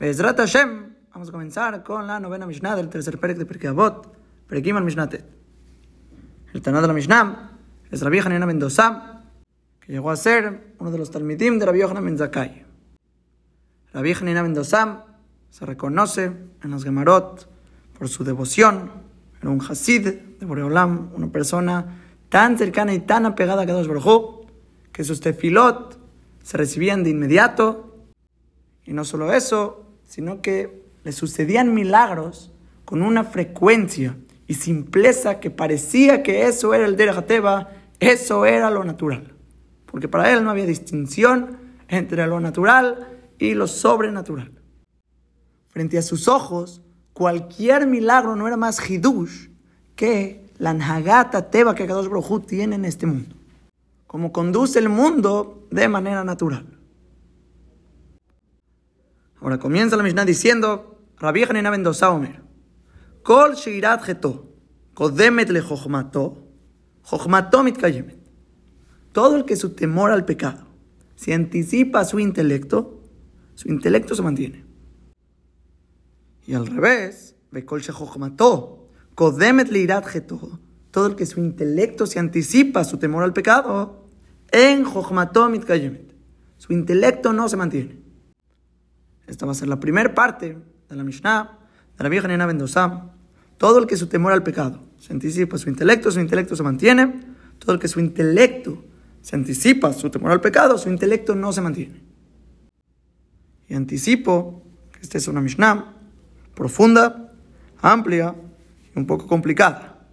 Bezrat 0.00 0.38
Hashem, 0.38 0.94
vamos 1.12 1.28
a 1.28 1.32
comenzar 1.32 1.82
con 1.82 2.06
la 2.06 2.18
novena 2.18 2.46
Mishnah 2.46 2.74
del 2.74 2.88
tercer 2.88 3.20
Perek 3.20 3.36
de 3.36 3.44
Perkei 3.44 3.68
Avot, 3.68 4.10
Perekim 4.48 4.74
al 4.78 4.84
Mishnah 4.84 5.10
Tet. 5.10 5.26
El 6.54 6.62
Taná 6.62 6.80
de 6.80 6.86
la 6.86 6.94
Mishnah 6.94 7.58
es 7.90 8.00
Rabbi 8.00 8.18
Hanina 8.20 8.46
Mendoza, 8.46 9.24
que 9.78 9.92
llegó 9.92 10.10
a 10.10 10.16
ser 10.16 10.72
uno 10.78 10.90
de 10.90 10.96
los 10.96 11.10
Talmidim 11.10 11.58
de 11.58 11.66
Rabbi 11.66 11.80
Yohanan 11.80 12.06
Ben 12.06 12.16
Zakkai. 12.16 12.64
Rabbi 13.92 14.14
Hanina 14.14 14.42
Mendoza 14.42 15.04
se 15.50 15.66
reconoce 15.66 16.32
en 16.62 16.70
los 16.70 16.82
Gemarot 16.82 17.46
por 17.98 18.08
su 18.08 18.24
devoción, 18.24 18.90
era 19.38 19.50
un 19.50 19.60
Hasid 19.60 20.06
de 20.40 20.46
Boreolam, 20.46 21.10
una 21.14 21.30
persona 21.30 22.00
tan 22.30 22.56
cercana 22.56 22.94
y 22.94 23.00
tan 23.00 23.26
apegada 23.26 23.64
a 23.64 23.66
Kadosh 23.66 23.86
Baruj 23.86 24.46
que 24.92 25.04
sus 25.04 25.20
tefilot 25.20 25.98
se 26.42 26.56
recibían 26.56 27.04
de 27.04 27.10
inmediato. 27.10 28.06
Y 28.86 28.94
no 28.94 29.04
solo 29.04 29.34
eso, 29.34 29.89
sino 30.10 30.42
que 30.42 30.82
le 31.04 31.12
sucedían 31.12 31.72
milagros 31.72 32.50
con 32.84 33.02
una 33.02 33.22
frecuencia 33.22 34.16
y 34.48 34.54
simpleza 34.54 35.38
que 35.38 35.52
parecía 35.52 36.24
que 36.24 36.48
eso 36.48 36.74
era 36.74 36.84
el 36.84 36.96
Derech 36.96 37.24
eso 38.00 38.44
era 38.44 38.70
lo 38.70 38.82
natural. 38.82 39.32
Porque 39.86 40.08
para 40.08 40.32
él 40.32 40.42
no 40.42 40.50
había 40.50 40.66
distinción 40.66 41.58
entre 41.86 42.26
lo 42.26 42.40
natural 42.40 43.06
y 43.38 43.54
lo 43.54 43.68
sobrenatural. 43.68 44.50
Frente 45.68 45.96
a 45.96 46.02
sus 46.02 46.26
ojos, 46.26 46.82
cualquier 47.12 47.86
milagro 47.86 48.34
no 48.34 48.48
era 48.48 48.56
más 48.56 48.90
hidush 48.90 49.50
que 49.94 50.50
la 50.58 50.74
nhagata 50.74 51.52
teba 51.52 51.76
que 51.76 51.86
Kadosh 51.86 52.08
Baruj 52.08 52.46
tiene 52.46 52.74
en 52.74 52.84
este 52.84 53.06
mundo. 53.06 53.36
Como 54.08 54.32
conduce 54.32 54.80
el 54.80 54.88
mundo 54.88 55.68
de 55.70 55.86
manera 55.86 56.24
natural. 56.24 56.79
Ahora 59.40 59.58
comienza 59.58 59.96
la 59.96 60.02
Mishnah 60.02 60.24
diciendo, 60.24 60.98
Rabbi 61.18 61.44
Hanina 61.44 61.70
Mendoza 61.70 62.10
Omer, 62.10 62.42
Kol 63.22 63.54
Shirat 63.54 64.02
Geto, 64.04 64.54
Kodemet 64.92 65.48
le 65.48 65.62
Jochmato, 65.62 66.46
Jochmato 67.02 67.62
mitkayemet. 67.62 68.18
Todo 69.12 69.36
el 69.36 69.44
que 69.46 69.56
su 69.56 69.70
temor 69.70 70.10
al 70.10 70.26
pecado 70.26 70.66
se 71.16 71.32
anticipa 71.32 72.00
a 72.00 72.04
su 72.04 72.18
intelecto, 72.18 73.02
su 73.54 73.68
intelecto 73.68 74.14
se 74.14 74.22
mantiene. 74.22 74.64
Y 76.46 76.54
al 76.54 76.66
revés, 76.66 77.34
Bekol 77.50 77.80
Shejochmato, 77.80 78.88
Kodemet 79.14 79.70
le 79.70 79.78
Irat 79.78 80.06
Geto, 80.06 80.60
todo 80.90 81.06
el 81.06 81.16
que 81.16 81.24
su 81.24 81.40
intelecto 81.40 82.06
se 82.06 82.18
anticipa 82.18 82.80
a 82.80 82.84
su 82.84 82.98
temor 82.98 83.22
al 83.22 83.32
pecado, 83.32 84.04
en 84.52 84.84
Jochmato 84.84 85.48
mitkayemet. 85.48 86.14
Su 86.58 86.74
intelecto 86.74 87.32
no 87.32 87.48
se 87.48 87.56
mantiene. 87.56 88.09
Esta 89.30 89.46
va 89.46 89.52
a 89.52 89.54
ser 89.54 89.68
la 89.68 89.78
primera 89.78 90.12
parte 90.12 90.58
de 90.88 90.96
la 90.96 91.04
Mishnah, 91.04 91.56
de 91.96 92.02
la 92.02 92.10
vieja 92.10 92.26
Nena 92.26 92.48
Mendoza. 92.48 93.12
Todo 93.58 93.78
el 93.78 93.86
que 93.86 93.96
su 93.96 94.08
temor 94.08 94.32
al 94.32 94.42
pecado 94.42 94.82
se 94.98 95.12
anticipa 95.12 95.56
su 95.56 95.68
intelecto, 95.68 96.10
su 96.10 96.18
intelecto 96.18 96.56
se 96.56 96.64
mantiene. 96.64 97.20
Todo 97.60 97.74
el 97.74 97.78
que 97.78 97.86
su 97.86 98.00
intelecto 98.00 98.84
se 99.20 99.36
anticipa 99.36 99.92
su 99.92 100.10
temor 100.10 100.32
al 100.32 100.40
pecado, 100.40 100.76
su 100.78 100.88
intelecto 100.88 101.36
no 101.36 101.52
se 101.52 101.60
mantiene. 101.60 102.02
Y 103.68 103.74
anticipo 103.74 104.64
que 104.92 105.00
esta 105.00 105.16
es 105.18 105.28
una 105.28 105.40
Mishnah 105.40 105.94
profunda, 106.56 107.32
amplia 107.80 108.34
y 108.94 108.98
un 108.98 109.06
poco 109.06 109.28
complicada. 109.28 110.08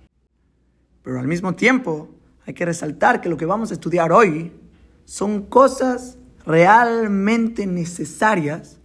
Pero 1.01 1.19
al 1.19 1.27
mismo 1.27 1.55
tiempo 1.55 2.13
hay 2.45 2.53
que 2.53 2.65
resaltar 2.65 3.19
que 3.19 3.29
lo 3.29 3.37
que 3.37 3.47
vamos 3.47 3.71
a 3.71 3.73
estudiar 3.73 4.11
hoy 4.11 4.51
son 5.05 5.47
cosas 5.47 6.19
realmente 6.45 7.65
necesarias 7.65 8.77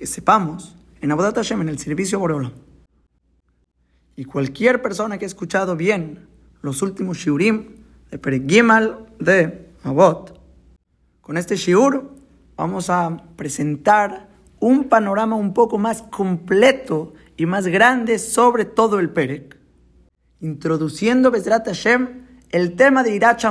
que 0.00 0.06
sepamos 0.06 0.74
en 1.02 1.12
Abodat 1.12 1.34
Hashem, 1.34 1.60
en 1.60 1.68
el 1.68 1.78
servicio 1.78 2.18
Boreolam. 2.18 2.54
Y 4.16 4.24
cualquier 4.24 4.80
persona 4.80 5.18
que 5.18 5.26
ha 5.26 5.28
escuchado 5.28 5.76
bien 5.76 6.26
los 6.62 6.80
últimos 6.80 7.18
shiurim 7.18 7.84
de 8.10 8.18
Peregimal 8.18 9.08
de 9.18 9.68
Abot, 9.84 10.40
con 11.20 11.36
este 11.36 11.56
shiur 11.56 12.14
vamos 12.56 12.88
a 12.88 13.14
presentar 13.36 14.30
un 14.58 14.84
panorama 14.84 15.36
un 15.36 15.52
poco 15.52 15.76
más 15.76 16.00
completo 16.00 17.12
y 17.36 17.44
más 17.44 17.66
grande 17.66 18.18
sobre 18.18 18.64
todo 18.64 19.00
el 19.00 19.10
Perek, 19.10 19.58
introduciendo 20.40 21.30
Bezrat 21.30 21.66
Hashem 21.66 22.24
el 22.48 22.74
tema 22.74 23.02
de 23.02 23.14
Irat 23.14 23.44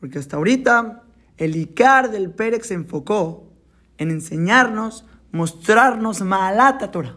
Porque 0.00 0.18
hasta 0.18 0.36
ahorita 0.36 1.02
el 1.38 1.56
Icar 1.56 2.10
del 2.10 2.30
Perek 2.30 2.62
se 2.62 2.74
enfocó 2.74 3.53
en 3.98 4.10
enseñarnos, 4.10 5.06
mostrarnos 5.32 6.22
Maalata 6.22 6.90
Torah, 6.90 7.16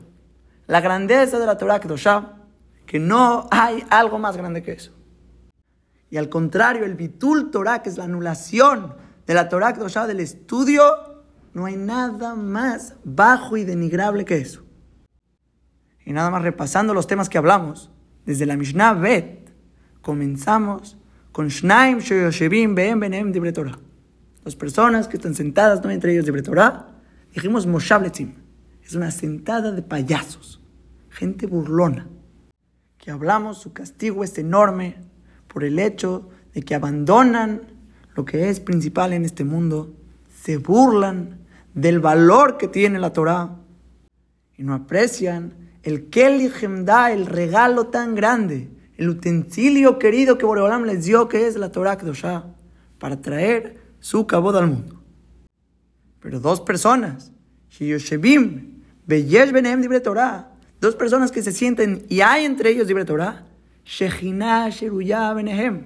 la 0.67 0.81
grandeza 0.81 1.39
de 1.39 1.45
la 1.45 1.57
Torah 1.57 1.79
Kedoshah, 1.79 2.33
que 2.85 2.99
no 2.99 3.47
hay 3.51 3.83
algo 3.89 4.19
más 4.19 4.38
grande 4.38 4.63
que 4.63 4.73
eso. 4.73 4.93
Y 6.09 6.17
al 6.17 6.29
contrario, 6.29 6.85
el 6.85 6.95
Bitul 6.95 7.51
Torah, 7.51 7.81
que 7.81 7.89
es 7.89 7.97
la 7.97 8.05
anulación 8.05 8.95
de 9.25 9.33
la 9.33 9.49
Torah 9.49 9.73
Kedoshah 9.73 10.07
del 10.07 10.19
estudio, 10.19 10.83
no 11.53 11.66
hay 11.66 11.75
nada 11.75 12.35
más 12.35 12.95
bajo 13.03 13.57
y 13.57 13.66
denigrable 13.66 14.25
que 14.25 14.37
eso. 14.37 14.63
Y 16.05 16.13
nada 16.13 16.29
más 16.29 16.43
repasando 16.43 16.93
los 16.93 17.07
temas 17.07 17.27
que 17.27 17.37
hablamos, 17.37 17.91
desde 18.25 18.45
la 18.45 18.55
Mishnah 18.55 18.93
Bet, 18.93 19.51
comenzamos 20.01 20.97
con 21.31 21.49
Shnaim 21.49 21.99
Shoyoshevim 21.99 22.75
Be'em 22.75 22.99
Benem 22.99 23.31
Dibre 23.31 23.51
Torah 23.51 23.77
las 24.47 24.56
personas 24.56 25.09
que 25.09 25.18
están 25.18 25.35
sentadas, 25.35 25.84
no 25.84 25.91
entre 25.91 26.13
ellos 26.13 26.25
de 26.25 26.41
Torah, 26.41 26.88
dijimos 27.34 27.68
Moshabletzim. 27.68 28.35
Es 28.81 28.96
una 28.96 29.12
sentada 29.12 29.74
de 29.74 29.81
payasos, 29.81 30.62
gente 31.09 31.47
burlona, 31.47 32.08
que 32.97 33.12
hablamos, 33.12 33.58
su 33.58 33.74
castigo 33.74 34.24
es 34.24 34.38
enorme 34.38 35.02
por 35.50 35.66
el 35.66 35.80
hecho 35.80 36.30
de 36.53 36.62
que 36.62 36.75
abandonan 36.75 37.63
lo 38.16 38.24
que 38.24 38.47
es 38.47 38.62
principal 38.62 39.12
en 39.12 39.25
este 39.25 39.44
mundo, 39.44 39.94
se 40.41 40.56
burlan 40.56 41.40
del 41.74 42.00
valor 42.00 42.58
que 42.58 42.69
tiene 42.69 43.00
la 43.00 43.12
Torah 43.12 43.58
y 44.56 44.64
no 44.64 44.74
aprecian 44.74 45.56
el 45.84 46.09
Keli 46.09 46.50
da 46.85 47.12
el 47.12 47.25
regalo 47.25 47.88
tan 47.88 48.16
grande, 48.16 48.69
el 48.96 49.09
utensilio 49.09 50.00
querido 50.00 50.38
que 50.38 50.46
Boreolam 50.46 50.85
les 50.85 51.03
dio, 51.03 51.28
que 51.28 51.47
es 51.47 51.58
la 51.58 51.69
Torah 51.69 51.97
Kedoshah, 51.97 52.46
para 52.97 53.19
traer 53.19 53.86
su 54.00 54.28
cabo 54.28 54.52
al 54.52 54.68
mundo. 54.68 55.02
Pero 56.19 56.40
dos 56.40 56.62
personas, 56.62 57.31
Shiyoshevim, 57.69 58.81
Beyesh 59.06 59.52
Benem 59.52 59.81
Dibre 59.81 60.00
Torah, 60.00 60.52
dos 60.81 60.96
personas 60.96 61.31
que 61.31 61.41
se 61.41 61.52
sienten 61.52 62.06
y 62.09 62.22
hay 62.22 62.46
entre 62.46 62.72
ellos 62.72 62.88
Dibre 62.88 63.06
Torah, 63.06 63.46
Shechinah 63.85 64.69
Sheruya 64.69 65.34
Benehem, 65.34 65.85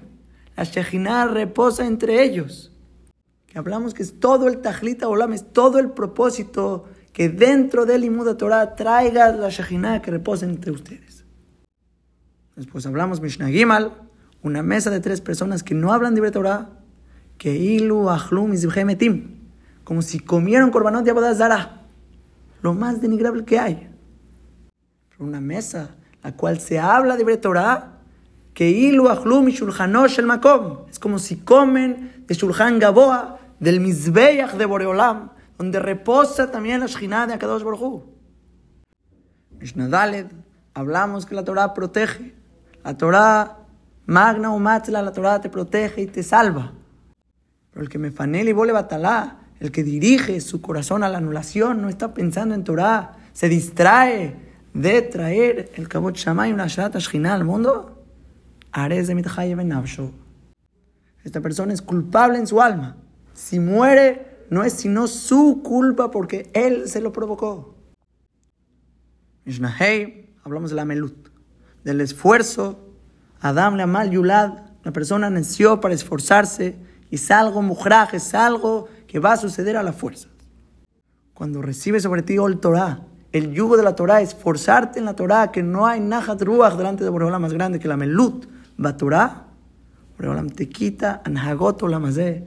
la 0.56 0.64
Shechinah 0.64 1.26
reposa 1.26 1.86
entre 1.86 2.22
ellos. 2.22 2.72
Que 3.46 3.58
hablamos 3.58 3.94
que 3.94 4.02
es 4.02 4.18
todo 4.18 4.48
el 4.48 4.60
Tajlita 4.60 5.08
Olam, 5.08 5.32
es 5.32 5.52
todo 5.52 5.78
el 5.78 5.90
propósito 5.90 6.88
que 7.12 7.28
dentro 7.28 7.86
del 7.86 8.04
Imuda 8.04 8.36
Torah 8.36 8.74
traiga 8.74 9.30
la 9.32 9.50
Shechinah 9.50 10.02
que 10.02 10.10
reposa 10.10 10.46
entre 10.46 10.72
ustedes. 10.72 11.24
Después 12.56 12.84
hablamos 12.86 13.20
Mishnah 13.20 13.48
Gimal, 13.48 13.92
una 14.42 14.62
mesa 14.62 14.90
de 14.90 15.00
tres 15.00 15.20
personas 15.20 15.62
que 15.62 15.74
no 15.74 15.92
hablan 15.92 16.14
de 16.14 16.30
Torah, 16.30 16.81
que 17.38 17.54
ilu 17.54 18.08
ahlum 18.08 18.54
metim, 18.84 19.38
como 19.84 20.02
si 20.02 20.20
comieron 20.20 20.70
corbanot 20.70 21.04
de 21.04 21.10
abodazara, 21.10 21.82
lo 22.62 22.74
más 22.74 23.00
denigrable 23.00 23.44
que 23.44 23.58
hay. 23.58 23.90
Una 25.18 25.40
mesa, 25.40 25.96
la 26.22 26.32
cual 26.36 26.60
se 26.60 26.78
habla 26.78 27.16
de 27.16 27.36
Torah, 27.36 27.98
que 28.54 28.70
ilu 28.70 29.08
ahlum 29.08 29.48
y 29.48 29.56
el 29.56 30.26
makom, 30.26 30.86
es 30.90 30.98
como 30.98 31.18
si 31.18 31.36
comen 31.36 32.24
de 32.26 32.34
shulchan 32.34 32.78
gaboa, 32.78 33.38
del 33.60 33.80
mizbeach 33.80 34.54
de 34.54 34.66
Boreolam, 34.66 35.30
donde 35.56 35.78
reposa 35.78 36.50
también 36.50 36.80
la 36.80 36.86
Shekhinah 36.86 37.28
de 37.28 37.34
Akadosh 37.34 37.62
Baruj 37.62 38.02
Mishnah 39.60 40.28
hablamos 40.74 41.24
que 41.24 41.36
la 41.36 41.44
Torah 41.44 41.72
protege. 41.72 42.34
La 42.82 42.96
Torah, 42.96 43.58
magna 44.06 44.52
o 44.52 44.58
matzla, 44.58 45.02
la 45.02 45.12
Torah 45.12 45.40
te 45.40 45.48
protege 45.48 46.02
y 46.02 46.06
te 46.06 46.24
salva. 46.24 46.72
Pero 47.72 47.84
el 47.84 47.88
que 47.88 47.98
me 47.98 48.10
fanel 48.10 48.48
y 48.48 48.52
vole 48.52 48.72
batalá, 48.72 49.38
el 49.60 49.70
que 49.70 49.82
dirige 49.82 50.40
su 50.40 50.60
corazón 50.60 51.02
a 51.04 51.08
la 51.08 51.18
anulación, 51.18 51.80
no 51.80 51.88
está 51.88 52.14
pensando 52.14 52.54
en 52.54 52.64
Torah, 52.64 53.16
se 53.32 53.48
distrae 53.48 54.36
de 54.74 55.02
traer 55.02 55.70
el 55.76 55.88
kabot 55.88 56.16
shamay 56.16 56.52
una 56.52 56.66
shata 56.66 56.98
shchina 56.98 57.34
al 57.34 57.44
mundo, 57.44 58.04
ares 58.72 59.06
de 59.06 60.12
Esta 61.24 61.40
persona 61.40 61.72
es 61.72 61.82
culpable 61.82 62.38
en 62.38 62.46
su 62.46 62.60
alma. 62.60 62.96
Si 63.34 63.60
muere, 63.60 64.46
no 64.50 64.64
es 64.64 64.74
sino 64.74 65.06
su 65.06 65.62
culpa 65.62 66.10
porque 66.10 66.50
él 66.54 66.88
se 66.88 67.00
lo 67.00 67.12
provocó. 67.12 67.74
Mishnahei, 69.44 70.34
hablamos 70.44 70.70
de 70.70 70.76
la 70.76 70.84
melut, 70.84 71.28
del 71.84 72.00
esfuerzo. 72.00 72.78
Adam 73.40 73.76
le 73.76 73.82
amal 73.82 74.10
yulad, 74.10 74.58
la 74.84 74.92
persona 74.92 75.30
nació 75.30 75.80
para 75.80 75.94
esforzarse 75.94 76.76
es 77.12 77.30
algo 77.30 77.60
mujraj, 77.62 78.14
es 78.14 78.34
algo 78.34 78.88
que 79.06 79.18
va 79.18 79.34
a 79.34 79.36
suceder 79.36 79.76
a 79.76 79.82
la 79.82 79.92
fuerza. 79.92 80.28
cuando 81.34 81.60
recibes 81.60 82.02
sobre 82.04 82.22
ti 82.22 82.36
el 82.36 82.58
Torah, 82.58 83.00
el 83.32 83.52
yugo 83.52 83.76
de 83.76 83.82
la 83.82 83.96
Torah, 83.96 84.20
esforzarte 84.20 84.98
en 84.98 85.04
la 85.06 85.16
Torah, 85.16 85.50
que 85.50 85.62
no 85.62 85.86
hay 85.86 85.98
Nahat 85.98 86.40
Ruach 86.42 86.76
delante 86.76 87.02
de 87.02 87.10
Boreolam 87.10 87.42
más 87.42 87.52
grande 87.52 87.80
que 87.80 87.88
la 87.88 87.96
Melut, 87.96 88.46
va 88.82 88.96
Torah, 88.96 89.46
Boreolam 90.16 90.50
te 90.50 90.68
quita 90.68 91.20
Anhagot 91.24 91.82
Olamazé, 91.82 92.46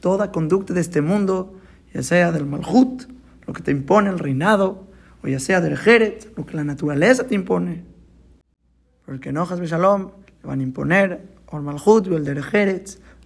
toda 0.00 0.30
conducta 0.30 0.74
de 0.74 0.80
este 0.80 1.00
mundo, 1.00 1.54
ya 1.92 2.02
sea 2.02 2.30
del 2.30 2.46
Malhut, 2.46 3.04
lo 3.46 3.52
que 3.52 3.62
te 3.62 3.72
impone 3.72 4.10
el 4.10 4.18
reinado, 4.18 4.86
o 5.24 5.28
ya 5.28 5.40
sea 5.40 5.60
del 5.60 5.76
Jeret, 5.76 6.36
lo 6.36 6.46
que 6.46 6.56
la 6.56 6.64
naturaleza 6.64 7.26
te 7.26 7.34
impone. 7.34 7.84
Porque 9.04 9.30
enojas 9.30 9.60
Shalom 9.60 10.10
le 10.42 10.48
van 10.48 10.60
a 10.60 10.62
imponer, 10.62 11.34
o 11.50 11.56
el 11.56 11.62
Malhut 11.62 12.06
o 12.08 12.16
el 12.16 12.24
del 12.24 12.42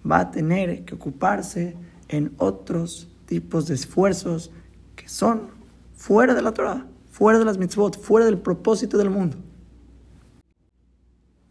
va 0.09 0.19
a 0.19 0.31
tener 0.31 0.83
que 0.85 0.95
ocuparse 0.95 1.75
en 2.07 2.33
otros 2.37 3.09
tipos 3.25 3.67
de 3.67 3.75
esfuerzos 3.75 4.51
que 4.95 5.07
son 5.07 5.49
fuera 5.95 6.33
de 6.33 6.41
la 6.41 6.51
Torah, 6.51 6.85
fuera 7.11 7.39
de 7.39 7.45
las 7.45 7.57
mitzvot, 7.57 7.99
fuera 7.99 8.25
del 8.25 8.37
propósito 8.37 8.97
del 8.97 9.09
mundo. 9.09 9.37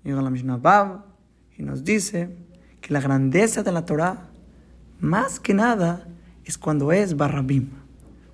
Llega 0.02 0.22
la 0.22 0.30
Mishnah 0.30 0.56
Bab 0.56 1.04
y 1.56 1.62
nos 1.62 1.84
dice 1.84 2.36
que 2.80 2.92
la 2.92 3.00
grandeza 3.00 3.62
de 3.62 3.72
la 3.72 3.84
Torah, 3.84 4.28
más 4.98 5.38
que 5.38 5.54
nada, 5.54 6.06
es 6.44 6.58
cuando 6.58 6.90
es 6.92 7.16
Barrabim, 7.16 7.70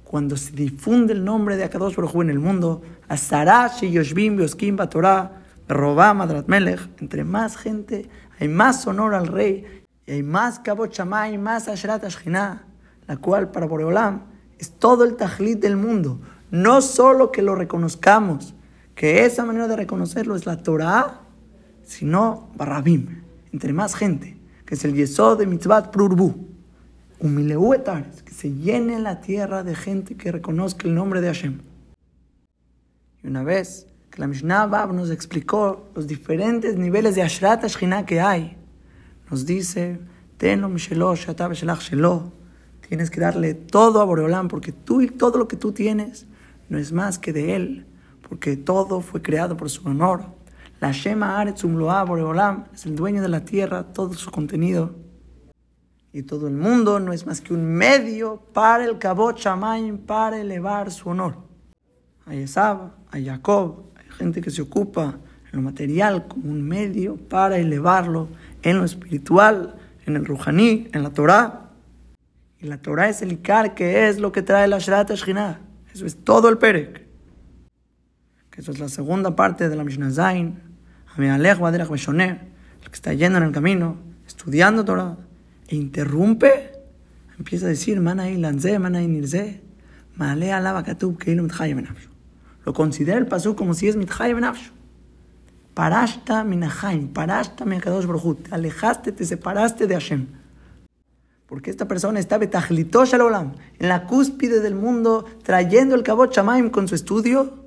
cuando 0.04 0.36
se 0.36 0.52
difunde 0.52 1.12
el 1.12 1.24
nombre 1.24 1.56
de 1.56 1.64
Akadosh 1.64 1.96
Baruj 1.96 2.22
en 2.22 2.30
el 2.30 2.38
mundo, 2.38 2.82
Asarash 3.08 3.84
y 3.84 3.90
Yoshbim 3.90 4.36
Bioskim 4.36 4.76
Torah, 4.88 5.42
Robam 5.68 6.20
Adrat 6.20 6.46
Melech, 6.46 6.80
entre 7.00 7.24
más 7.24 7.56
gente, 7.56 8.08
hay 8.38 8.48
más 8.48 8.86
honor 8.86 9.14
al 9.14 9.26
rey, 9.26 9.84
y 10.06 10.12
hay 10.12 10.22
más 10.22 10.60
Kabot 10.60 10.92
Shamay, 10.92 11.36
más 11.36 11.68
Ashrat 11.68 12.04
Ashkinah, 12.04 12.64
la 13.08 13.16
cual 13.16 13.50
para 13.50 13.66
Boreolam 13.66 14.22
es 14.58 14.70
todo 14.70 15.04
el 15.04 15.16
tajlit 15.16 15.60
del 15.60 15.76
mundo. 15.76 16.20
No 16.50 16.80
solo 16.80 17.32
que 17.32 17.42
lo 17.42 17.56
reconozcamos, 17.56 18.54
que 18.94 19.24
esa 19.24 19.44
manera 19.44 19.66
de 19.66 19.76
reconocerlo 19.76 20.36
es 20.36 20.46
la 20.46 20.62
Torah, 20.62 21.22
sino 21.82 22.50
Barrabim, 22.56 23.22
entre 23.52 23.72
más 23.72 23.94
gente, 23.94 24.38
que 24.64 24.74
es 24.74 24.84
el 24.84 24.94
Yesod 24.94 25.38
de 25.38 25.46
Mitzvat 25.46 25.90
Prurbu. 25.90 26.46
Humileu 27.18 27.72
que 28.24 28.34
se 28.34 28.52
llene 28.52 29.00
la 29.00 29.20
tierra 29.20 29.62
de 29.62 29.74
gente 29.74 30.16
que 30.16 30.30
reconozca 30.30 30.86
el 30.86 30.94
nombre 30.94 31.20
de 31.20 31.28
Hashem. 31.28 31.60
Y 33.22 33.26
una 33.26 33.42
vez 33.42 33.86
que 34.10 34.20
la 34.20 34.26
Mishnah 34.26 34.66
Bab 34.66 34.92
nos 34.92 35.10
explicó 35.10 35.88
los 35.94 36.06
diferentes 36.06 36.76
niveles 36.76 37.14
de 37.14 37.22
Ashrat 37.22 37.64
Ashkinah 37.64 38.04
que 38.04 38.20
hay, 38.20 38.56
nos 39.30 39.46
dice, 39.46 40.00
Tienes 42.88 43.10
que 43.10 43.20
darle 43.20 43.54
todo 43.54 44.00
a 44.00 44.04
Boreolam, 44.04 44.48
porque 44.48 44.72
tú 44.72 45.00
y 45.00 45.08
todo 45.08 45.38
lo 45.38 45.48
que 45.48 45.56
tú 45.56 45.72
tienes 45.72 46.26
no 46.68 46.78
es 46.78 46.92
más 46.92 47.18
que 47.18 47.32
de 47.32 47.56
él, 47.56 47.86
porque 48.28 48.56
todo 48.56 49.00
fue 49.00 49.22
creado 49.22 49.56
por 49.56 49.70
su 49.70 49.86
honor. 49.88 50.24
La 50.80 50.92
Shema 50.92 51.40
Aretzum 51.40 51.76
Loa 51.76 52.04
Boreolam 52.04 52.64
es 52.74 52.84
el 52.86 52.94
dueño 52.94 53.22
de 53.22 53.28
la 53.28 53.44
tierra, 53.44 53.84
todo 53.84 54.12
su 54.14 54.30
contenido. 54.30 54.94
Y 56.12 56.22
todo 56.22 56.48
el 56.48 56.54
mundo 56.54 57.00
no 57.00 57.12
es 57.12 57.26
más 57.26 57.40
que 57.40 57.54
un 57.54 57.64
medio 57.64 58.42
para 58.52 58.84
el 58.84 58.98
Kabot 58.98 59.38
Shamayim, 59.38 59.98
para 59.98 60.38
elevar 60.38 60.90
su 60.90 61.08
honor. 61.08 61.38
Hay 62.26 62.40
Esab, 62.40 62.92
hay 63.10 63.26
Jacob, 63.26 63.84
hay 63.96 64.10
gente 64.10 64.40
que 64.40 64.50
se 64.50 64.62
ocupa 64.62 65.18
en 65.50 65.56
lo 65.56 65.62
material 65.62 66.26
como 66.28 66.50
un 66.50 66.62
medio 66.62 67.16
para 67.16 67.58
elevarlo 67.58 68.28
en 68.66 68.78
lo 68.78 68.84
espiritual, 68.84 69.76
en 70.06 70.16
el 70.16 70.26
Ruhaní, 70.26 70.88
en 70.92 71.04
la 71.04 71.10
Torah. 71.10 71.70
Y 72.60 72.66
la 72.66 72.78
Torah 72.78 73.08
es 73.08 73.22
el 73.22 73.30
Ikar, 73.30 73.74
que 73.74 74.08
es 74.08 74.18
lo 74.18 74.32
que 74.32 74.42
trae 74.42 74.66
la 74.66 74.78
Shrat 74.78 75.12
Shekhinah. 75.12 75.60
Eso 75.94 76.04
es 76.04 76.16
todo 76.16 76.48
el 76.48 76.58
Perek. 76.58 77.06
Que 78.50 78.60
eso 78.60 78.72
es 78.72 78.80
la 78.80 78.88
segunda 78.88 79.36
parte 79.36 79.68
de 79.68 79.76
la 79.76 79.84
Mishnah 79.84 80.10
Zain. 80.10 80.60
Amealech 81.14 81.60
Baderach 81.60 81.88
Beshoner, 81.88 82.40
el 82.82 82.88
que 82.90 82.94
está 82.94 83.12
yendo 83.14 83.38
en 83.38 83.44
el 83.44 83.52
camino, 83.52 83.98
estudiando 84.26 84.84
Torah, 84.84 85.16
e 85.68 85.76
interrumpe, 85.76 86.72
empieza 87.38 87.66
a 87.66 87.68
decir, 87.68 88.00
Manai 88.00 88.36
Lanze, 88.36 88.80
Manai 88.80 89.06
Nirze, 89.06 89.62
Maale 90.16 90.52
Alaba 90.52 90.82
Katub, 90.82 91.18
Keilu 91.18 91.44
Mitchaye 91.44 91.74
Benafshu. 91.74 92.10
Lo 92.64 92.72
considera 92.72 93.18
el 93.18 93.26
pasú 93.26 93.54
como 93.54 93.74
si 93.74 93.86
es 93.86 93.94
Mitchaye 93.94 94.34
Benafshu. 94.34 94.75
Parashta 95.76 96.42
minahaim, 96.42 97.12
parashta 97.12 97.66
minakadosh 97.66 98.06
brujut. 98.06 98.48
Te 98.48 98.54
alejaste, 98.54 99.12
te 99.12 99.26
separaste 99.26 99.86
de 99.86 99.92
Hashem. 99.92 100.26
Porque 101.46 101.68
esta 101.68 101.86
persona 101.86 102.18
está 102.18 102.38
betajlitosh 102.38 103.12
olam, 103.16 103.52
en 103.78 103.88
la 103.90 104.06
cúspide 104.06 104.60
del 104.60 104.74
mundo, 104.74 105.26
trayendo 105.42 105.94
el 105.94 106.02
kabot 106.02 106.32
shamaim 106.32 106.70
con 106.70 106.88
su 106.88 106.94
estudio, 106.94 107.62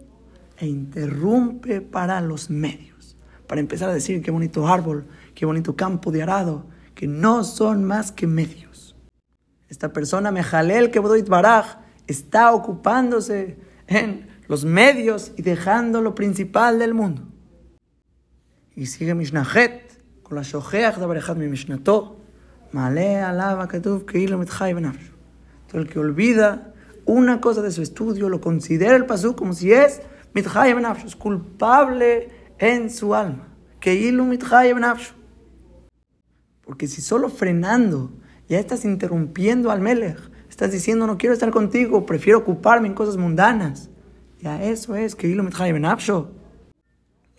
e 0.58 0.66
interrumpe 0.66 1.82
para 1.82 2.20
los 2.20 2.50
medios. 2.50 3.16
Para 3.46 3.62
empezar 3.62 3.92
a 3.92 3.94
decir 3.94 4.24
qué 4.24 4.32
bonito 4.32 4.68
árbol, 4.68 5.06
qué 5.36 5.46
bonito 5.46 5.76
campo 5.76 6.12
de 6.12 6.24
arado, 6.24 6.66
que 6.96 7.06
no 7.06 7.44
son 7.44 7.86
más 7.86 8.12
que 8.12 8.26
medios. 8.26 8.96
Esta 9.68 9.94
persona, 9.94 10.32
Mejalel 10.32 10.90
Kebodoit 10.90 11.30
Baraj, 11.30 11.78
está 12.08 12.54
ocupándose 12.54 13.60
en 13.86 14.28
los 14.48 14.66
medios 14.66 15.32
y 15.38 15.44
dejando 15.44 16.02
lo 16.02 16.16
principal 16.16 16.80
del 16.80 16.96
mundo. 16.96 17.28
Y 18.76 18.86
sigue 18.86 19.14
Mishnachet, 19.16 20.02
con 20.24 20.36
la 20.36 20.44
Shocheach 20.44 20.98
de 20.98 21.06
Barejat 21.06 21.38
mi 21.38 21.48
Mishnato, 21.48 22.20
Male 22.72 23.18
alaba 23.18 23.68
Katuv 23.68 24.06
Keilo 24.06 24.38
Mitchai 24.38 24.74
Benafshu. 24.74 25.14
Todo 25.68 25.82
el 25.82 25.90
que 25.90 25.98
olvida 25.98 26.74
una 27.06 27.42
cosa 27.42 27.64
de 27.64 27.72
su 27.72 27.82
estudio, 27.82 28.30
lo 28.30 28.40
considera 28.42 28.96
el 28.96 29.08
pasú 29.08 29.36
como 29.36 29.54
si 29.54 29.72
es 29.74 30.02
Mitchai 30.34 30.74
Benafshu, 30.74 31.08
es 31.08 31.16
culpable 31.16 32.30
en 32.60 32.92
su 32.92 33.16
alma. 33.16 33.48
Keilo 33.80 34.24
Mitchai 34.24 34.74
Benafshu. 34.74 35.16
Porque 36.64 36.88
si 36.88 37.02
solo 37.02 37.30
frenando 37.30 38.12
ya 38.48 38.60
estás 38.60 38.86
interrumpiendo 38.86 39.72
al 39.72 39.82
Melech, 39.82 40.20
estás 40.48 40.72
diciendo 40.72 41.08
no 41.08 41.18
quiero 41.18 41.34
estar 41.34 41.50
contigo, 41.50 42.06
prefiero 42.06 42.40
ocuparme 42.40 42.88
en 42.88 42.94
cosas 42.94 43.18
mundanas. 43.18 43.90
Ya 44.40 44.64
eso 44.64 44.96
es 44.96 45.16
Keilo 45.16 45.42
Mitchai 45.42 45.74
Benafshu. 45.74 46.28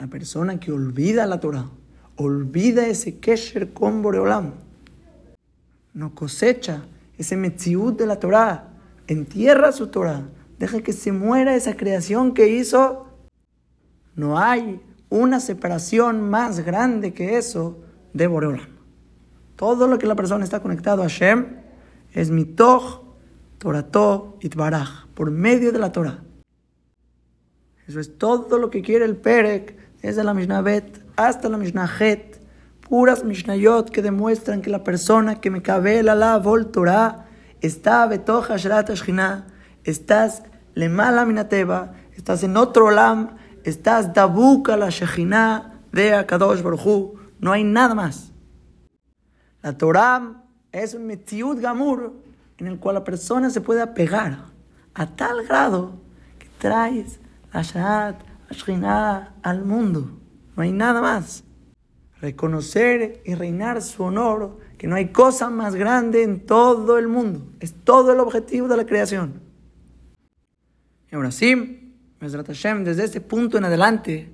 La 0.01 0.07
persona 0.07 0.59
que 0.59 0.73
olvida 0.73 1.27
la 1.27 1.41
Torah, 1.41 1.69
olvida 2.17 2.87
ese 2.87 3.19
kesher 3.19 3.75
con 3.75 4.01
Boreolam, 4.01 4.55
no 5.93 6.15
cosecha 6.15 6.87
ese 7.19 7.37
metziut 7.37 7.99
de 7.99 8.07
la 8.07 8.19
Torah, 8.19 8.71
entierra 9.09 9.73
su 9.73 9.89
Torah, 9.89 10.23
deja 10.59 10.81
que 10.81 10.95
se 10.95 11.13
muera 11.13 11.55
esa 11.55 11.77
creación 11.77 12.33
que 12.33 12.49
hizo. 12.49 13.09
No 14.17 14.39
hay 14.39 14.81
una 15.11 15.39
separación 15.39 16.31
más 16.31 16.61
grande 16.61 17.13
que 17.13 17.37
eso 17.37 17.83
de 18.15 18.27
Boreolam. 18.27 18.71
Todo 19.55 19.87
lo 19.87 19.99
que 19.99 20.07
la 20.07 20.15
persona 20.15 20.45
está 20.45 20.61
conectado 20.61 21.03
a 21.03 21.11
Hashem 21.11 21.59
es 22.15 22.31
mitoch, 22.31 23.03
torato, 23.59 24.39
itbaraj, 24.41 25.09
por 25.13 25.31
medio 25.31 25.73
de 25.73 25.79
la 25.79 25.93
Torah. 25.93 26.25
Eso 27.87 28.01
es 28.01 28.17
todo 28.17 28.57
lo 28.57 28.71
que 28.71 28.81
quiere 28.81 29.05
el 29.05 29.17
Desde 30.03 30.25
la 30.25 30.35
Mishnah 30.35 30.63
Bet 30.63 31.05
hasta 31.17 31.49
la 31.49 31.59
Mishnah 31.59 31.91
Het, 31.99 32.41
puras 32.91 33.23
Mishnayot 33.23 33.91
que 33.91 34.03
demuestran 34.03 34.63
que 34.63 34.71
la 34.71 34.83
persona 34.83 35.41
que 35.41 35.51
me 35.51 35.63
cabe 35.63 36.03
la 36.03 36.15
la 36.15 36.39
vol 36.39 36.73
Torah 36.73 37.27
está 37.61 38.07
betoja 38.07 38.57
shrat 38.57 38.91
estás 39.85 40.43
lemala 40.75 41.25
minateba, 41.25 41.93
estás 42.17 42.43
en 42.43 42.57
otro 42.57 42.91
lam, 42.91 43.37
estás 43.63 44.13
dabuka 44.13 44.77
la 44.77 44.89
shechina 44.91 45.81
de 45.93 46.15
Akadosh 46.15 46.63
Baruchu, 46.63 47.15
no 47.39 47.53
hay 47.53 47.63
nada 47.63 47.95
más. 47.95 48.33
La 49.63 49.77
Torah 49.77 50.43
es 50.73 50.95
un 50.95 51.07
metiut 51.07 51.61
gamur 51.61 52.15
en 52.59 52.67
el 52.67 52.79
cual 52.79 52.95
la 52.95 53.05
persona 53.05 53.51
se 53.51 53.61
puede 53.61 53.83
apegar 53.83 54.47
a 54.95 55.07
tal 55.07 55.45
grado 55.45 55.93
que 56.39 56.49
traes 56.59 57.21
la 57.53 57.63
shrat 57.63 58.30
al 59.43 59.65
mundo. 59.65 60.11
No 60.57 60.63
hay 60.63 60.73
nada 60.73 61.01
más. 61.01 61.45
Reconocer 62.21 63.23
y 63.25 63.35
reinar 63.35 63.81
su 63.81 64.03
honor, 64.03 64.59
que 64.77 64.87
no 64.87 64.97
hay 64.97 65.09
cosa 65.09 65.49
más 65.49 65.75
grande 65.75 66.23
en 66.23 66.45
todo 66.45 66.99
el 66.99 67.09
mundo. 67.09 67.47
Es 67.61 67.73
todo 67.73 68.13
el 68.13 68.21
objetivo 68.21 68.69
de 68.69 68.77
la 68.77 68.85
creación. 68.85 69.41
Y 71.11 71.15
ahora 71.15 71.31
sí, 71.31 71.95
desde 72.21 73.05
este 73.05 73.21
punto 73.21 73.57
en 73.57 73.65
adelante, 73.65 74.31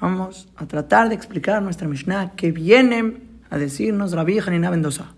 vamos 0.00 0.48
a 0.56 0.66
tratar 0.66 1.08
de 1.08 1.14
explicar 1.14 1.62
nuestra 1.62 1.88
Mishnah 1.88 2.34
que 2.34 2.52
viene 2.52 3.20
a 3.50 3.58
decirnos 3.58 4.12
Rabbi 4.12 4.38
Hanina 4.38 4.70
Mendoza. 4.70 5.14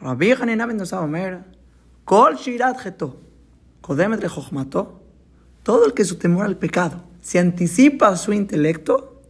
Rabbi 0.00 0.32
Hanina 0.32 0.66
Mendoza 0.66 1.00
Omer, 1.00 1.44
Kol 2.04 2.36
Shirat 2.36 2.78
Geto, 2.80 3.20
Kodemet 3.80 4.20
todo 5.66 5.84
el 5.84 5.94
que 5.94 6.04
su 6.04 6.14
temor 6.14 6.46
al 6.46 6.56
pecado 6.56 7.02
se 7.20 7.40
anticipa 7.40 8.06
a 8.06 8.16
su 8.16 8.32
intelecto, 8.32 9.20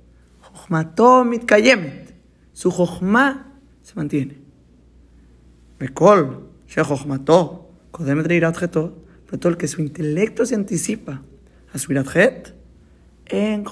su 2.52 2.70
jochma 2.70 3.54
se 3.80 3.94
mantiene. 3.94 4.36
Bekol, 5.78 6.50
she 6.68 6.82
pero 9.24 9.38
todo 9.38 9.48
el 9.48 9.56
que 9.56 9.66
su 9.66 9.80
intelecto 9.80 10.44
se 10.44 10.54
anticipa 10.54 11.22
a 11.72 11.78
su 11.78 11.92
iratjet, 11.92 12.54
en 13.24 13.64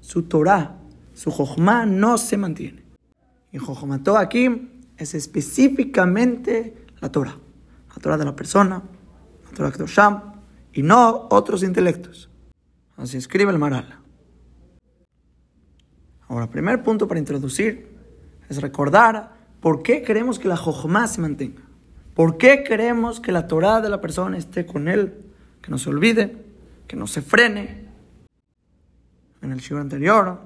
Su 0.00 0.22
Torah, 0.22 0.78
su 1.12 1.30
Jochma 1.30 1.84
no 1.84 2.16
se 2.16 2.38
mantiene. 2.38 2.84
Y 3.52 3.58
Jochmató 3.58 4.16
aquí 4.16 4.70
es 4.96 5.14
específicamente 5.14 6.86
la 7.00 7.12
Torah. 7.12 7.36
La 7.90 7.94
Torah 8.00 8.16
de 8.16 8.24
la 8.24 8.34
persona, 8.34 8.82
la 9.44 9.50
Torah 9.50 9.70
Kedosham, 9.70 10.31
y 10.72 10.82
no 10.82 11.28
otros 11.30 11.62
intelectos. 11.62 12.30
Así 12.96 13.16
escribe 13.16 13.50
el 13.50 13.58
Maral. 13.58 13.98
Ahora, 16.28 16.48
primer 16.48 16.82
punto 16.82 17.06
para 17.06 17.20
introducir 17.20 17.88
es 18.48 18.60
recordar 18.60 19.32
por 19.60 19.82
qué 19.82 20.02
queremos 20.02 20.38
que 20.38 20.48
la 20.48 20.56
Jochma 20.56 21.06
se 21.06 21.20
mantenga. 21.20 21.62
¿Por 22.14 22.36
qué 22.36 22.62
queremos 22.62 23.20
que 23.20 23.32
la 23.32 23.46
Torah 23.46 23.80
de 23.80 23.88
la 23.88 24.00
persona 24.00 24.36
esté 24.36 24.66
con 24.66 24.88
él? 24.88 25.14
Que 25.60 25.70
no 25.70 25.78
se 25.78 25.90
olvide, 25.90 26.36
que 26.86 26.96
no 26.96 27.06
se 27.06 27.22
frene. 27.22 27.86
En 29.40 29.52
el 29.52 29.60
show 29.60 29.78
anterior 29.78 30.40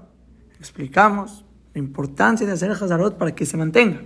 explicamos 0.58 1.44
la 1.74 1.80
importancia 1.80 2.46
de 2.46 2.52
hacer 2.52 2.70
el 2.70 2.76
Hazarot 2.76 3.18
para 3.18 3.34
que 3.34 3.46
se 3.46 3.56
mantenga. 3.56 4.00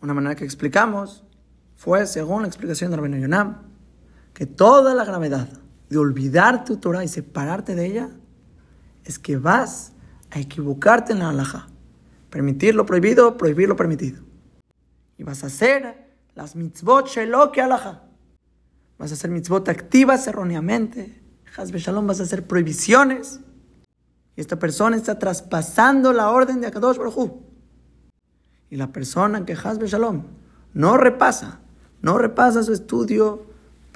Una 0.00 0.14
manera 0.14 0.34
que 0.34 0.44
explicamos 0.44 1.24
fue, 1.76 2.06
según 2.06 2.42
la 2.42 2.48
explicación 2.48 2.90
de 2.90 2.96
Rabino 2.96 3.18
Yonam, 3.18 3.67
que 4.38 4.46
toda 4.46 4.94
la 4.94 5.04
gravedad 5.04 5.48
de 5.90 5.98
olvidar 5.98 6.64
tu 6.64 6.76
Torah 6.76 7.02
y 7.02 7.08
separarte 7.08 7.74
de 7.74 7.86
ella 7.86 8.10
es 9.02 9.18
que 9.18 9.36
vas 9.36 9.94
a 10.30 10.38
equivocarte 10.38 11.12
en 11.12 11.18
la 11.18 11.30
halajá. 11.30 11.66
Permitir 12.30 12.76
lo 12.76 12.86
prohibido, 12.86 13.36
prohibir 13.36 13.68
lo 13.68 13.74
permitido. 13.74 14.22
Y 15.16 15.24
vas 15.24 15.42
a 15.42 15.48
hacer 15.48 16.14
las 16.36 16.54
mitzvot 16.54 17.08
shelo 17.08 17.50
que 17.50 17.62
halajá. 17.62 18.04
Vas 18.96 19.10
a 19.10 19.14
hacer 19.14 19.28
mitzvot 19.28 19.68
activas 19.68 20.28
erróneamente. 20.28 21.20
Hazbe 21.56 21.80
Shalom 21.80 22.06
vas 22.06 22.20
a 22.20 22.22
hacer 22.22 22.46
prohibiciones. 22.46 23.40
Y 24.36 24.40
esta 24.40 24.60
persona 24.60 24.96
está 24.96 25.18
traspasando 25.18 26.12
la 26.12 26.30
orden 26.30 26.60
de 26.60 26.68
Akadosh 26.68 26.96
Baruj 26.96 27.42
Y 28.70 28.76
la 28.76 28.92
persona 28.92 29.44
que 29.44 29.54
Hazbe 29.54 29.88
Shalom 29.88 30.22
no 30.74 30.96
repasa, 30.96 31.58
no 32.02 32.18
repasa 32.18 32.62
su 32.62 32.72
estudio, 32.72 33.47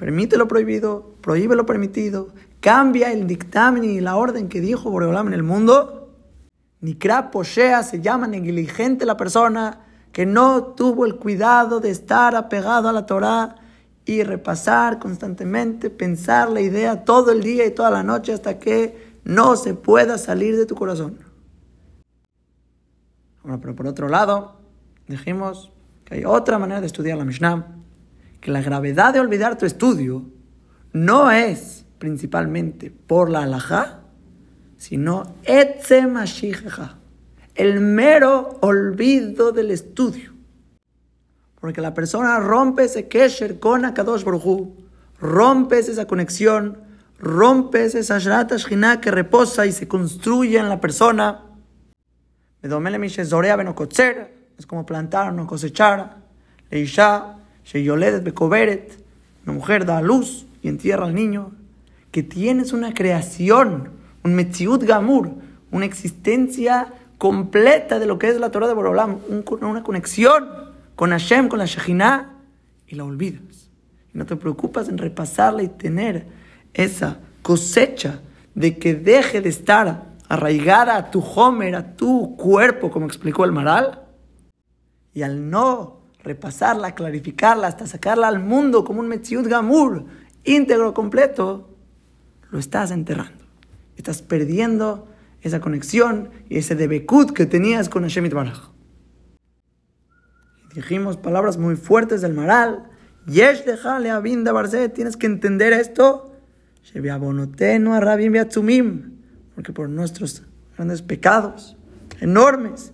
permite 0.03 0.35
lo 0.35 0.49
prohibido, 0.49 1.15
prohíbe 1.21 1.55
lo 1.55 1.65
permitido, 1.65 2.27
cambia 2.59 3.13
el 3.13 3.25
dictamen 3.25 3.85
y 3.85 4.01
la 4.01 4.17
orden 4.17 4.49
que 4.49 4.59
dijo 4.59 4.91
Boreolam 4.91 5.27
en 5.27 5.33
el 5.33 5.43
mundo. 5.43 6.09
Nikra 6.81 7.31
Poshea 7.31 7.83
se 7.83 8.01
llama 8.01 8.27
negligente 8.27 9.05
la 9.05 9.15
persona 9.15 9.79
que 10.11 10.25
no 10.25 10.61
tuvo 10.75 11.05
el 11.05 11.15
cuidado 11.15 11.79
de 11.79 11.89
estar 11.91 12.35
apegado 12.35 12.89
a 12.89 12.91
la 12.91 13.05
Torah 13.05 13.55
y 14.03 14.23
repasar 14.23 14.99
constantemente, 14.99 15.89
pensar 15.89 16.49
la 16.49 16.59
idea 16.59 17.05
todo 17.05 17.31
el 17.31 17.41
día 17.41 17.65
y 17.65 17.71
toda 17.71 17.89
la 17.89 18.03
noche 18.03 18.33
hasta 18.33 18.59
que 18.59 19.21
no 19.23 19.55
se 19.55 19.73
pueda 19.73 20.17
salir 20.17 20.57
de 20.57 20.65
tu 20.65 20.75
corazón. 20.75 21.17
Bueno, 23.41 23.61
pero 23.61 23.73
por 23.73 23.87
otro 23.87 24.09
lado, 24.09 24.57
dijimos 25.07 25.71
que 26.03 26.15
hay 26.15 26.25
otra 26.25 26.59
manera 26.59 26.81
de 26.81 26.87
estudiar 26.87 27.17
la 27.17 27.23
Mishnah, 27.23 27.82
que 28.43 28.51
la 28.51 28.61
gravedad 28.61 29.13
de 29.13 29.21
olvidar 29.21 29.57
tu 29.57 29.65
estudio 29.65 30.25
no 30.91 31.31
es 31.31 31.85
principalmente 31.97 32.91
por 32.91 33.29
la 33.29 33.43
halajá, 33.43 34.01
sino 34.75 35.33
el 37.55 37.79
mero 37.79 38.57
olvido 38.59 39.53
del 39.53 39.71
estudio. 39.71 40.33
Porque 41.61 41.79
la 41.79 41.93
persona 41.93 42.37
rompe 42.41 42.83
ese 42.83 43.07
kesher 43.07 43.61
con 43.61 43.85
Akadosh 43.85 44.25
Baruj 44.25 44.73
rompes 45.21 45.87
esa 45.87 46.05
conexión, 46.05 46.79
rompes 47.19 47.95
esa 47.95 48.17
shina 48.17 48.99
que 48.99 49.09
reposa 49.09 49.65
y 49.65 49.71
se 49.71 49.87
construye 49.87 50.59
en 50.59 50.67
la 50.67 50.81
persona. 50.81 51.45
Es 52.61 52.69
como 54.67 54.85
plantar 54.85 55.31
no 55.31 55.47
cosechar. 55.47 56.17
Leisha, 56.69 57.37
Sheyoledet 57.65 58.23
Bekoberet, 58.23 58.97
una 59.45 59.53
mujer 59.53 59.85
da 59.85 59.97
a 59.97 60.01
luz 60.01 60.45
y 60.61 60.67
entierra 60.67 61.05
al 61.05 61.15
niño. 61.15 61.51
Que 62.11 62.23
tienes 62.23 62.73
una 62.73 62.93
creación, 62.93 63.89
un 64.23 64.35
Metziut 64.35 64.83
Gamur, 64.83 65.31
una 65.71 65.85
existencia 65.85 66.93
completa 67.17 67.99
de 67.99 68.05
lo 68.05 68.19
que 68.19 68.29
es 68.29 68.39
la 68.39 68.51
Torah 68.51 68.67
de 68.67 68.73
Borolam, 68.73 69.19
una 69.61 69.83
conexión 69.83 70.47
con 70.95 71.11
Hashem, 71.11 71.47
con 71.47 71.59
la 71.59 71.65
Shekhinah, 71.65 72.33
y 72.87 72.95
la 72.95 73.05
olvidas. 73.05 73.69
Y 74.13 74.17
no 74.17 74.25
te 74.25 74.35
preocupas 74.35 74.89
en 74.89 74.97
repasarla 74.97 75.63
y 75.63 75.69
tener 75.69 76.27
esa 76.73 77.19
cosecha 77.41 78.21
de 78.53 78.77
que 78.77 78.93
deje 78.93 79.41
de 79.41 79.49
estar 79.49 80.13
arraigada 80.29 80.95
a 80.95 81.11
tu 81.11 81.19
homer, 81.19 81.75
a 81.75 81.95
tu 81.95 82.35
cuerpo, 82.37 82.91
como 82.91 83.05
explicó 83.05 83.45
el 83.45 83.51
Maral. 83.51 84.01
Y 85.13 85.23
al 85.23 85.49
no 85.49 86.02
repasarla, 86.23 86.95
clarificarla, 86.95 87.67
hasta 87.67 87.85
sacarla 87.85 88.27
al 88.27 88.39
mundo 88.39 88.83
como 88.83 89.01
un 89.01 89.07
Metziut 89.07 89.45
Gamur, 89.47 90.05
íntegro, 90.43 90.93
completo, 90.93 91.69
lo 92.49 92.59
estás 92.59 92.91
enterrando. 92.91 93.43
Estás 93.95 94.21
perdiendo 94.21 95.07
esa 95.41 95.59
conexión 95.59 96.29
y 96.49 96.57
ese 96.57 96.75
debekut 96.75 97.31
que 97.31 97.45
tenías 97.45 97.89
con 97.89 98.03
Hashem 98.03 98.25
Itbaraj. 98.25 98.71
Dijimos 100.73 101.17
palabras 101.17 101.57
muy 101.57 101.75
fuertes 101.75 102.21
del 102.21 102.33
Maral. 102.33 102.89
Yesh 103.27 103.63
dejale 103.63 104.09
abinda 104.09 104.51
barze. 104.51 104.89
Tienes 104.89 105.17
que 105.17 105.27
entender 105.27 105.71
esto. 105.73 106.33
Porque 109.55 109.73
por 109.73 109.89
nuestros 109.89 110.43
grandes 110.75 111.01
pecados, 111.01 111.77
enormes, 112.19 112.91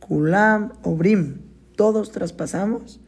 kulam 0.00 0.72
obrim, 0.82 1.43
todos 1.76 2.12
traspasamos. 2.12 3.00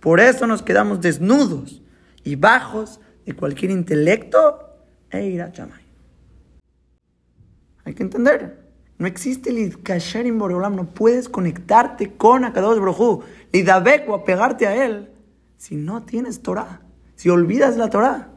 Por 0.00 0.20
eso 0.20 0.46
nos 0.46 0.62
quedamos 0.62 1.00
desnudos 1.00 1.82
y 2.22 2.36
bajos 2.36 3.00
de 3.24 3.34
cualquier 3.34 3.70
intelecto 3.70 4.60
e 5.10 5.26
irachamay. 5.26 5.82
Hay 7.84 7.94
que 7.94 8.02
entender. 8.02 8.64
No 8.98 9.06
existe 9.06 9.50
el 9.50 9.82
kasher 9.82 10.30
Boreolam, 10.32 10.76
no 10.76 10.86
puedes 10.86 11.28
conectarte 11.28 12.16
con 12.16 12.44
Akadosh 12.44 12.78
Brojú, 12.78 13.22
y 13.52 13.68
o 13.68 14.14
apegarte 14.14 14.66
a 14.66 14.84
él, 14.84 15.10
si 15.56 15.76
no 15.76 16.04
tienes 16.04 16.42
Torah, 16.42 16.80
si 17.16 17.28
olvidas 17.28 17.76
la 17.76 17.90
Torah. 17.90 18.30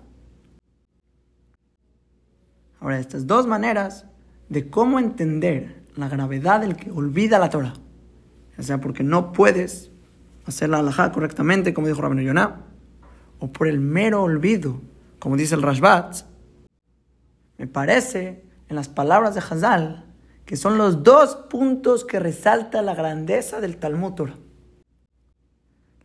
Ahora, 2.79 2.99
estas 2.99 3.27
dos 3.27 3.45
maneras 3.47 4.05
de 4.49 4.69
cómo 4.69 4.99
entender 4.99 5.83
la 5.95 6.09
gravedad 6.09 6.61
del 6.61 6.75
que 6.75 6.91
olvida 6.91 7.39
la 7.39 7.49
Torah, 7.49 7.73
ya 8.57 8.63
sea 8.63 8.81
porque 8.81 9.03
no 9.03 9.33
puedes 9.33 9.91
hacer 10.45 10.69
la 10.69 10.79
halajá 10.79 11.11
correctamente, 11.11 11.73
como 11.73 11.87
dijo 11.87 12.01
Rabino 12.01 12.21
Yonah, 12.21 12.61
o 13.39 13.51
por 13.51 13.67
el 13.67 13.79
mero 13.79 14.23
olvido, 14.23 14.79
como 15.19 15.35
dice 15.35 15.55
el 15.55 15.61
Rashbat, 15.61 16.17
me 17.57 17.67
parece 17.67 18.43
en 18.69 18.75
las 18.75 18.87
palabras 18.87 19.33
de 19.33 19.41
Hazal 19.41 20.05
que 20.45 20.55
son 20.55 20.77
los 20.77 21.03
dos 21.03 21.35
puntos 21.49 22.05
que 22.05 22.19
resalta 22.19 22.81
la 22.81 22.95
grandeza 22.95 23.59
del 23.59 23.75
Talmud 23.75 24.13
Torah. 24.13 24.37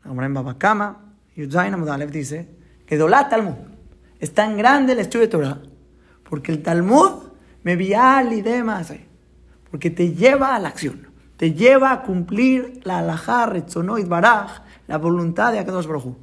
La 0.02 0.10
Gemara 0.10 0.26
en 0.26 0.34
Babakama, 0.34 1.14
Yudzain 1.36 1.72
Amudalev 1.72 2.10
dice 2.10 2.48
que 2.84 2.96
Dolá 2.96 3.28
Talmud 3.28 3.54
es 4.18 4.34
tan 4.34 4.56
grande 4.56 4.94
el 4.94 4.98
estudio 4.98 5.26
de 5.26 5.30
Torah 5.30 5.62
porque 6.28 6.50
el 6.50 6.60
Talmud 6.60 7.31
me 7.62 7.76
vial 7.76 8.32
y 8.32 8.42
más 8.62 8.92
porque 9.70 9.90
te 9.90 10.14
lleva 10.14 10.54
a 10.54 10.58
la 10.58 10.68
acción, 10.68 11.08
te 11.36 11.54
lleva 11.54 11.92
a 11.92 12.02
cumplir 12.02 12.80
la 12.84 12.98
alajá, 12.98 13.46
retzonoid, 13.46 14.06
baraj, 14.06 14.62
la 14.86 14.98
voluntad 14.98 15.52
de 15.52 15.58
Akadosh 15.58 15.86
Baruj 15.86 16.16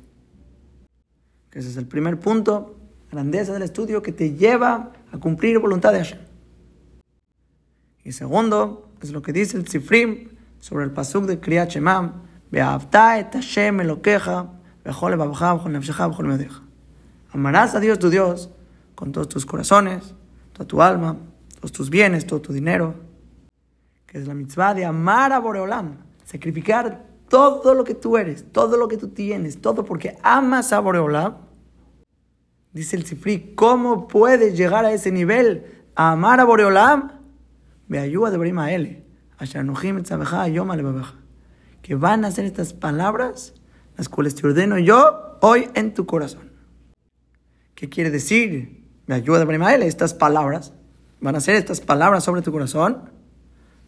Que 1.49 1.59
ese 1.59 1.69
es 1.69 1.77
el 1.77 1.87
primer 1.87 2.19
punto, 2.19 2.77
grandeza 3.11 3.53
del 3.53 3.63
estudio 3.63 4.01
que 4.03 4.11
te 4.11 4.35
lleva 4.35 4.91
a 5.11 5.17
cumplir 5.17 5.57
voluntad 5.59 5.93
de 5.93 5.99
Hashem. 5.99 6.19
Y 8.03 8.11
segundo, 8.11 8.89
es 9.01 9.11
lo 9.11 9.21
que 9.21 9.33
dice 9.33 9.57
el 9.57 9.63
Tzifrim 9.63 10.29
sobre 10.59 10.85
el 10.85 10.91
pasuk 10.91 11.25
de 11.25 11.39
Kriyat 11.39 11.71
Shemam, 11.71 12.21
et 12.51 13.33
Hashem 13.33 13.81
Elokeja, 13.81 14.53
Amarás 17.31 17.75
a 17.75 17.79
Dios 17.79 17.99
tu 17.99 18.09
Dios 18.09 18.49
con 18.95 19.11
todos 19.11 19.29
tus 19.29 19.45
corazones, 19.45 20.15
toda 20.53 20.67
tu 20.67 20.81
alma, 20.81 21.17
todos 21.59 21.73
tus 21.73 21.89
bienes, 21.89 22.25
todo 22.25 22.39
tu 22.39 22.53
dinero. 22.53 22.95
Que 24.07 24.17
es 24.17 24.27
la 24.27 24.33
mitzvah 24.33 24.73
de 24.73 24.85
amar 24.85 25.33
a 25.33 25.39
Boreolam, 25.39 25.97
sacrificar 26.23 27.05
todo 27.27 27.73
lo 27.75 27.83
que 27.83 27.93
tú 27.93 28.17
eres, 28.17 28.51
todo 28.51 28.77
lo 28.77 28.87
que 28.87 28.97
tú 28.97 29.09
tienes, 29.09 29.61
todo 29.61 29.85
porque 29.85 30.17
amas 30.23 30.71
a 30.73 30.79
Boreolam. 30.79 31.37
Dice 32.71 32.95
el 32.95 33.03
Tzifri, 33.03 33.53
¿cómo 33.55 34.07
puedes 34.07 34.57
llegar 34.57 34.85
a 34.85 34.91
ese 34.93 35.11
nivel? 35.11 35.83
A 35.95 36.11
amar 36.11 36.39
a 36.39 36.45
Boreolam 36.45 37.11
me 37.87 37.99
ayuda 37.99 38.31
de 38.31 38.37
Brima 38.37 38.71
L. 38.71 39.03
que 41.81 41.95
van 41.95 42.25
a 42.25 42.31
ser 42.31 42.45
estas 42.45 42.73
palabras 42.73 43.53
las 43.99 44.07
cuales 44.07 44.33
te 44.33 44.47
ordeno 44.47 44.77
yo 44.77 45.37
hoy 45.41 45.69
en 45.73 45.93
tu 45.93 46.05
corazón. 46.05 46.51
¿Qué 47.75 47.89
quiere 47.89 48.11
decir? 48.11 48.85
Me 49.07 49.15
ayuda 49.15 49.43
a 49.43 49.75
estas 49.75 50.13
palabras. 50.13 50.73
Van 51.21 51.35
a 51.35 51.41
ser 51.41 51.55
estas 51.55 51.81
palabras 51.81 52.23
sobre 52.23 52.41
tu 52.41 52.51
corazón. 52.51 53.09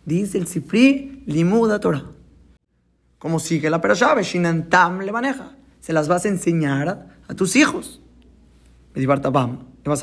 Dice 0.05 0.37
el 0.37 0.47
Sifri 0.47 1.23
Limuda 1.25 1.79
Torah. 1.79 2.05
Como 3.19 3.39
sigue 3.39 3.69
la 3.69 3.79
perashá, 3.79 4.19
Shinantam 4.21 5.01
le 5.01 5.11
maneja. 5.11 5.55
Se 5.79 5.93
las 5.93 6.07
vas 6.07 6.25
a 6.25 6.29
enseñar 6.29 7.07
a 7.27 7.33
tus 7.35 7.55
hijos. 7.55 8.01
Le 8.93 9.05
vas 9.05 9.23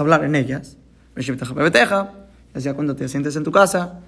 a 0.00 0.02
hablar 0.02 0.24
en 0.24 0.34
ellas. 0.34 0.78
Ya 1.16 2.60
sea 2.60 2.74
cuando 2.74 2.96
te 2.96 3.08
sientes 3.08 3.36
en 3.36 3.44
tu 3.44 3.52
casa, 3.52 4.00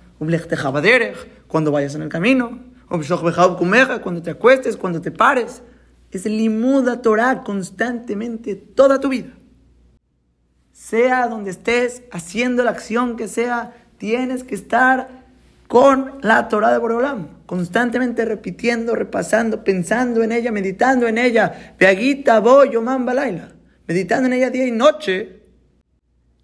cuando 1.49 1.73
vayas 1.73 1.95
en 1.95 2.03
el 2.03 2.09
camino, 2.09 2.61
cuando 2.89 4.23
te 4.23 4.31
acuestes, 4.31 4.77
cuando 4.77 5.01
te 5.01 5.11
pares. 5.11 5.63
Es 6.11 6.25
limuda 6.25 7.03
Torah 7.03 7.43
constantemente 7.43 8.55
toda 8.57 9.01
tu 9.01 9.09
vida. 9.09 9.33
Sea 10.91 11.29
donde 11.29 11.53
estés, 11.53 12.03
haciendo 12.11 12.65
la 12.65 12.73
acción 12.73 13.17
que 13.17 13.29
sea, 13.29 13.77
tienes 13.97 14.43
que 14.43 14.57
estar 14.57 15.21
con 15.69 16.19
la 16.23 16.49
Torah 16.49 16.73
de 16.73 16.79
Boreolam, 16.79 17.29
constantemente 17.47 18.25
repitiendo, 18.25 18.97
repasando, 18.97 19.63
pensando 19.63 20.25
en 20.25 20.33
ella, 20.33 20.51
meditando 20.51 21.07
en 21.07 21.17
ella. 21.17 21.77
Peaguita, 21.79 22.41
voy, 22.41 22.71
balaila, 22.75 23.53
meditando 23.87 24.27
en 24.27 24.33
ella 24.33 24.51
día 24.51 24.67
y 24.67 24.73
noche. 24.73 25.45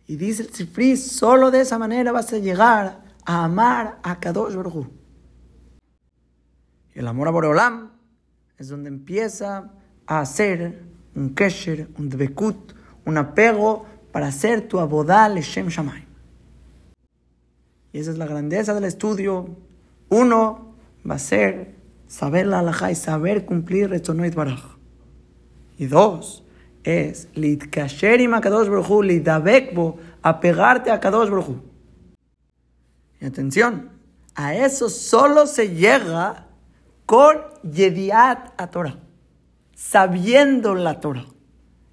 Y 0.07 0.15
dice 0.15 0.43
el 0.43 0.55
Sifri, 0.55 0.97
solo 0.97 1.51
de 1.51 1.63
esa 1.63 1.77
manera 1.77 2.13
vas 2.13 2.33
a 2.33 2.39
llegar 2.39 3.01
a 3.25 3.45
amar 3.45 3.99
a 4.05 4.21
Kadosh 4.21 4.55
Baruj 4.55 4.87
El 6.95 7.09
amor 7.09 7.27
a 7.27 7.33
Boreolam 7.33 7.91
es 8.57 8.69
donde 8.69 8.91
empieza 8.91 9.73
a 10.07 10.21
hacer 10.21 10.85
un 11.17 11.35
kesher, 11.35 11.89
un 11.99 12.09
dvekut, 12.09 12.75
un 13.05 13.19
apego 13.19 13.96
para 14.17 14.29
hacer 14.29 14.67
tu 14.67 14.81
abodal 14.81 15.39
Shem 15.43 15.69
Shamayim. 15.69 16.07
Y 17.93 17.99
esa 17.99 18.13
es 18.13 18.17
la 18.17 18.25
grandeza 18.25 18.73
del 18.73 18.85
estudio. 18.85 19.59
Uno 20.09 20.75
va 21.07 21.17
a 21.17 21.19
ser 21.19 21.75
saber 22.07 22.47
la 22.47 22.61
halajá 22.61 22.91
y 22.91 22.95
saber 22.95 23.45
cumplir 23.45 23.91
Retzonoit 23.91 24.35
Baraj. 24.35 24.79
Y 25.77 25.85
dos 25.85 26.45
es 26.83 27.29
litkasherim 27.35 28.33
a 28.33 28.41
Kadosh 28.41 28.71
Baruj 28.71 29.05
lidabekbo, 29.05 29.99
apegarte 30.23 30.91
a 30.91 30.99
Kadosh 30.99 31.29
Y 33.21 33.27
atención, 33.27 33.91
a 34.35 34.55
eso 34.55 34.89
solo 34.89 35.47
se 35.47 35.75
llega 35.75 36.47
con 37.05 37.37
Yediat 37.71 38.55
a 38.57 38.71
Torah, 38.71 38.99
sabiendo 39.75 40.75
la 40.75 41.01
Torah, 41.01 41.27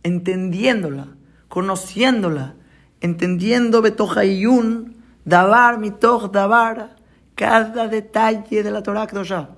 entendiéndola, 0.03 1.17
conociéndola, 1.53 2.55
entendiendo 2.99 3.83
Betohayun, 3.83 4.95
Dabar, 5.23 5.77
Mitoch, 5.77 6.31
Dabar, 6.31 6.95
cada 7.35 7.87
detalle 7.87 8.63
de 8.63 8.71
la 8.71 8.81
Torah 8.81 9.05
Kedoshah. 9.05 9.49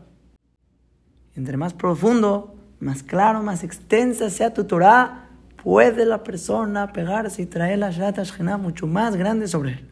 Entre 1.38 1.56
más 1.56 1.74
profundo, 1.74 2.54
más 2.82 3.02
claro, 3.02 3.42
más 3.44 3.64
extensa 3.64 4.30
sea 4.30 4.54
tu 4.54 4.66
Torah, 4.66 5.30
puede 5.64 6.06
la 6.06 6.22
persona 6.22 6.92
pegarse 6.92 7.44
y 7.44 7.46
traer 7.46 7.80
la 7.80 7.92
Shat 7.92 8.20
mucho 8.60 8.88
más 8.88 9.16
grande 9.16 9.48
sobre 9.48 9.72
él. 9.76 9.90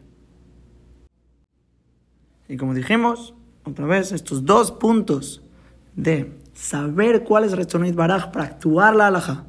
Y 2.50 2.58
como 2.58 2.74
dijimos, 2.74 3.32
otra 3.64 3.86
vez, 3.86 4.12
estos 4.12 4.44
dos 4.44 4.72
puntos 4.72 5.42
de 5.96 6.38
saber 6.52 7.24
cuál 7.24 7.44
es 7.44 7.52
Retzonit 7.52 7.94
Baraj 7.94 8.30
para 8.30 8.44
actuar 8.44 8.94
la 8.94 9.06
halajá. 9.06 9.46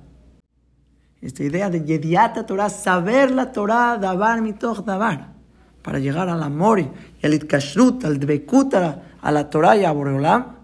Esta 1.25 1.43
idea 1.43 1.71
de 1.71 1.83
Yediata 1.83 2.45
Torah, 2.45 2.69
saber 2.69 3.31
la 3.31 3.51
Torah, 3.51 3.97
Dabar 3.97 4.43
Mitoch 4.43 4.85
Dabar, 4.85 5.33
para 5.81 5.97
llegar 5.97 6.29
al 6.29 6.43
amor 6.43 6.79
y 6.79 6.91
al 7.23 7.33
Itkashrut, 7.33 8.05
al 8.05 8.19
Dbekut, 8.19 8.75
a 8.75 9.31
la 9.31 9.49
Torah 9.49 9.75
y 9.75 9.85
a 9.85 9.91
Boreolam. 9.91 10.57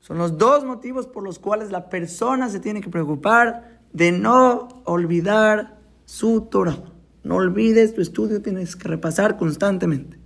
Son 0.00 0.18
los 0.18 0.36
dos 0.36 0.66
motivos 0.66 1.06
por 1.06 1.22
los 1.22 1.38
cuales 1.38 1.70
la 1.70 1.88
persona 1.88 2.50
se 2.50 2.60
tiene 2.60 2.82
que 2.82 2.90
preocupar 2.90 3.80
de 3.94 4.12
no 4.12 4.68
olvidar 4.84 5.78
su 6.04 6.42
Torah. 6.42 6.82
No 7.24 7.36
olvides 7.36 7.94
tu 7.94 8.02
estudio, 8.02 8.42
tienes 8.42 8.76
que 8.76 8.86
repasar 8.86 9.38
constantemente. 9.38 10.18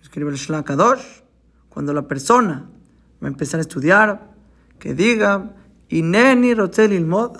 Escribe 0.00 0.30
el 0.30 0.36
Shlakadosh 0.36 1.22
cuando 1.68 1.92
la 1.92 2.06
persona 2.06 2.70
va 3.20 3.26
a 3.26 3.30
empezar 3.30 3.58
a 3.58 3.62
estudiar, 3.62 4.30
que 4.78 4.94
diga, 4.94 5.56
Ineni 5.92 6.54
Rotzel 6.54 7.04
mod, 7.04 7.36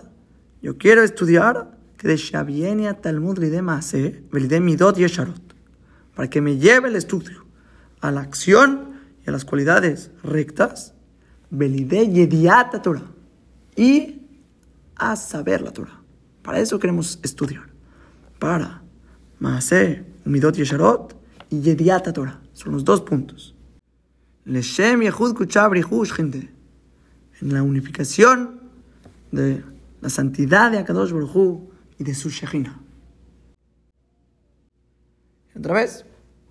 yo 0.61 0.77
quiero 0.77 1.03
estudiar, 1.03 1.71
que 1.97 2.07
de 2.07 2.19
Shavienia 2.19 3.01
Talmud 3.01 3.39
Lide 3.39 3.63
Maase, 3.63 4.25
Velide 4.31 4.61
Midot 4.61 4.99
Yesharot, 4.99 5.55
para 6.15 6.29
que 6.29 6.43
me 6.43 6.59
lleve 6.59 6.89
el 6.89 6.97
estudio 6.97 7.47
a 8.03 8.11
la 8.11 8.21
acción 8.21 9.01
y 9.25 9.31
a 9.31 9.33
las 9.33 9.47
cualidades 9.47 10.11
rectas, 10.23 10.93
Velide 11.49 12.11
Yediata 12.11 12.83
Torah, 12.83 13.11
y 13.75 14.21
a 14.97 15.17
saber 15.17 15.63
la 15.63 15.71
Torah. 15.71 16.03
Para 16.43 16.59
eso 16.59 16.79
queremos 16.79 17.21
estudiar. 17.23 17.71
Para 18.39 18.83
Maase, 19.39 20.05
Midot 20.27 20.57
Yesharot 20.57 21.17
y 21.49 21.63
Yediata 21.63 22.13
Torah. 22.13 22.43
Son 22.53 22.73
los 22.73 22.85
dos 22.85 23.01
puntos. 23.01 23.55
Leshem 24.45 25.01
Yehud 25.01 25.35
gente. 26.11 26.62
En 27.43 27.53
la 27.53 27.63
unificación 27.65 28.61
de 29.33 29.65
la 30.01 30.09
santidad 30.09 30.71
de 30.71 30.79
Akadosh 30.79 31.11
Baruj 31.11 31.63
y 31.99 32.05
de 32.05 32.15
su 32.15 32.31
Shekhinah. 32.31 32.81
Otra 35.57 35.75
vez, 35.75 36.07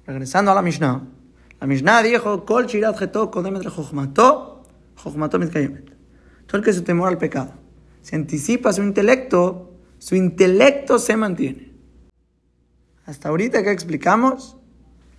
regresando 0.05 0.51
a 0.51 0.55
la 0.55 0.61
Mishnah. 0.61 1.01
La 1.61 1.67
Mishnah 1.67 2.03
dijo, 2.03 2.45
Kol. 2.45 2.65
Todo 2.65 2.91
el 6.57 6.63
que 6.63 6.73
se 6.73 6.81
temor 6.81 7.07
al 7.07 7.17
pecado, 7.17 7.53
se 8.01 8.17
anticipa 8.17 8.73
su 8.73 8.83
intelecto, 8.83 9.71
su 9.97 10.15
intelecto 10.15 10.99
se 10.99 11.15
mantiene. 11.15 11.71
Hasta 13.05 13.29
ahorita 13.29 13.63
que 13.63 13.71
explicamos, 13.71 14.57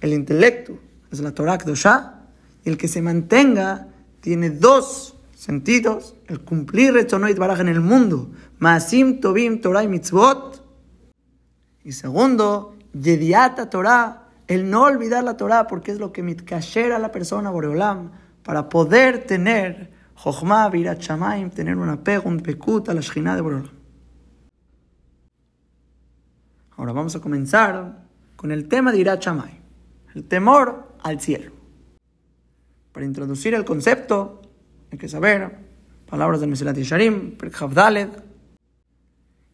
el 0.02 0.12
intelecto 0.12 0.78
es 1.10 1.20
la 1.20 1.32
Torah 1.32 1.56
Kedoshah, 1.56 2.26
y 2.62 2.68
el 2.68 2.76
que 2.76 2.88
se 2.88 3.00
mantenga 3.00 3.88
tiene 4.20 4.50
dos 4.50 5.16
sentidos, 5.42 6.14
el 6.28 6.40
cumplir 6.40 6.92
Retzonoit 6.92 7.36
Baraj 7.36 7.62
en 7.62 7.68
el 7.68 7.80
mundo, 7.80 8.30
Maasim 8.60 9.18
Tobim 9.18 9.60
Torah 9.60 9.82
y 9.82 9.88
Mitzvot, 9.88 10.64
y 11.82 11.90
segundo, 11.90 12.76
Yediata 12.92 13.68
Torah, 13.68 14.28
el 14.46 14.70
no 14.70 14.84
olvidar 14.84 15.24
la 15.24 15.36
Torah, 15.36 15.66
porque 15.66 15.90
es 15.90 15.98
lo 15.98 16.12
que 16.12 16.22
mitkasher 16.22 16.92
a 16.92 17.00
la 17.00 17.10
persona 17.10 17.50
Boreolam, 17.50 18.12
para 18.44 18.68
poder 18.68 19.26
tener 19.26 19.90
Jochma, 20.14 20.68
Virat 20.68 21.00
Shamaim, 21.00 21.50
tener 21.50 21.76
un 21.76 21.88
apego, 21.88 22.28
un 22.28 22.38
pekut 22.38 22.88
a 22.88 22.94
la 22.94 23.00
Shekhinah 23.00 23.34
de 23.34 23.40
Boreolam. 23.40 23.74
Ahora 26.76 26.92
vamos 26.92 27.16
a 27.16 27.20
comenzar 27.20 28.04
con 28.36 28.52
el 28.52 28.68
tema 28.68 28.92
de 28.92 28.98
Irat 28.98 29.20
Shamaim, 29.20 29.58
el 30.14 30.22
temor 30.22 30.94
al 31.02 31.20
cielo. 31.20 31.50
Para 32.92 33.06
introducir 33.06 33.54
el 33.54 33.64
concepto, 33.64 34.41
hay 34.92 34.98
que 34.98 35.08
saber, 35.08 35.56
palabras 36.08 36.40
del 36.40 36.50
Mesilat 36.50 36.76
Yesharim, 36.76 37.36
Daled, 37.72 38.10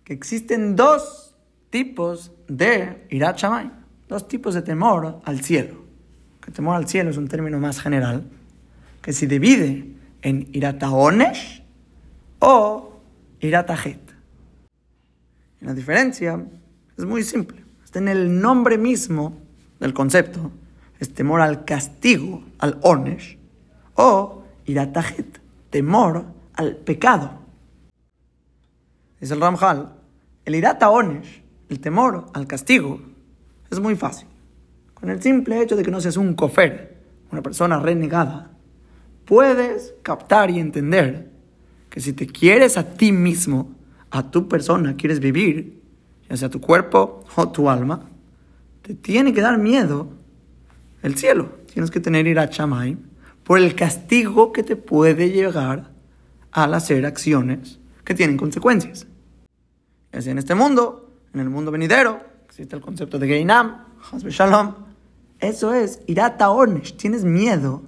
que 0.05 0.13
existen 0.13 0.75
dos 0.75 1.37
tipos 1.71 2.33
de 2.49 3.07
Irat 3.11 3.39
Shamayim, 3.39 3.71
dos 4.09 4.27
tipos 4.27 4.55
de 4.55 4.63
temor 4.63 5.21
al 5.25 5.41
cielo. 5.41 5.85
Que 6.41 6.51
temor 6.51 6.77
al 6.77 6.89
cielo 6.89 7.11
es 7.11 7.17
un 7.17 7.29
término 7.29 7.59
más 7.61 7.81
general, 7.81 8.25
que 9.01 9.13
se 9.13 9.27
divide 9.27 9.95
en 10.23 10.49
Irataonesh 10.53 11.65
o 12.41 13.01
Iratajet. 13.41 14.01
La 15.61 15.73
diferencia 15.73 16.45
es 16.97 17.05
muy 17.05 17.23
simple, 17.23 17.65
está 17.85 18.01
en 18.01 18.09
el 18.09 18.41
nombre 18.41 18.77
mismo 18.77 19.39
del 19.79 19.95
concepto 19.95 20.51
es 20.99 21.15
temor 21.15 21.41
al 21.41 21.65
castigo, 21.65 22.43
al 22.59 22.79
onesh, 22.83 23.39
o 23.95 24.38
iratajet, 24.69 25.41
temor 25.71 26.27
al 26.55 26.77
pecado. 26.77 27.33
Es 29.21 29.31
el 29.31 29.41
Ramjal, 29.41 29.95
el 30.45 30.55
irata 30.55 30.91
onesh, 30.91 31.43
el 31.69 31.81
temor 31.81 32.27
al 32.35 32.47
castigo, 32.47 33.01
es 33.71 33.81
muy 33.81 33.97
fácil. 33.97 34.29
Con 34.95 35.11
el 35.11 35.23
simple 35.23 35.61
hecho 35.61 35.77
de 35.77 35.83
que 35.83 35.91
no 35.91 36.01
seas 36.01 36.17
un 36.17 36.35
cofer, 36.35 36.97
una 37.31 37.43
persona 37.43 37.79
renegada, 37.79 38.51
puedes 39.25 39.95
captar 40.03 40.51
y 40.51 40.59
entender 40.59 41.31
que 41.91 42.01
si 42.01 42.13
te 42.13 42.27
quieres 42.27 42.77
a 42.77 42.95
ti 42.95 43.13
mismo, 43.13 43.73
a 44.11 44.31
tu 44.31 44.49
persona, 44.49 44.97
quieres 44.97 45.21
vivir, 45.21 45.81
ya 46.29 46.37
sea 46.37 46.49
tu 46.49 46.61
cuerpo 46.61 47.25
o 47.37 47.49
tu 47.49 47.69
alma, 47.69 48.09
te 48.83 48.95
tiene 48.95 49.33
que 49.33 49.41
dar 49.41 49.59
miedo 49.59 50.09
el 51.03 51.17
cielo. 51.17 51.59
Tienes 51.73 51.91
que 51.91 52.01
tener 52.01 52.27
Irat 52.27 52.53
Shamaim 52.53 53.08
por 53.49 53.59
el 53.59 53.75
castigo 53.75 54.53
que 54.53 54.63
te 54.63 54.77
puede 54.77 55.31
llegar 55.31 55.91
al 56.53 56.75
hacer 56.75 57.07
acciones 57.07 57.79
que 58.05 58.15
tienen 58.15 58.37
consecuencias. 58.37 59.07
Así 60.13 60.29
en 60.29 60.37
este 60.37 60.55
mundo, 60.55 61.15
en 61.33 61.41
el 61.41 61.49
mundo 61.49 61.71
venidero, 61.71 62.21
existe 62.45 62.77
el 62.77 62.83
concepto 62.83 63.19
de 63.19 63.27
Geinam, 63.27 63.87
Hasbe 64.13 64.31
Shalom. 64.31 64.75
Eso 65.41 65.73
es 65.73 66.03
Irata 66.07 66.51
Ornesh. 66.51 66.99
Tienes 66.99 67.25
miedo, 67.25 67.83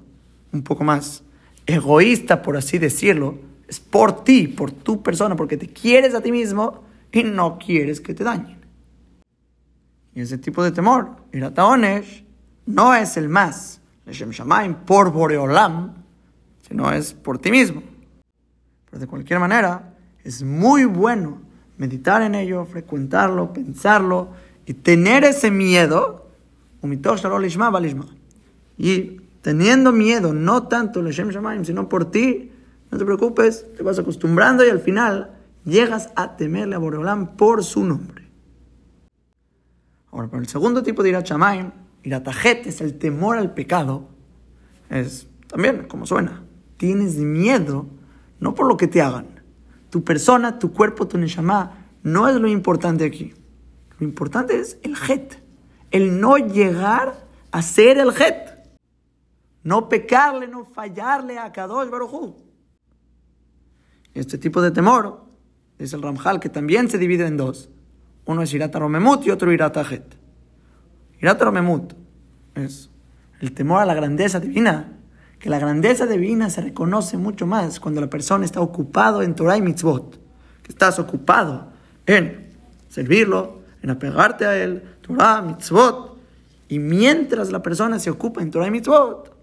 un 0.50 0.62
poco 0.62 0.82
más 0.82 1.24
egoísta, 1.66 2.40
por 2.40 2.56
así 2.56 2.78
decirlo. 2.78 3.38
Es 3.68 3.80
por 3.80 4.24
ti, 4.24 4.48
por 4.48 4.72
tu 4.72 5.02
persona, 5.02 5.36
porque 5.36 5.58
te 5.58 5.68
quieres 5.68 6.14
a 6.14 6.22
ti 6.22 6.32
mismo 6.32 6.84
y 7.12 7.22
no 7.22 7.58
quieres 7.58 8.00
que 8.00 8.14
te 8.14 8.24
dañen. 8.24 8.64
Y 10.14 10.22
ese 10.22 10.38
tipo 10.38 10.64
de 10.64 10.72
temor, 10.72 11.16
Irata 11.34 11.66
Ornesh, 11.66 12.24
no 12.64 12.94
es 12.94 13.18
el 13.18 13.28
más, 13.28 13.79
Leshem 14.06 14.30
Shamaim, 14.30 14.74
por 14.74 15.12
Boreolam, 15.12 15.94
sino 16.66 16.90
es 16.92 17.12
por 17.12 17.38
ti 17.38 17.50
mismo. 17.50 17.82
Pero 18.90 19.00
de 19.00 19.06
cualquier 19.06 19.38
manera, 19.38 19.94
es 20.24 20.42
muy 20.42 20.84
bueno 20.84 21.38
meditar 21.78 22.22
en 22.22 22.34
ello, 22.34 22.64
frecuentarlo, 22.64 23.52
pensarlo 23.52 24.30
y 24.66 24.74
tener 24.74 25.24
ese 25.24 25.50
miedo. 25.50 26.26
Y 28.78 29.20
teniendo 29.42 29.92
miedo, 29.92 30.34
no 30.34 30.62
tanto 30.64 31.02
Leshem 31.02 31.30
Shamaim, 31.30 31.64
sino 31.64 31.88
por 31.88 32.10
ti, 32.10 32.52
no 32.90 32.98
te 32.98 33.04
preocupes, 33.04 33.66
te 33.76 33.82
vas 33.82 33.98
acostumbrando 33.98 34.66
y 34.66 34.70
al 34.70 34.80
final 34.80 35.30
llegas 35.64 36.10
a 36.16 36.36
temerle 36.36 36.74
a 36.74 36.78
Boreolam 36.78 37.36
por 37.36 37.64
su 37.64 37.84
nombre. 37.84 38.28
Ahora, 40.10 40.28
para 40.28 40.42
el 40.42 40.48
segundo 40.48 40.82
tipo 40.82 41.02
de 41.02 41.10
Irat 41.10 41.26
Shamaim, 41.26 41.70
Iratajet 42.02 42.66
es 42.66 42.80
el 42.80 42.98
temor 42.98 43.36
al 43.36 43.54
pecado. 43.54 44.08
Es 44.88 45.28
también 45.48 45.86
como 45.88 46.06
suena. 46.06 46.44
Tienes 46.76 47.16
miedo 47.16 47.86
no 48.40 48.54
por 48.54 48.66
lo 48.66 48.76
que 48.76 48.88
te 48.88 49.02
hagan. 49.02 49.42
Tu 49.90 50.02
persona, 50.02 50.58
tu 50.58 50.72
cuerpo, 50.72 51.06
tu 51.06 51.18
neshama, 51.18 51.86
no 52.02 52.28
es 52.28 52.36
lo 52.36 52.48
importante 52.48 53.04
aquí. 53.04 53.34
Lo 53.98 54.06
importante 54.06 54.58
es 54.58 54.78
el 54.82 54.94
het. 54.94 55.36
El 55.90 56.20
no 56.20 56.36
llegar 56.38 57.26
a 57.50 57.62
ser 57.62 57.98
el 57.98 58.10
het. 58.10 58.58
No 59.62 59.88
pecarle, 59.88 60.48
no 60.48 60.64
fallarle 60.64 61.38
a 61.38 61.52
Kadosh 61.52 61.90
Baruj 61.90 62.34
Este 64.14 64.38
tipo 64.38 64.62
de 64.62 64.70
temor 64.70 65.26
es 65.78 65.92
el 65.92 66.02
Ramjal, 66.02 66.40
que 66.40 66.48
también 66.48 66.88
se 66.88 66.96
divide 66.96 67.26
en 67.26 67.36
dos. 67.36 67.68
Uno 68.24 68.42
es 68.42 68.54
Irata 68.54 68.78
Romemut 68.78 69.26
y 69.26 69.30
otro 69.30 69.52
Irata 69.52 69.82
Het. 69.82 70.19
Romemut 71.20 71.94
es 72.54 72.90
el 73.40 73.52
temor 73.52 73.82
a 73.82 73.86
la 73.86 73.94
grandeza 73.94 74.40
divina 74.40 75.00
que 75.40 75.48
la 75.48 75.58
grandeza 75.58 76.06
divina 76.06 76.50
se 76.50 76.60
reconoce 76.60 77.16
mucho 77.16 77.46
más 77.46 77.80
cuando 77.80 78.00
la 78.00 78.10
persona 78.10 78.44
está 78.44 78.60
ocupado 78.60 79.22
en 79.22 79.34
Torah 79.34 79.56
y 79.56 79.62
Mitzvot, 79.62 80.20
que 80.62 80.70
estás 80.70 80.98
ocupado 80.98 81.68
en 82.06 82.50
servirlo, 82.90 83.60
en 83.82 83.88
apegarte 83.88 84.44
a 84.44 84.56
él, 84.56 84.82
Torah, 85.00 85.40
Mitzvot, 85.40 86.18
y 86.68 86.78
mientras 86.78 87.50
la 87.50 87.62
persona 87.62 87.98
se 87.98 88.10
ocupa 88.10 88.42
en 88.42 88.50
Torah 88.50 88.66
y 88.66 88.70
Mitzvot, 88.70 89.34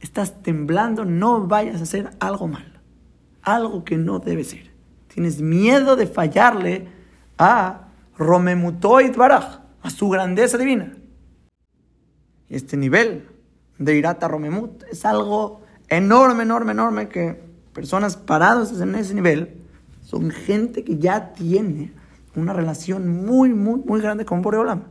estás 0.00 0.42
temblando, 0.42 1.04
no 1.04 1.44
vayas 1.48 1.80
a 1.80 1.82
hacer 1.82 2.10
algo 2.20 2.46
mal, 2.46 2.80
algo 3.42 3.82
que 3.82 3.98
no 3.98 4.20
debe 4.20 4.44
ser. 4.44 4.70
Tienes 5.12 5.42
miedo 5.42 5.96
de 5.96 6.06
fallarle 6.06 6.86
a 7.36 7.88
Romemutoid 8.16 9.16
Baraj, 9.16 9.58
a 9.82 9.90
su 9.90 10.08
grandeza 10.08 10.56
divina. 10.56 10.92
Este 12.52 12.76
nivel 12.76 13.26
de 13.78 13.96
Irata 13.96 14.28
Romemut. 14.28 14.82
Es 14.90 15.06
algo 15.06 15.62
enorme, 15.88 16.42
enorme, 16.42 16.72
enorme 16.72 17.08
que 17.08 17.42
personas 17.72 18.16
paradas 18.16 18.78
en 18.78 18.94
ese 18.94 19.14
nivel 19.14 19.56
son 20.02 20.30
gente 20.30 20.84
que 20.84 20.98
ya 20.98 21.32
tiene 21.32 21.92
una 22.36 22.52
relación 22.52 23.08
muy, 23.24 23.54
muy, 23.54 23.80
muy 23.80 24.02
grande 24.02 24.26
con 24.26 24.42
Boreolam. 24.42 24.82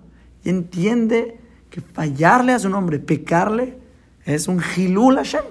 Y 0.44 0.50
entiende 0.50 1.40
que 1.70 1.82
fallarle 1.82 2.54
a 2.54 2.60
su 2.60 2.68
nombre, 2.68 2.98
pecarle, 2.98 3.78
es 4.26 4.48
un 4.48 4.60
Hilul 4.76 5.18
Hashem. 5.18 5.46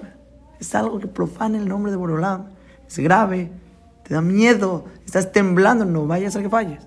Es 0.59 0.75
algo 0.75 0.99
que 0.99 1.07
profana 1.07 1.57
el 1.57 1.67
nombre 1.67 1.91
de 1.91 1.97
Boreolam. 1.97 2.47
Es 2.87 2.99
grave, 2.99 3.51
te 4.03 4.13
da 4.13 4.21
miedo, 4.21 4.85
estás 5.05 5.31
temblando, 5.31 5.85
no 5.85 6.07
vayas 6.07 6.35
a 6.35 6.41
que 6.41 6.49
falles. 6.49 6.85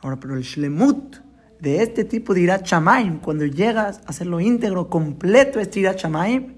Ahora, 0.00 0.16
pero 0.18 0.34
el 0.34 0.42
Shlemut, 0.42 1.18
de 1.60 1.82
este 1.82 2.04
tipo 2.04 2.34
de 2.34 2.40
Irat 2.40 2.66
Shamaim, 2.66 3.18
cuando 3.18 3.44
llegas 3.44 3.98
a 4.06 4.10
hacerlo 4.10 4.40
íntegro, 4.40 4.88
completo 4.88 5.60
este 5.60 5.80
Irat 5.80 5.98
Shamaim, 5.98 6.54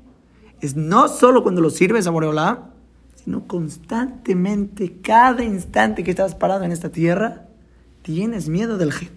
es 0.60 0.76
no 0.76 1.08
solo 1.08 1.42
cuando 1.42 1.60
lo 1.60 1.70
sirves 1.70 2.06
a 2.06 2.10
Boreolá, 2.10 2.70
sino 3.16 3.46
constantemente, 3.46 5.00
cada 5.02 5.42
instante 5.44 6.04
que 6.04 6.10
estás 6.10 6.34
parado 6.34 6.64
en 6.64 6.72
esta 6.72 6.90
tierra, 6.90 7.46
tienes 8.02 8.48
miedo 8.48 8.78
del 8.78 8.92
hit. 8.92 9.10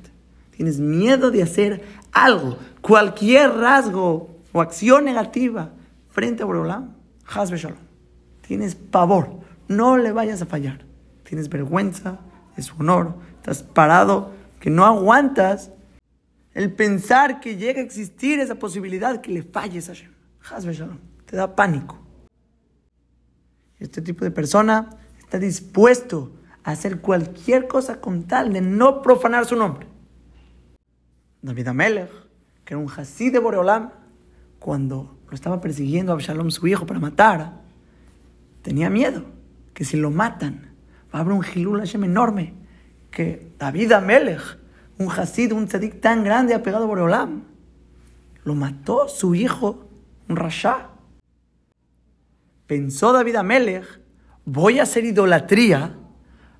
Tienes 0.55 0.79
miedo 0.79 1.31
de 1.31 1.43
hacer 1.43 1.83
algo, 2.13 2.57
cualquier 2.81 3.51
rasgo 3.55 4.29
o 4.53 4.61
acción 4.61 5.03
negativa 5.03 5.71
frente 6.09 6.43
a 6.43 6.45
Boreolá, 6.45 6.87
Hasbe 7.27 7.57
Shalom. 7.57 7.77
Tienes 8.47 8.75
pavor, 8.75 9.41
no 9.67 9.97
le 9.97 10.11
vayas 10.11 10.41
a 10.41 10.45
fallar. 10.45 10.85
Tienes 11.27 11.49
vergüenza 11.49 12.19
de 12.55 12.63
su 12.63 12.75
honor, 12.79 13.15
estás 13.37 13.63
parado 13.63 14.31
que 14.61 14.69
no 14.69 14.85
aguantas 14.85 15.71
el 16.55 16.71
pensar 16.73 17.41
que 17.41 17.57
llega 17.57 17.81
a 17.81 17.83
existir 17.83 18.39
esa 18.39 18.55
posibilidad 18.55 19.21
que 19.21 19.31
le 19.31 19.43
falles 19.43 19.89
a 19.89 19.93
Hashem. 20.39 20.97
Te 21.25 21.35
da 21.35 21.55
pánico. 21.55 21.99
Este 23.77 24.01
tipo 24.01 24.23
de 24.23 24.31
persona 24.31 24.97
está 25.19 25.37
dispuesto 25.37 26.31
a 26.63 26.71
hacer 26.71 27.01
cualquier 27.01 27.67
cosa 27.67 27.99
con 27.99 28.23
tal 28.23 28.53
de 28.53 28.61
no 28.61 29.01
profanar 29.01 29.45
su 29.45 29.57
nombre. 29.57 29.85
David 31.41 31.67
Amelech, 31.67 32.09
que 32.63 32.73
era 32.73 32.77
un 32.77 32.89
hasid 32.89 33.33
de 33.33 33.39
Boreolam, 33.39 33.91
cuando 34.57 35.19
lo 35.27 35.35
estaba 35.35 35.59
persiguiendo 35.59 36.13
a 36.13 36.15
Absalom, 36.15 36.51
su 36.51 36.65
hijo, 36.67 36.85
para 36.85 36.99
matar, 37.01 37.61
tenía 38.61 38.89
miedo 38.89 39.25
que 39.73 39.83
si 39.83 39.97
lo 39.97 40.09
matan, 40.09 40.73
va 41.13 41.19
a 41.19 41.21
haber 41.21 41.33
un 41.33 41.43
Hilul 41.43 41.79
Hashem 41.79 42.05
enorme, 42.05 42.53
que 43.11 43.51
David 43.59 43.91
Amelech 43.91 44.64
un 44.97 45.09
Hasid, 45.09 45.51
un 45.51 45.67
tzadik 45.67 45.99
tan 46.01 46.23
grande 46.23 46.53
apegado 46.53 46.85
a 46.85 46.87
Boreolam. 46.87 47.43
Lo 48.43 48.55
mató 48.55 49.07
su 49.09 49.35
hijo, 49.35 49.87
un 50.29 50.35
Rasha. 50.35 50.89
Pensó 52.67 53.11
David 53.11 53.35
Amelech, 53.35 53.99
voy 54.45 54.79
a 54.79 54.83
hacer 54.83 55.05
idolatría 55.05 55.95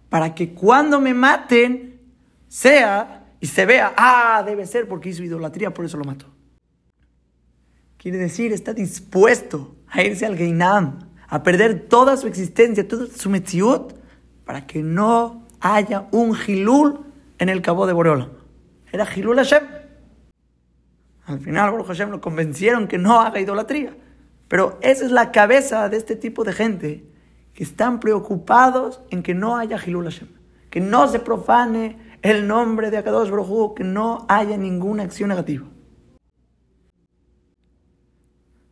para 0.10 0.36
que 0.36 0.54
cuando 0.54 1.00
me 1.00 1.14
maten 1.14 2.00
sea 2.48 3.26
y 3.40 3.48
se 3.48 3.66
vea, 3.66 3.94
ah, 3.98 4.44
debe 4.46 4.66
ser 4.66 4.88
porque 4.88 5.10
hizo 5.10 5.24
idolatría, 5.24 5.74
por 5.74 5.86
eso 5.86 5.98
lo 5.98 6.06
mató. 6.06 6.28
Quiere 7.98 8.18
decir, 8.18 8.54
está 8.54 8.74
dispuesto 8.74 9.76
a 9.88 10.04
irse 10.04 10.26
al 10.26 10.38
Geinam, 10.38 11.12
a 11.28 11.42
perder 11.42 11.88
toda 11.88 12.18
su 12.18 12.28
existencia, 12.28 12.88
toda 12.88 13.08
su 13.08 13.30
metziut, 13.30 13.94
para 14.46 14.68
que 14.68 14.84
no 14.84 15.46
haya 15.60 16.08
un 16.12 16.36
Gilul 16.36 17.05
en 17.40 17.50
el 17.50 17.62
cabo 17.62 17.88
de 17.88 17.94
Boreolam. 17.94 18.30
Era 18.92 19.08
Hilul 19.14 19.38
Hashem. 19.38 19.64
Al 21.26 21.40
final, 21.40 21.72
Baruch 21.72 21.88
Hashem 21.88 22.12
lo 22.12 22.22
convencieron 22.22 22.88
que 22.88 22.98
no 22.98 23.20
haga 23.20 23.40
idolatría. 23.40 23.96
Pero 24.48 24.78
esa 24.82 25.06
es 25.06 25.12
la 25.12 25.32
cabeza 25.32 25.90
de 25.90 25.98
este 25.98 26.16
tipo 26.16 26.44
de 26.44 26.54
gente 26.54 27.04
que 27.54 27.64
están 27.64 28.00
preocupados 28.00 29.02
en 29.10 29.24
que 29.24 29.34
no 29.34 29.58
haya 29.58 29.80
Hilul 29.84 30.06
Hashem. 30.06 30.28
Que 30.70 30.80
no 30.80 31.08
se 31.08 31.20
profane 31.20 31.98
el 32.22 32.48
nombre 32.48 32.92
de 32.92 32.98
Akadosh 32.98 33.30
Baruch 33.30 33.76
que 33.76 33.84
no 33.84 34.26
haya 34.30 34.58
ninguna 34.58 35.04
acción 35.04 35.30
negativa. 35.30 35.66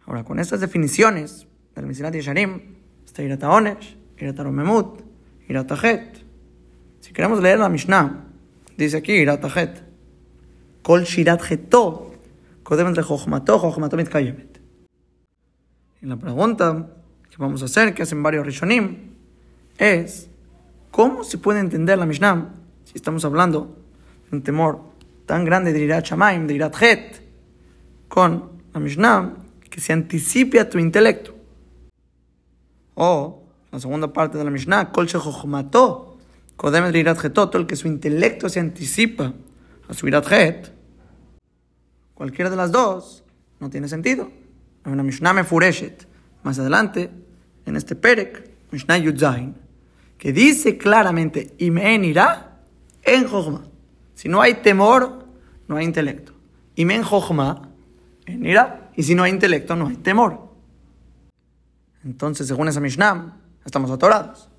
Ahora, 0.06 0.24
con 0.24 0.40
estas 0.40 0.60
definiciones 0.60 1.48
del 1.76 1.86
Misirat 1.86 2.14
Yesharim, 2.14 2.76
está 3.06 3.24
Irata 3.24 3.50
Onesh, 3.50 3.98
Irata 4.18 4.44
Romemut, 4.44 5.02
Irata 5.48 5.76
Het. 5.76 6.18
Si 7.00 7.14
queremos 7.14 7.42
leer 7.42 7.60
la 7.60 7.70
Mishnah, 7.70 8.33
Dice 8.78 8.98
aquí, 8.98 9.14
Iratajet. 9.14 9.84
Kol 10.82 11.04
Shirat 11.04 11.42
Jeto, 11.42 12.14
Kodemet 12.64 13.00
Jochmato 13.02 13.98
Mitkayemet. 13.98 14.60
Y 16.02 16.06
la 16.06 16.18
pregunta 16.18 16.90
que 17.30 17.38
vamos 17.38 17.62
a 17.62 17.66
hacer, 17.66 17.94
que 17.94 18.04
hacen 18.04 18.22
varios 18.22 18.46
Rishonim, 18.46 19.14
es: 19.78 20.30
¿cómo 20.92 21.24
se 21.24 21.38
puede 21.38 21.60
entender 21.62 21.98
la 21.98 22.06
Mishnah 22.06 22.54
si 22.84 22.94
estamos 22.96 23.24
hablando 23.24 23.78
de 24.30 24.36
un 24.36 24.44
temor 24.44 24.82
tan 25.26 25.46
grande 25.46 25.72
de 25.72 25.80
Irat 25.80 26.06
Shamaim, 26.06 26.48
de 26.48 26.56
Irat 26.56 26.76
Het, 26.82 27.22
con 28.10 28.52
la 28.74 28.82
Mishnah 28.82 29.36
que 29.70 29.80
se 29.80 29.94
anticipe 29.94 30.60
a 30.60 30.70
tu 30.70 30.80
intelecto? 30.80 31.34
O 32.96 33.44
la 33.72 33.80
segunda 33.80 34.12
parte 34.12 34.38
de 34.38 34.44
la 34.44 34.52
Mishnah, 34.52 34.92
Kol 34.92 35.08
Shejochmato, 35.08 36.13
todo 36.56 37.58
el 37.58 37.68
que 37.68 37.76
su 37.76 37.88
intelecto 37.88 38.50
se 38.50 38.60
anticipa 38.60 39.34
a 39.88 39.94
su 39.94 40.08
irat 40.08 40.28
Cualquiera 42.14 42.50
de 42.50 42.56
las 42.56 42.72
dos 42.72 43.24
no 43.60 43.70
tiene 43.70 43.88
sentido. 43.88 44.32
Hay 44.84 44.94
una 44.94 45.04
Mishnah 45.04 45.34
Mefureshet, 45.34 46.08
más 46.44 46.60
adelante, 46.60 47.10
en 47.66 47.76
este 47.76 47.96
Perek, 47.96 48.50
Mishnah 48.72 48.98
Yudzain, 48.98 49.56
que 50.18 50.32
dice 50.32 50.78
claramente, 50.78 51.54
Imen 51.58 52.06
irá 52.06 52.60
en 53.02 53.28
Jochma. 53.28 53.64
Si 54.16 54.30
no 54.30 54.42
hay 54.42 54.56
temor, 54.56 55.26
no 55.68 55.78
hay 55.78 55.86
intelecto. 55.86 56.34
Imen 56.76 57.04
Jochma, 57.04 57.70
en 58.26 58.46
irá. 58.46 58.92
Y 58.96 59.04
si 59.04 59.16
no 59.16 59.24
hay 59.24 59.32
intelecto, 59.32 59.76
no 59.76 59.88
hay 59.88 59.98
temor. 59.98 60.54
Entonces, 62.04 62.48
según 62.48 62.68
esa 62.68 62.80
Mishnah, 62.80 63.38
estamos 63.66 63.90
atorados. 63.90 64.50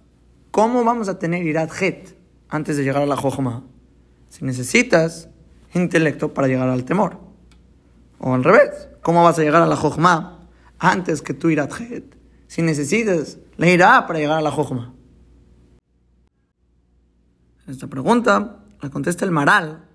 ¿Cómo 0.55 0.85
vamos 0.85 1.09
a 1.09 1.19
tener 1.19 1.45
irat 1.45 1.73
antes 2.49 2.77
de 2.77 2.85
llegar 2.85 3.03
a 3.03 3.07
la 3.07 3.17
Jochma? 3.17 3.65
Si 4.29 4.45
necesitas 4.45 5.29
intelecto 5.75 6.33
para 6.33 6.47
llegar 6.47 6.69
al 6.69 6.85
temor. 6.85 7.19
O 8.21 8.35
al 8.35 8.45
revés, 8.45 8.89
¿cómo 9.03 9.25
vas 9.25 9.37
a 9.37 9.43
llegar 9.43 9.63
a 9.63 9.67
la 9.67 9.75
Jochma 9.75 10.47
antes 10.79 11.23
que 11.23 11.35
tu 11.35 11.51
irat? 11.51 11.73
Si 12.47 12.63
necesitas 12.63 13.39
la 13.57 13.69
irá 13.69 14.07
para 14.07 14.21
llegar 14.21 14.39
a 14.39 14.43
la 14.43 14.53
Jochma. 14.53 14.95
Esta 17.67 17.89
pregunta 17.89 18.61
la 18.81 18.91
contesta 18.91 19.25
el 19.25 19.33
Maral, 19.33 19.87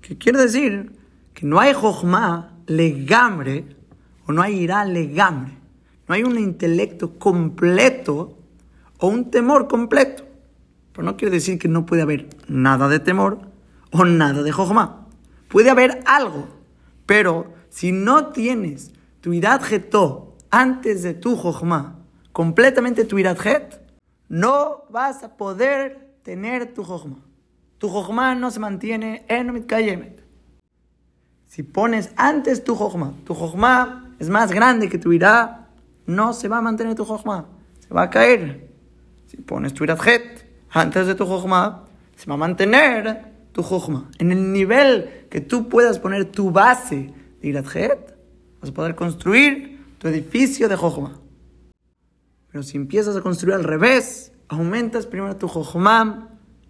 que 0.00 0.16
quiere 0.16 0.40
decir 0.40 0.92
que 1.34 1.44
no 1.44 1.60
hay 1.60 1.74
Jochma 1.74 2.56
legambre 2.68 3.76
o 4.24 4.32
no 4.32 4.40
hay 4.40 4.60
irá 4.60 4.82
legambre. 4.86 5.58
No 6.08 6.14
hay 6.14 6.22
un 6.22 6.38
intelecto 6.38 7.18
completo 7.18 8.38
o 8.98 9.08
un 9.08 9.30
temor 9.30 9.68
completo. 9.68 10.24
Pero 10.92 11.04
no 11.04 11.16
quiere 11.16 11.34
decir 11.34 11.58
que 11.58 11.68
no 11.68 11.86
puede 11.86 12.02
haber 12.02 12.28
nada 12.48 12.88
de 12.88 13.00
temor 13.00 13.40
o 13.90 14.04
nada 14.04 14.42
de 14.42 14.52
Jochma. 14.52 15.06
Puede 15.48 15.70
haber 15.70 16.02
algo, 16.06 16.48
pero 17.06 17.52
si 17.68 17.92
no 17.92 18.28
tienes 18.28 18.92
tu 19.20 19.32
irat 19.32 19.62
geto 19.62 20.36
antes 20.50 21.02
de 21.02 21.14
tu 21.14 21.36
Jochma, 21.36 21.98
completamente 22.32 23.04
tu 23.04 23.18
irat 23.18 23.44
het, 23.44 23.80
no 24.28 24.84
vas 24.90 25.22
a 25.22 25.36
poder 25.36 26.16
tener 26.22 26.74
tu 26.74 26.84
Jochma. 26.84 27.18
Tu 27.78 27.88
Jochma 27.88 28.34
no 28.34 28.50
se 28.50 28.60
mantiene 28.60 29.24
en 29.28 29.52
Mitkayemet. 29.52 30.24
Si 31.46 31.62
pones 31.62 32.10
antes 32.16 32.64
tu 32.64 32.74
Jochma, 32.74 33.12
tu 33.24 33.34
Jochma 33.34 34.12
es 34.18 34.28
más 34.28 34.50
grande 34.52 34.88
que 34.88 34.98
tu 34.98 35.12
irá, 35.12 35.68
no 36.06 36.32
se 36.32 36.48
va 36.48 36.58
a 36.58 36.62
mantener 36.62 36.94
tu 36.94 37.04
Jochma, 37.04 37.46
se 37.78 37.92
va 37.94 38.02
a 38.02 38.10
caer. 38.10 38.73
Si 39.34 39.42
pones 39.42 39.74
tu 39.74 39.82
iratjet 39.82 40.46
antes 40.70 41.08
de 41.08 41.16
tu 41.16 41.26
Jochma, 41.26 41.86
se 42.14 42.26
va 42.26 42.34
a 42.34 42.36
mantener 42.36 43.32
tu 43.50 43.64
Jochma. 43.64 44.08
En 44.20 44.30
el 44.30 44.52
nivel 44.52 45.26
que 45.28 45.40
tú 45.40 45.68
puedas 45.68 45.98
poner 45.98 46.26
tu 46.26 46.52
base 46.52 47.10
de 47.40 47.48
iratjet, 47.48 48.16
vas 48.60 48.70
a 48.70 48.72
poder 48.72 48.94
construir 48.94 49.80
tu 49.98 50.06
edificio 50.06 50.68
de 50.68 50.76
Jochma. 50.76 51.18
Pero 52.52 52.62
si 52.62 52.76
empiezas 52.76 53.16
a 53.16 53.22
construir 53.22 53.56
al 53.56 53.64
revés, 53.64 54.30
aumentas 54.46 55.06
primero 55.06 55.34
tu 55.34 55.48
Jochma 55.48 56.28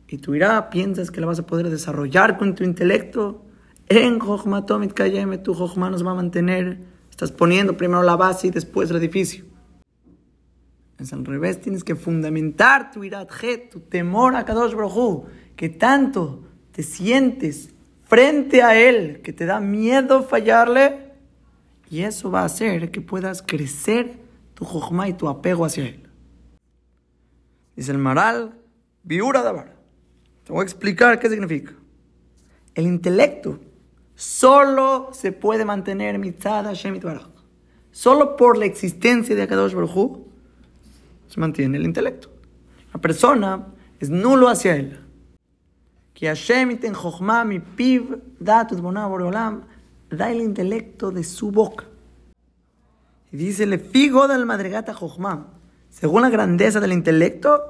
y 0.08 0.16
tu 0.16 0.34
irá, 0.34 0.70
piensas 0.70 1.10
que 1.10 1.20
la 1.20 1.26
vas 1.26 1.40
a 1.40 1.46
poder 1.46 1.68
desarrollar 1.68 2.38
con 2.38 2.54
tu 2.54 2.64
intelecto. 2.64 3.44
En 3.90 4.18
Jochma 4.18 4.64
Tomit 4.64 4.94
Kayeme, 4.94 5.36
tu 5.36 5.52
Jochma 5.52 5.90
nos 5.90 6.02
va 6.02 6.12
a 6.12 6.14
mantener. 6.14 6.78
Estás 7.10 7.30
poniendo 7.30 7.76
primero 7.76 8.02
la 8.02 8.16
base 8.16 8.46
y 8.46 8.50
después 8.50 8.88
el 8.90 8.96
edificio. 8.96 9.44
Es 10.98 11.12
al 11.12 11.24
revés, 11.24 11.60
tienes 11.60 11.82
que 11.82 11.96
fundamentar 11.96 12.92
tu 12.92 13.02
irat 13.02 13.30
tu 13.70 13.80
temor 13.80 14.36
a 14.36 14.44
Kadosh 14.44 14.74
Baruj 14.74 15.26
que 15.56 15.68
tanto 15.68 16.44
te 16.72 16.82
sientes 16.82 17.70
frente 18.04 18.62
a 18.62 18.78
Él, 18.78 19.20
que 19.22 19.32
te 19.32 19.46
da 19.46 19.60
miedo 19.60 20.22
fallarle, 20.22 21.12
y 21.90 22.02
eso 22.02 22.30
va 22.30 22.42
a 22.42 22.44
hacer 22.44 22.90
que 22.90 23.00
puedas 23.00 23.42
crecer 23.42 24.18
tu 24.54 24.64
jochma 24.64 25.08
y 25.08 25.14
tu 25.14 25.28
apego 25.28 25.64
hacia 25.64 25.86
Él. 25.86 26.08
Dice 27.76 27.92
el 27.92 27.98
Maral, 27.98 28.54
Biura 29.02 29.42
Dabar. 29.42 29.76
Te 30.44 30.52
voy 30.52 30.60
a 30.60 30.64
explicar 30.64 31.18
qué 31.18 31.28
significa. 31.28 31.74
El 32.74 32.86
intelecto 32.86 33.60
solo 34.14 35.10
se 35.12 35.32
puede 35.32 35.64
mantener 35.64 36.18
mitzad 36.18 36.64
Hashem 36.64 37.00
Baraj. 37.00 37.28
Solo 37.90 38.36
por 38.36 38.58
la 38.58 38.64
existencia 38.64 39.34
de 39.34 39.42
Akadosh 39.42 39.74
Baruj 39.74 40.23
se 41.34 41.40
mantiene 41.40 41.78
el 41.78 41.84
intelecto. 41.84 42.28
La 42.92 43.00
persona 43.00 43.66
es 43.98 44.08
nulo 44.08 44.48
hacia 44.48 44.76
él. 44.76 45.00
Que 46.14 46.28
Hashem 46.28 46.78
mi 47.46 47.58
piv 47.58 48.22
da 48.38 48.68
el 50.30 50.40
intelecto 50.40 51.10
de 51.10 51.24
su 51.24 51.50
boca. 51.50 51.86
Y 53.32 53.36
dice, 53.36 53.66
le 53.66 53.80
figo 53.80 54.28
del 54.28 54.46
madrigata 54.46 54.94
chokhmah. 54.94 55.48
Según 55.90 56.22
la 56.22 56.30
grandeza 56.30 56.78
del 56.78 56.92
intelecto, 56.92 57.60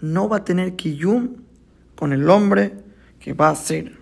no 0.00 0.28
va 0.28 0.38
a 0.38 0.44
tener 0.44 0.74
kiyum 0.74 1.36
con 1.94 2.12
el 2.12 2.28
hombre 2.28 2.82
que 3.20 3.32
va 3.32 3.50
a 3.50 3.54
ser 3.54 3.96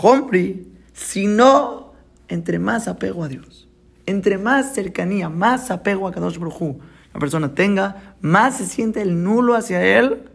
hombri, 0.00 0.72
sino 0.92 1.92
entre 2.28 2.60
más 2.60 2.86
apego 2.86 3.24
a 3.24 3.28
Dios. 3.28 3.68
Entre 4.06 4.38
más 4.38 4.74
cercanía, 4.74 5.28
más 5.28 5.72
apego 5.72 6.06
a 6.06 6.12
Kadosh 6.12 6.38
Baruj 6.38 6.78
la 7.12 7.20
persona 7.20 7.54
tenga, 7.54 8.16
más 8.20 8.56
se 8.56 8.66
siente 8.66 9.02
el 9.02 9.22
nulo 9.22 9.54
hacia 9.54 9.84
él, 9.84 10.30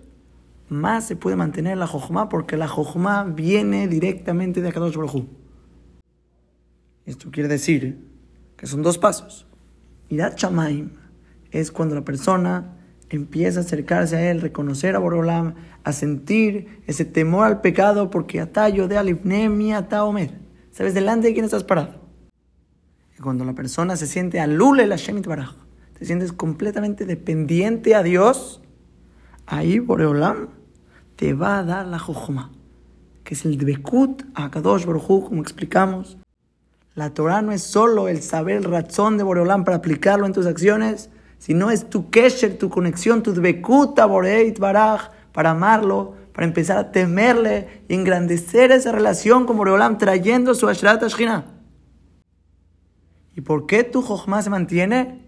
más 0.69 1.07
se 1.07 1.15
puede 1.15 1.35
mantener 1.35 1.77
la 1.77 1.87
jojma, 1.87 2.29
porque 2.29 2.57
la 2.57 2.67
jojma 2.67 3.23
viene 3.23 3.87
directamente 3.87 4.61
de 4.61 4.69
Akadosh 4.69 4.95
Baruj 4.95 5.25
Esto 7.05 7.31
quiere 7.31 7.49
decir 7.49 7.97
que 8.57 8.67
son 8.67 8.83
dos 8.83 8.97
pasos. 8.97 9.47
Irat 10.09 10.37
Shamaim 10.37 10.91
es 11.51 11.71
cuando 11.71 11.95
la 11.95 12.03
persona 12.03 12.75
empieza 13.09 13.59
a 13.59 13.63
acercarse 13.63 14.17
a 14.17 14.29
él, 14.29 14.41
reconocer 14.41 14.95
a 14.95 14.99
Borolam, 14.99 15.55
a 15.83 15.93
sentir 15.93 16.81
ese 16.85 17.05
temor 17.05 17.47
al 17.47 17.61
pecado, 17.61 18.09
porque 18.09 18.41
atayo 18.41 18.87
de 18.87 18.97
alifnemi 18.97 19.73
ata 19.73 20.03
omed. 20.03 20.31
¿Sabes 20.71 20.93
delante 20.93 21.27
de 21.27 21.33
quién 21.33 21.45
estás 21.45 21.63
parado? 21.63 22.01
Y 23.17 23.21
cuando 23.21 23.45
la 23.45 23.53
persona 23.53 23.95
se 23.95 24.05
siente 24.05 24.39
alule 24.39 24.85
la 24.85 24.97
Shemit 24.97 25.25
Baraj 25.25 25.66
te 25.97 26.05
sientes 26.05 26.31
completamente 26.31 27.05
dependiente 27.05 27.95
a 27.95 28.03
Dios, 28.03 28.61
ahí 29.47 29.79
Boreolam 29.79 30.49
te 31.15 31.33
va 31.33 31.57
a 31.57 31.63
dar 31.63 31.87
la 31.87 31.97
jojoma, 31.97 32.51
que 33.23 33.33
es 33.33 33.45
el 33.45 33.57
dbekut 33.57 34.21
a 34.35 34.51
Kadosh 34.51 34.85
Baruj 34.85 35.27
como 35.27 35.41
explicamos. 35.41 36.17
La 36.93 37.15
Torah 37.15 37.41
no 37.41 37.51
es 37.51 37.63
solo 37.63 38.09
el 38.09 38.21
saber 38.21 38.57
el 38.57 38.63
razón 38.65 39.17
de 39.17 39.23
Boreolam 39.23 39.63
para 39.63 39.77
aplicarlo 39.77 40.27
en 40.27 40.33
tus 40.33 40.45
acciones, 40.45 41.09
sino 41.39 41.71
es 41.71 41.89
tu 41.89 42.11
kesher, 42.11 42.59
tu 42.59 42.69
conexión, 42.69 43.23
tu 43.23 43.33
dbekut 43.33 43.97
a 43.97 44.05
Boreit 44.05 44.59
Baraj, 44.59 45.09
para 45.31 45.51
amarlo, 45.51 46.13
para 46.31 46.45
empezar 46.45 46.77
a 46.77 46.91
temerle 46.91 47.83
y 47.87 47.95
engrandecer 47.95 48.71
esa 48.71 48.91
relación 48.91 49.47
con 49.47 49.57
Boreolam, 49.57 49.97
trayendo 49.97 50.53
su 50.53 50.67
Ashrat 50.69 51.01
Ashkina. 51.01 51.45
¿Y 53.35 53.41
por 53.41 53.65
qué 53.65 53.83
tu 53.83 54.03
jojma 54.03 54.43
se 54.43 54.51
mantiene? 54.51 55.26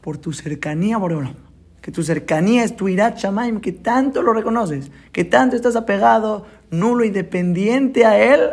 Por 0.00 0.18
tu 0.18 0.32
cercanía 0.32 0.98
Boreolam. 0.98 1.34
Que 1.80 1.92
tu 1.92 2.02
cercanía 2.02 2.64
es 2.64 2.76
tu 2.76 2.88
irat 2.88 3.18
shamaim, 3.18 3.60
que 3.60 3.72
tanto 3.72 4.22
lo 4.22 4.32
reconoces, 4.32 4.90
que 5.12 5.24
tanto 5.24 5.56
estás 5.56 5.76
apegado, 5.76 6.46
nulo 6.70 7.04
y 7.04 7.10
dependiente 7.10 8.04
a 8.04 8.18
él, 8.18 8.50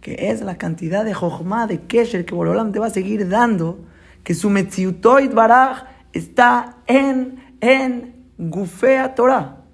que 0.00 0.30
es 0.30 0.42
la 0.42 0.58
cantidad 0.58 1.04
de 1.04 1.14
jochma, 1.14 1.66
de 1.66 1.82
kesher 1.82 2.24
que 2.24 2.34
Boreolam 2.34 2.72
te 2.72 2.80
va 2.80 2.86
a 2.86 2.90
seguir 2.90 3.28
dando, 3.28 3.78
que 4.24 4.34
su 4.34 4.50
metziutoid 4.50 5.32
baraj 5.32 5.84
está 6.12 6.78
en, 6.86 7.56
en 7.60 8.26
Gufea 8.38 9.14
Torah. 9.14 9.64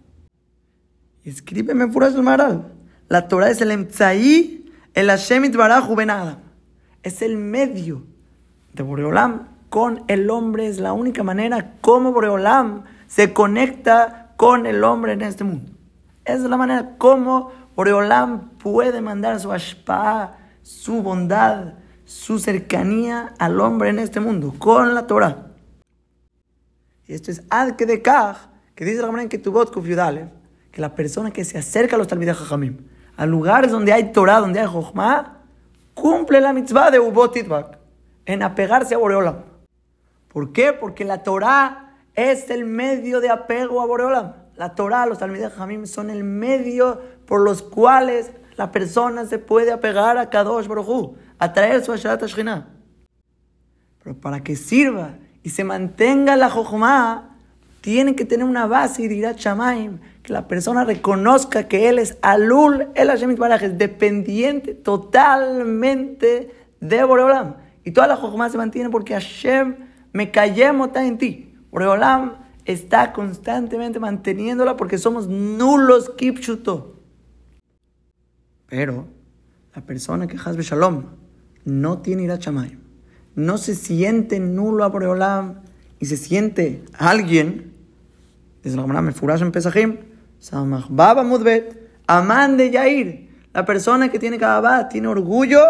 Escríbeme 1.24 1.90
fuera 1.90 2.08
el 2.08 2.22
maral. 2.22 2.72
La 3.08 3.28
Torah 3.28 3.50
es 3.50 3.60
el 3.62 3.70
emtzaí, 3.70 4.70
el 4.92 5.08
Hashemit 5.08 5.56
baraj 5.56 5.90
ubenada. 5.90 6.42
Es 7.02 7.22
el 7.22 7.38
medio 7.38 8.04
de 8.74 8.82
Boreolam 8.82 9.57
con 9.68 10.04
el 10.08 10.30
hombre. 10.30 10.66
Es 10.66 10.78
la 10.78 10.92
única 10.92 11.22
manera 11.22 11.74
como 11.80 12.12
Boreolam 12.12 12.84
se 13.06 13.32
conecta 13.32 14.32
con 14.36 14.66
el 14.66 14.84
hombre 14.84 15.14
en 15.14 15.22
este 15.22 15.44
mundo. 15.44 15.72
Esa 16.24 16.44
es 16.44 16.50
la 16.50 16.56
manera 16.56 16.96
como 16.98 17.50
Boreolam 17.74 18.50
puede 18.58 19.00
mandar 19.00 19.40
su 19.40 19.52
ashpa, 19.52 20.36
su 20.62 21.02
bondad, 21.02 21.74
su 22.04 22.38
cercanía 22.38 23.34
al 23.38 23.60
hombre 23.60 23.90
en 23.90 23.98
este 23.98 24.20
mundo, 24.20 24.54
con 24.58 24.94
la 24.94 25.06
Torah. 25.06 25.46
Y 27.06 27.14
esto 27.14 27.30
es 27.30 27.42
ad 27.50 27.76
que 27.76 27.86
de 27.86 28.02
que 28.02 28.84
dice 28.84 29.00
la 29.00 29.10
manera 29.10 29.28
que 29.28 29.38
tu 29.38 29.50
voz 29.50 29.70
que 29.70 30.80
la 30.80 30.94
persona 30.94 31.30
que 31.30 31.44
se 31.44 31.58
acerca 31.58 31.96
a 31.96 31.98
los 31.98 32.06
talmidah 32.06 32.34
jajamim, 32.34 32.78
a 33.16 33.26
lugares 33.26 33.72
donde 33.72 33.92
hay 33.92 34.12
Torah, 34.12 34.40
donde 34.40 34.60
hay 34.60 34.66
Jochma, 34.66 35.38
cumple 35.94 36.40
la 36.40 36.52
mitzvah 36.52 36.90
de 36.90 37.00
Ubot 37.00 37.34
en 38.26 38.42
apegarse 38.42 38.94
a 38.94 38.98
Boreolam. 38.98 39.47
¿Por 40.38 40.52
qué? 40.52 40.72
Porque 40.72 41.04
la 41.04 41.24
Torah 41.24 41.96
es 42.14 42.48
el 42.48 42.64
medio 42.64 43.18
de 43.18 43.28
apego 43.28 43.82
a 43.82 43.86
Boreolam. 43.86 44.34
La 44.54 44.76
Torah, 44.76 45.04
los 45.04 45.18
Talmidei 45.18 45.50
Jamim 45.50 45.84
son 45.84 46.10
el 46.10 46.22
medio 46.22 47.00
por 47.26 47.40
los 47.40 47.60
cuales 47.60 48.30
la 48.54 48.70
persona 48.70 49.26
se 49.26 49.40
puede 49.40 49.72
apegar 49.72 50.16
a 50.16 50.30
Kadosh 50.30 50.68
Baruj 50.68 51.16
atraer 51.40 51.84
su 51.84 51.90
Asharat 51.90 52.22
Ashkina. 52.22 52.68
Pero 54.04 54.14
para 54.20 54.44
que 54.44 54.54
sirva 54.54 55.16
y 55.42 55.50
se 55.50 55.64
mantenga 55.64 56.36
la 56.36 56.50
Jochma, 56.50 57.36
tiene 57.80 58.14
que 58.14 58.24
tener 58.24 58.46
una 58.46 58.68
base 58.68 59.02
y 59.02 59.08
dirá 59.08 59.32
Shamaim, 59.32 59.98
que 60.22 60.32
la 60.32 60.46
persona 60.46 60.84
reconozca 60.84 61.66
que 61.66 61.88
él 61.88 61.98
es 61.98 62.16
Alul, 62.22 62.86
el 62.94 63.08
Hashem 63.08 63.36
es 63.60 63.76
dependiente 63.76 64.74
totalmente 64.74 66.54
de 66.78 67.02
Boreolam. 67.02 67.56
Y 67.82 67.90
toda 67.90 68.06
la 68.06 68.14
Jochma 68.14 68.48
se 68.50 68.56
mantiene 68.56 68.88
porque 68.88 69.14
Hashem 69.14 69.87
me 70.18 70.32
callemos 70.32 70.90
en 70.96 71.16
ti. 71.16 71.54
Boreolam 71.70 72.38
está 72.64 73.12
constantemente 73.12 74.00
manteniéndola 74.00 74.76
porque 74.76 74.98
somos 74.98 75.28
nulos 75.28 76.10
kipchuto. 76.10 77.00
Pero 78.66 79.06
la 79.76 79.82
persona 79.82 80.26
que 80.26 80.36
Hasbe 80.36 80.64
Shalom 80.64 81.04
no 81.64 81.98
tiene 81.98 82.24
ira 82.24 82.34
Shamaim, 82.34 82.80
no 83.36 83.58
se 83.58 83.76
siente 83.76 84.40
nulo 84.40 84.82
a 84.82 84.88
Boreolam 84.88 85.60
y 86.00 86.06
se 86.06 86.16
siente 86.16 86.82
alguien, 86.98 87.74
desde 88.64 88.76
la 88.76 88.82
Gemara 88.82 89.02
Mefurash 89.02 89.42
en 89.42 89.52
Pesachim, 89.52 89.98
Baba 90.88 91.22
Mudbet, 91.22 91.92
Amán 92.08 92.56
de 92.56 92.72
Yair, 92.72 93.30
la 93.54 93.64
persona 93.64 94.10
que 94.10 94.18
tiene 94.18 94.36
Kababá, 94.36 94.88
tiene 94.88 95.06
orgullo, 95.06 95.62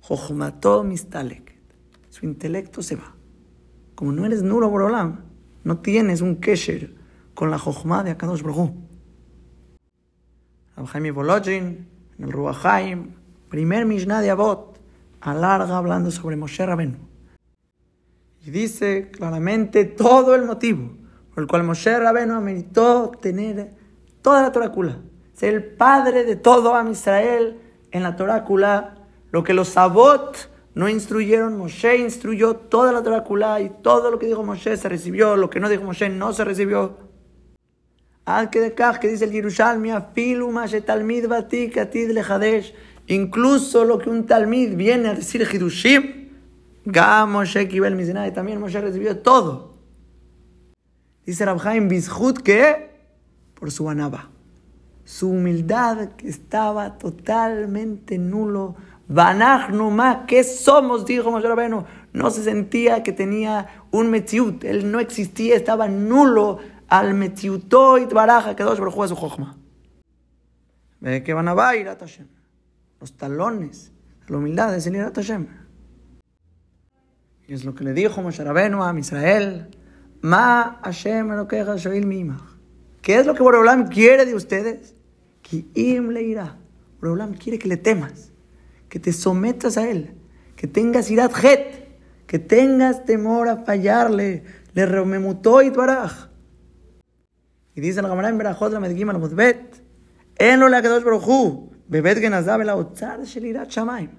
Jochmató 0.00 0.82
Mistalek, 0.82 1.54
su 2.08 2.26
intelecto 2.26 2.82
se 2.82 2.96
va. 2.96 3.19
Como 4.00 4.12
no 4.12 4.24
eres 4.24 4.42
nulo 4.42 4.64
a 4.64 4.70
Boreolam, 4.70 5.20
no 5.62 5.80
tienes 5.80 6.22
un 6.22 6.36
kesher 6.36 6.94
con 7.34 7.50
la 7.50 7.58
Jochma 7.58 8.02
de 8.02 8.12
Akadosh 8.12 8.40
Baruj 8.40 8.70
Jaime 10.86 11.10
Volodjin, 11.10 11.86
en 12.18 12.24
el 12.24 12.32
Ruachaim, 12.32 13.12
primer 13.50 13.84
Mishnah 13.84 14.22
de 14.22 14.30
Abot, 14.30 14.80
alarga 15.20 15.76
hablando 15.76 16.10
sobre 16.10 16.36
Moshe 16.36 16.64
Rabenu. 16.64 16.96
Y 18.42 18.50
dice 18.50 19.10
claramente 19.10 19.84
todo 19.84 20.34
el 20.34 20.46
motivo 20.46 20.96
por 21.34 21.42
el 21.42 21.46
cual 21.46 21.64
Moshe 21.64 21.98
Rabenu 21.98 22.32
ameritó 22.32 23.10
tener 23.20 23.74
toda 24.22 24.40
la 24.40 24.50
Torácula, 24.50 24.96
ser 25.34 25.52
el 25.52 25.64
padre 25.74 26.24
de 26.24 26.36
todo 26.36 26.74
Am 26.74 26.92
Israel 26.92 27.60
en 27.90 28.02
la 28.02 28.16
Torácula, 28.16 28.94
lo 29.30 29.44
que 29.44 29.52
los 29.52 29.76
Abot 29.76 30.49
no 30.74 30.88
instruyeron, 30.88 31.56
Moshe 31.58 31.96
instruyó 31.98 32.54
toda 32.54 32.92
la 32.92 33.02
Torácula 33.02 33.60
y 33.60 33.70
todo 33.82 34.10
lo 34.10 34.18
que 34.18 34.26
dijo 34.26 34.44
Moshe 34.44 34.76
se 34.76 34.88
recibió, 34.88 35.36
lo 35.36 35.50
que 35.50 35.60
no 35.60 35.68
dijo 35.68 35.82
Moshe 35.82 36.08
no 36.08 36.32
se 36.32 36.44
recibió. 36.44 36.96
Al 38.24 38.50
que 38.50 38.60
de 38.60 38.74
que 38.74 39.08
dice 39.08 39.24
el 39.24 39.32
Yerushalmi, 39.32 39.90
afilu 39.90 40.52
talmid 40.86 41.26
batik 41.26 41.78
atid 41.78 42.12
lejadesh, 42.12 42.72
incluso 43.08 43.84
lo 43.84 43.98
que 43.98 44.08
un 44.08 44.26
talmid 44.26 44.76
viene 44.76 45.08
a 45.08 45.14
decir 45.14 45.46
Hidushim, 45.52 46.28
Ga 46.84 47.26
Moshe 47.26 47.68
kibel 47.68 48.00
y 48.00 48.30
también 48.30 48.60
Moshe 48.60 48.80
recibió 48.80 49.18
todo. 49.18 49.74
Dice 51.26 51.44
Rabhaim 51.44 51.88
Bizhut 51.88 52.38
que 52.38 52.90
por 53.54 53.70
su 53.70 53.90
anaba, 53.90 54.30
su 55.04 55.30
humildad 55.30 56.10
que 56.16 56.28
estaba 56.28 56.96
totalmente 56.96 58.16
nulo 58.16 58.76
Numa, 59.10 60.24
¿qué 60.26 60.44
somos? 60.44 61.04
Dijo 61.04 61.30
Moshe 61.32 61.48
Rabenu. 61.48 61.84
No 62.12 62.30
se 62.30 62.44
sentía 62.44 63.02
que 63.02 63.12
tenía 63.12 63.84
un 63.90 64.08
Metziut. 64.08 64.62
Él 64.64 64.90
no 64.90 65.00
existía, 65.00 65.56
estaba 65.56 65.88
nulo 65.88 66.58
al 66.88 67.14
Metziutoit 67.14 68.12
Baraja 68.12 68.54
que 68.54 68.62
dos 68.62 68.78
a 68.80 69.08
su 69.08 69.16
Jochma. 69.16 69.56
Ve 71.00 71.22
que 71.24 71.34
van 71.34 71.48
a 71.48 71.54
bailar 71.54 71.98
Hashem. 71.98 72.28
Los 73.00 73.16
talones, 73.16 73.92
la 74.28 74.36
humildad 74.36 74.74
es 74.76 74.86
el 74.86 74.96
Irat 74.96 75.16
Hashem. 75.16 75.46
Y 77.48 77.54
es 77.54 77.64
lo 77.64 77.74
que 77.74 77.82
le 77.82 77.94
dijo 77.94 78.22
Moshe 78.22 78.44
Rabenu 78.44 78.82
a 78.82 78.96
Israel. 78.96 79.70
Ma 80.20 80.78
Hashem 80.84 81.30
lo 81.30 81.48
que 81.48 81.64
¿Qué 83.02 83.18
es 83.18 83.26
lo 83.26 83.34
que 83.34 83.42
Boreolam 83.42 83.88
quiere 83.88 84.24
de 84.24 84.34
ustedes? 84.34 84.94
Que 85.42 85.64
im 85.74 86.10
le 86.10 86.22
irá. 86.22 86.58
Boreolam 87.00 87.34
quiere 87.34 87.58
que 87.58 87.66
le 87.66 87.76
temas 87.76 88.29
que 88.90 88.98
te 88.98 89.12
sometas 89.12 89.78
a 89.78 89.88
Él, 89.88 90.14
que 90.56 90.66
tengas 90.66 91.10
irat 91.10 91.32
que 92.26 92.38
tengas 92.38 93.04
temor 93.06 93.48
a 93.48 93.64
fallarle, 93.64 94.44
le 94.74 94.86
rememutó 94.86 95.62
y 95.62 95.70
baraj. 95.70 96.28
Y 97.74 97.80
dice 97.80 98.02
la 98.02 98.08
Gamara 98.08 98.28
en 98.28 98.38
Berajot 98.38 98.72
la 98.72 98.80
Medgim 98.80 99.08
al 99.08 99.18
Mudbet, 99.18 99.82
en 100.36 100.60
lo 100.60 100.68
la 100.68 100.82
Kadosh 100.82 101.04
Baruchu, 101.04 101.70
bebet 101.88 102.18
genazab 102.18 102.60
el 102.60 102.68
autzar 102.68 103.22
shelirat 103.22 103.70
shamaim. 103.70 104.10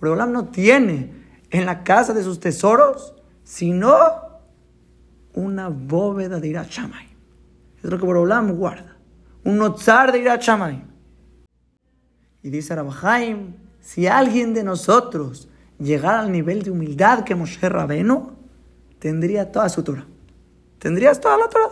Boreolam 0.00 0.32
no 0.32 0.48
tiene 0.48 1.12
en 1.50 1.64
la 1.64 1.82
casa 1.82 2.12
de 2.12 2.22
sus 2.22 2.40
tesoros, 2.40 3.14
sino 3.42 3.96
una 5.34 5.68
bóveda 5.68 6.40
de 6.40 6.48
irat 6.48 6.68
shamaim. 6.68 7.10
Es 7.78 7.84
lo 7.84 7.98
que 7.98 8.04
Boreolam 8.04 8.56
guarda, 8.56 8.96
un 9.44 9.62
otzar 9.62 10.12
de 10.12 10.18
irat 10.18 10.42
shamaim. 10.42 10.82
Y 12.42 12.50
dice 12.50 12.74
Rabahaim, 12.74 13.65
si 13.86 14.08
alguien 14.08 14.52
de 14.52 14.64
nosotros 14.64 15.48
llegara 15.78 16.18
al 16.18 16.32
nivel 16.32 16.64
de 16.64 16.72
humildad 16.72 17.22
que 17.22 17.36
Moshe 17.36 17.68
Rabeno, 17.68 18.32
tendría 18.98 19.52
toda 19.52 19.68
su 19.68 19.84
Torah. 19.84 20.04
Tendrías 20.80 21.20
toda 21.20 21.38
la 21.38 21.48
Torah. 21.48 21.70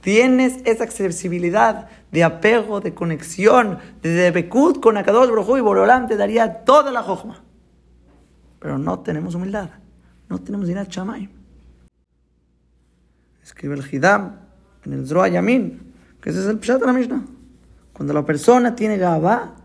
Tienes 0.00 0.62
esa 0.64 0.84
accesibilidad 0.84 1.90
de 2.10 2.24
apego, 2.24 2.80
de 2.80 2.94
conexión, 2.94 3.78
de 4.00 4.08
debekut 4.08 4.80
con 4.80 4.96
Akadosh 4.96 5.28
Baruj 5.28 5.58
y 5.58 5.60
Borolam 5.60 6.08
te 6.08 6.16
daría 6.16 6.64
toda 6.64 6.90
la 6.90 7.02
jojma. 7.02 7.44
Pero 8.58 8.78
no 8.78 9.00
tenemos 9.00 9.34
humildad. 9.34 9.68
No 10.30 10.38
tenemos 10.38 10.66
dinero 10.66 10.88
Shamaim. 10.88 11.28
Escribe 13.42 13.74
el 13.74 13.84
Hidam 13.86 14.38
en 14.86 14.94
el 14.94 15.06
Zroa 15.06 15.28
Yamin, 15.28 15.92
que 16.22 16.30
ese 16.30 16.40
es 16.40 16.46
el 16.46 16.58
Pshat 16.58 16.80
de 16.80 16.86
la 16.86 16.94
Mishnah. 16.94 17.22
Cuando 17.92 18.14
la 18.14 18.24
persona 18.24 18.74
tiene 18.74 18.96
Gabá, 18.96 19.56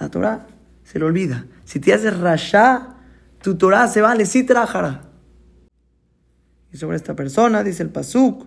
la 0.00 0.08
Torah 0.08 0.48
se 0.84 0.98
le 0.98 1.06
olvida. 1.06 1.46
Si 1.64 1.80
te 1.80 1.92
haces 1.92 2.18
rasha, 2.18 2.96
tu 3.42 3.56
Torah 3.56 3.88
se 3.88 4.00
va 4.00 4.14
le 4.14 4.26
trajara. 4.26 5.02
Y 6.72 6.76
sobre 6.76 6.96
esta 6.96 7.16
persona 7.16 7.64
dice 7.64 7.82
el 7.82 7.90
Pasuk, 7.90 8.46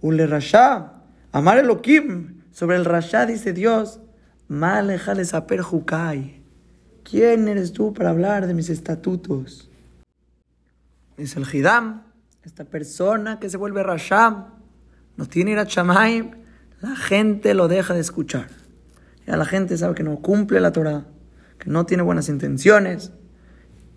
Ule 0.00 0.26
rasha, 0.26 1.02
amar 1.32 1.58
Elohim. 1.58 2.42
Sobre 2.52 2.76
el 2.76 2.84
rasha 2.84 3.26
dice 3.26 3.52
Dios, 3.52 4.00
Malejales 4.48 5.34
aper 5.34 5.60
jukai. 5.60 6.42
¿Quién 7.02 7.48
eres 7.48 7.72
tú 7.72 7.92
para 7.94 8.10
hablar 8.10 8.46
de 8.46 8.54
mis 8.54 8.70
estatutos? 8.70 9.70
Dice 11.16 11.38
el 11.38 11.46
Hidam, 11.52 12.04
esta 12.44 12.64
persona 12.64 13.40
que 13.40 13.50
se 13.50 13.56
vuelve 13.56 13.82
rasha, 13.82 14.48
no 15.16 15.26
tiene 15.26 15.52
ir 15.52 15.58
a 15.58 15.66
la 16.80 16.96
gente 16.96 17.54
lo 17.54 17.66
deja 17.66 17.94
de 17.94 18.00
escuchar. 18.00 18.48
Ya 19.26 19.36
la 19.36 19.44
gente 19.44 19.76
sabe 19.76 19.94
que 19.94 20.04
no 20.04 20.16
cumple 20.20 20.60
la 20.60 20.72
Torah 20.72 21.06
no 21.68 21.86
tiene 21.86 22.02
buenas 22.02 22.28
intenciones. 22.28 23.12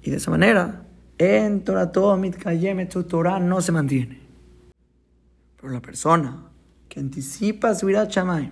Y 0.02 0.12
de 0.12 0.18
esa 0.18 0.32
manera, 0.32 0.84
en 1.18 1.64
Torah 1.64 1.92
tu 1.92 3.04
Torah 3.04 3.40
no 3.40 3.62
se 3.62 3.72
mantiene. 3.72 4.20
Pero 5.56 5.74
la 5.74 5.82
persona 5.82 6.50
que 6.90 7.00
anticipa 7.00 7.76
su 7.76 7.90
irat 7.90 8.10
Shamaim, 8.10 8.52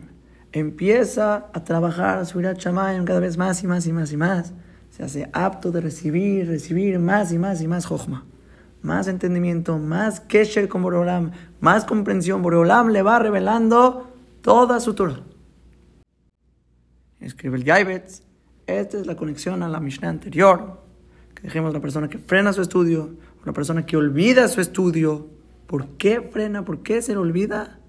empieza 0.52 1.48
a 1.54 1.64
trabajar 1.64 2.26
su 2.26 2.40
irat 2.40 2.58
Shamaim 2.58 3.06
cada 3.06 3.20
vez 3.20 3.38
más 3.38 3.64
y 3.64 3.68
más 3.68 3.86
y 3.88 3.94
más 3.94 4.12
y 4.12 4.18
más, 4.18 4.54
se 4.92 5.04
hace 5.04 5.30
apto 5.34 5.72
de 5.72 5.82
recibir, 5.82 6.48
recibir 6.48 7.00
más 7.00 7.32
y 7.32 7.38
más 7.38 7.62
y 7.62 7.68
más 7.68 7.86
Jochma. 7.86 8.26
Más 8.82 9.10
entendimiento, 9.10 9.78
más 9.78 10.22
kesher 10.22 10.70
con 10.70 10.82
Boreolam, 10.82 11.32
más 11.60 11.84
comprensión. 11.84 12.42
Boreolam 12.42 12.90
le 12.90 13.02
va 13.02 13.20
revelando 13.20 14.10
toda 14.42 14.80
su 14.80 14.94
Torah. 14.94 15.24
Escribe 17.20 17.58
el 17.58 17.66
Yaibetz 17.66 18.29
esta 18.74 19.00
es 19.00 19.08
la 19.08 19.16
conexión 19.16 19.64
a 19.64 19.70
la 19.70 19.80
Mishnah 19.80 20.10
anterior, 20.10 20.82
que 21.36 21.44
dijimos 21.44 21.74
la 21.74 21.80
persona 21.80 22.10
que 22.10 22.18
frena 22.18 22.54
su 22.54 22.62
estudio, 22.62 23.16
una 23.44 23.54
persona 23.54 23.86
que 23.86 23.98
olvida 23.98 24.48
su 24.48 24.62
estudio. 24.62 25.30
¿Por 25.68 25.88
qué 25.98 26.22
frena? 26.22 26.66
¿Por 26.66 26.82
qué 26.82 27.02
se 27.02 27.14
le 27.14 27.20
olvida? 27.20 27.80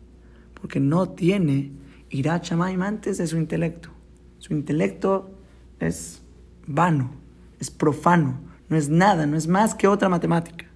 Porque 0.54 0.80
no 0.80 1.10
tiene 1.10 1.72
Shamaim 2.10 2.82
antes 2.82 3.18
de 3.18 3.26
su 3.26 3.36
intelecto. 3.36 3.90
Su 4.38 4.52
intelecto 4.52 5.38
es 5.78 6.22
vano, 6.66 7.12
es 7.58 7.70
profano, 7.70 8.40
no 8.68 8.76
es 8.76 8.88
nada, 8.88 9.26
no 9.26 9.36
es 9.36 9.48
más 9.48 9.74
que 9.74 9.88
otra 9.88 10.08
matemática. 10.08 10.66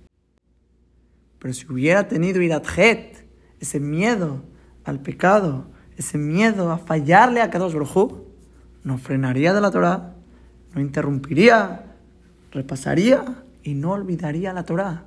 Pero 1.38 1.54
si 1.54 1.66
hubiera 1.70 2.08
tenido 2.08 2.40
Irat 2.40 2.66
Het, 2.76 3.26
ese 3.60 3.80
miedo 3.80 4.42
al 4.84 5.00
pecado, 5.00 5.66
ese 5.96 6.18
miedo 6.18 6.70
a 6.70 6.78
fallarle 6.78 7.40
a 7.40 7.50
Kadosh 7.50 7.74
Baruj 7.74 8.23
no 8.84 8.98
frenaría 8.98 9.54
de 9.54 9.60
la 9.60 9.70
Torah, 9.70 10.14
no 10.74 10.80
interrumpiría, 10.80 11.86
repasaría 12.52 13.42
y 13.62 13.74
no 13.74 13.92
olvidaría 13.92 14.52
la 14.52 14.64
Torah. 14.64 15.04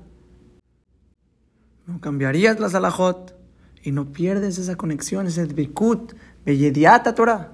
No 1.86 2.02
cambiarías 2.02 2.60
la 2.60 2.70
salahot 2.70 3.36
y 3.84 3.92
no 3.92 4.12
pierdes 4.12 4.58
esa 4.58 4.76
conexión, 4.76 5.28
ese 5.28 5.46
bikut, 5.46 6.14
bellediata 6.44 7.16
Torah. 7.16 7.54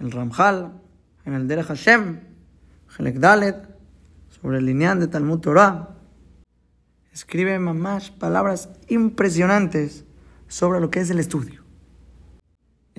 El 0.00 0.10
Ramjal, 0.10 0.72
en 1.26 1.34
el 1.34 1.46
Derech 1.46 1.66
Hashem, 1.66 2.20
Helek 2.98 3.18
Dalet, 3.18 3.68
sobre 4.40 4.58
el 4.58 4.64
lineal 4.64 4.98
de 4.98 5.06
Talmud 5.06 5.40
Torah, 5.40 5.96
escribe 7.12 7.58
mamás 7.58 8.10
palabras 8.10 8.70
impresionantes 8.88 10.04
sobre 10.48 10.80
lo 10.80 10.90
que 10.90 11.00
es 11.00 11.10
el 11.10 11.18
estudio. 11.18 11.59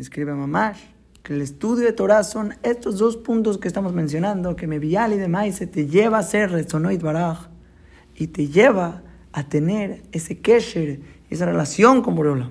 Escribe 0.02 0.34
mamás 0.34 0.80
que 1.22 1.36
el 1.36 1.44
estudio 1.44 1.86
de 1.86 1.94
Torah 1.94 2.24
son 2.24 2.56
estos 2.64 2.98
dos 2.98 3.18
puntos 3.18 3.60
que 3.60 3.68
estamos 3.68 3.94
mencionando, 3.94 4.56
que 4.56 4.66
Mevial 4.66 5.14
y 5.14 5.18
demás 5.18 5.56
se 5.56 5.68
te 5.68 5.86
lleva 5.86 6.18
a 6.18 6.24
ser 6.24 6.50
Rezonoit 6.50 7.00
Baraj 7.00 7.50
y 8.16 8.26
te 8.26 8.48
lleva 8.48 9.04
a 9.32 9.48
tener 9.48 10.02
ese 10.12 10.40
kesher, 10.40 11.02
esa 11.30 11.46
relación 11.46 12.02
con 12.02 12.16
Boreolam. 12.16 12.50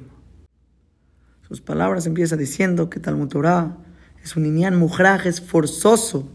Sus 1.43 1.61
palabras 1.61 2.07
empieza 2.07 2.37
diciendo 2.37 2.89
que 2.89 3.01
Talmud 3.01 3.27
Torah 3.27 3.79
es 4.23 4.37
un 4.37 4.45
niñán 4.45 4.79
mujraj, 4.79 5.27
es 5.27 5.41
forzoso, 5.41 6.29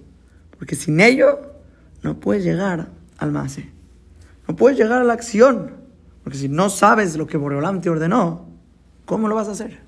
porque 0.59 0.76
sin 0.76 0.99
ello 0.99 1.53
no 2.03 2.20
puedes 2.20 2.43
llegar 2.43 2.89
al 3.18 3.32
mase. 3.32 3.72
No 4.49 4.57
puedes 4.57 4.78
llegar 4.78 4.99
a 4.99 5.05
la 5.05 5.13
acción, 5.13 5.78
porque 6.26 6.38
si 6.38 6.49
no 6.49 6.70
sabes 6.70 7.16
lo 7.16 7.26
que 7.26 7.38
Boreolam 7.38 7.80
te 7.80 7.89
ordenó, 7.89 8.49
¿cómo 9.05 9.30
lo 9.30 9.36
vas 9.36 9.47
a 9.47 9.51
hacer? 9.51 9.84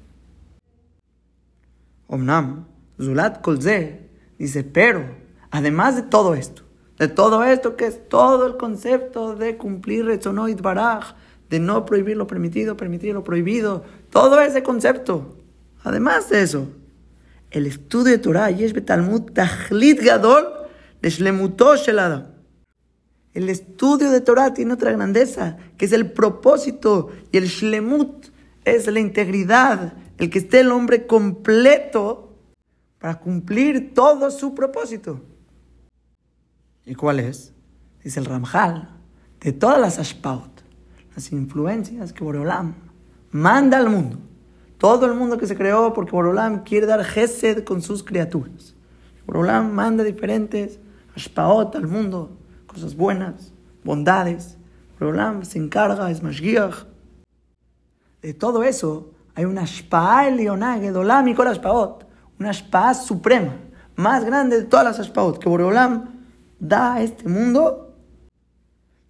Omnam, 2.07 2.65
Zulat 2.99 3.41
Kolze 3.41 4.09
dice, 4.39 4.63
pero 4.63 5.05
además 5.51 5.95
de 5.95 6.03
todo 6.03 6.33
esto, 6.35 6.63
de 6.97 7.07
todo 7.07 7.43
esto 7.43 7.75
que 7.75 7.85
es 7.85 8.07
todo 8.09 8.47
el 8.47 8.57
concepto 8.57 9.35
de 9.35 9.57
cumplir 9.57 10.05
Retzonoit 10.05 10.61
Baraj, 10.61 11.15
de 11.49 11.59
no 11.59 11.85
prohibir 11.85 12.17
lo 12.17 12.27
permitido, 12.27 12.75
permitir 12.75 13.13
lo 13.13 13.23
prohibido, 13.23 13.83
todo 14.09 14.39
ese 14.41 14.63
concepto. 14.63 15.37
Además 15.83 16.29
de 16.29 16.41
eso, 16.41 16.67
el 17.51 17.65
estudio 17.65 18.11
de 18.11 18.17
Torah, 18.17 18.51
Yesh 18.51 18.73
Betalmud 18.73 19.31
Tachlit 19.31 20.01
Gadol, 20.01 20.47
de 21.01 21.09
Shlemuto 21.09 21.75
Shelada. 21.75 22.33
El 23.33 23.49
estudio 23.49 24.11
de 24.11 24.21
Torah 24.21 24.53
tiene 24.53 24.73
otra 24.73 24.91
grandeza, 24.91 25.57
que 25.77 25.85
es 25.85 25.93
el 25.93 26.11
propósito, 26.11 27.11
y 27.31 27.37
el 27.37 27.45
Shlemut 27.45 28.27
es 28.65 28.87
la 28.87 28.99
integridad, 28.99 29.93
el 30.17 30.29
que 30.29 30.39
esté 30.39 30.61
el 30.61 30.71
hombre 30.71 31.05
completo 31.05 32.35
para 32.99 33.19
cumplir 33.19 33.93
todo 33.93 34.31
su 34.31 34.55
propósito. 34.55 35.21
¿Y 36.85 36.95
cuál 36.95 37.19
es? 37.19 37.53
Dice 38.03 38.19
el 38.19 38.25
Ramjal, 38.25 38.89
de 39.41 39.53
todas 39.53 39.79
las 39.79 39.99
ashpaut, 39.99 40.61
las 41.15 41.31
influencias 41.31 42.13
que 42.13 42.23
Borolam 42.23 42.75
manda 43.31 43.77
al 43.77 43.89
mundo. 43.89 44.17
Todo 44.77 45.05
el 45.05 45.15
mundo 45.15 45.37
que 45.37 45.47
se 45.47 45.55
creó 45.57 45.93
porque 45.93 46.11
Borolam 46.11 46.63
quiere 46.63 46.85
dar 46.85 47.03
gesed 47.03 47.63
con 47.63 47.81
sus 47.81 48.03
criaturas. 48.03 48.75
Borolam 49.25 49.73
manda 49.73 50.03
diferentes 50.03 50.79
ashpaot 51.15 51.75
al 51.75 51.87
mundo, 51.87 52.37
cosas 52.65 52.95
buenas, 52.95 53.51
bondades. 53.83 54.57
Borolam 54.99 55.43
se 55.43 55.59
encarga, 55.59 56.09
es 56.09 56.23
mashgiach. 56.23 56.85
De 58.21 58.33
todo 58.33 58.63
eso 58.63 59.11
hay 59.37 59.45
una 59.45 59.67
spa 59.67 60.23
Shpa'a 60.23 60.31
Leoná, 60.31 60.79
Gedolá, 60.79 61.21
Mikol 61.21 61.47
Ashpaot. 61.49 62.07
Una 62.39 62.51
Shpa'a 62.51 62.95
suprema, 62.95 63.53
más 63.95 64.25
grande 64.25 64.57
de 64.57 64.63
todas 64.63 64.83
las 64.83 64.99
Ashpaot, 64.99 65.37
que 65.37 65.47
Boreolam 65.47 66.25
da 66.59 66.95
a 66.95 67.03
este 67.03 67.29
mundo. 67.29 67.93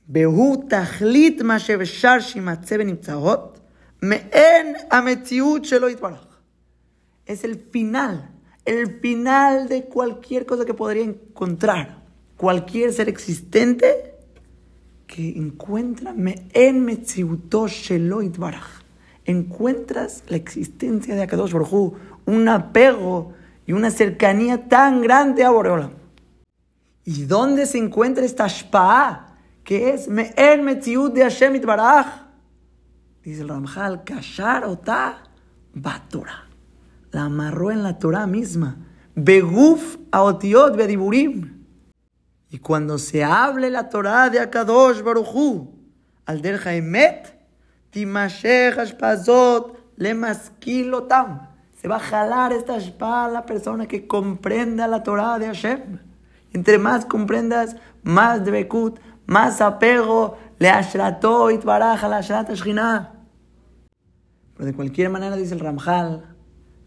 Behu 0.06 0.68
Tachlit 0.68 1.42
Mashev 1.44 1.82
Shar 1.86 2.20
Shimatze 2.20 2.76
Benipzahot. 2.76 3.62
Me'en 4.02 4.76
Ametiut 4.90 5.64
Shelo 5.64 5.90
Itbarach. 5.90 6.28
Es 7.26 7.46
el 7.46 7.56
final, 7.56 8.30
el 8.66 9.00
final 9.00 9.70
de 9.70 9.86
cualquier 9.86 10.46
cosa 10.46 10.66
que 10.66 10.74
podría 10.74 11.06
encontrar. 11.06 12.04
Cualquier 12.36 12.92
ser 12.92 13.08
existente 13.08 14.14
que 15.08 15.38
encuentra 15.38 16.12
Me'en 16.12 16.84
Metziuto 16.84 17.70
Shelo 17.70 18.22
Itbarach 18.22 18.87
Encuentras 19.28 20.24
la 20.30 20.38
existencia 20.38 21.14
de 21.14 21.22
Akadosh 21.22 21.52
Baruj 21.52 21.94
un 22.26 22.48
apego 22.48 23.34
y 23.66 23.74
una 23.74 23.92
cercanía 23.92 24.70
tan 24.70 25.02
grande 25.02 25.44
a 25.44 25.50
Boreolam. 25.50 25.92
¿Y 27.04 27.26
dónde 27.26 27.66
se 27.66 27.78
encuentra 27.78 28.24
esta 28.24 28.48
shpa'a? 28.48 29.38
Que 29.66 29.90
es 29.90 30.08
Me'en 30.08 30.64
Metziut 30.64 31.14
de 31.14 31.24
Hashem 31.24 31.56
Itbaraj. 31.56 32.08
Dice 33.22 33.42
el 33.42 33.50
Ramjal, 33.50 34.06
Kashar 34.06 34.64
Ota 34.64 35.24
Batora. 35.74 36.48
La 37.12 37.24
amarró 37.24 37.72
en 37.72 37.84
la 37.84 38.00
Torah 38.00 38.28
misma. 38.28 38.78
Beguf 39.14 39.98
Aotiot 40.12 40.78
Bediburim. 40.78 41.66
Y 42.50 42.60
cuando 42.60 42.98
se 42.98 43.26
hable 43.26 43.70
la 43.70 43.90
Torah 43.90 44.30
de 44.30 44.40
Akadosh 44.40 45.02
Baruchu, 45.02 45.74
al 46.26 46.42
der 46.42 46.62
Lemaskilotam. 46.66 47.37
Se 51.82 51.88
va 51.88 51.96
a 51.96 52.00
jalar 52.00 52.54
esta 52.54 52.80
shpa 52.80 53.26
a 53.26 53.30
la 53.30 53.46
persona 53.46 53.88
que 53.88 54.08
comprenda 54.08 54.88
la 54.88 55.04
Torah 55.04 55.40
de 55.40 55.48
Hashem. 55.48 56.00
Entre 56.54 56.78
más 56.78 57.06
comprendas, 57.06 57.76
más 58.04 58.44
de 58.44 58.52
Bekut, 58.52 59.00
más 59.26 59.62
apego 59.62 60.38
le 60.60 60.70
ashrató 60.70 61.52
y 61.52 61.58
baraja 61.58 62.08
la 62.08 62.18
ashrat 62.18 62.48
Pero 62.50 63.16
de 64.58 64.74
cualquier 64.74 65.10
manera, 65.10 65.36
dice 65.36 65.54
el 65.54 65.60
Ramjal, 65.60 66.36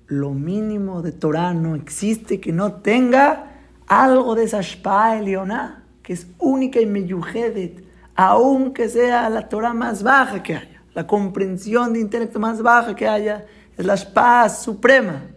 lo 0.06 0.30
mínimo 0.30 1.02
de 1.02 1.12
Torah 1.12 1.54
no 1.54 1.76
existe 1.76 2.40
que 2.40 2.52
no 2.52 2.72
tenga 2.74 3.46
algo 3.86 4.34
de 4.34 4.44
esa 4.44 4.60
shpa 4.60 5.18
elioná, 5.18 5.84
que 6.02 6.14
es 6.14 6.26
única 6.38 6.80
y 6.80 6.86
meyujedet, 6.86 7.84
aunque 8.16 8.88
sea 8.88 9.30
la 9.30 9.48
Torah 9.48 9.72
más 9.72 10.02
baja 10.02 10.42
que 10.42 10.56
haya, 10.56 10.79
la 10.94 11.06
comprensión 11.06 11.92
de 11.92 12.00
intelecto 12.00 12.38
más 12.38 12.62
baja 12.62 12.94
que 12.94 13.06
haya, 13.06 13.46
es 13.76 13.86
la 13.86 13.94
shpa 13.94 14.48
suprema. 14.48 15.30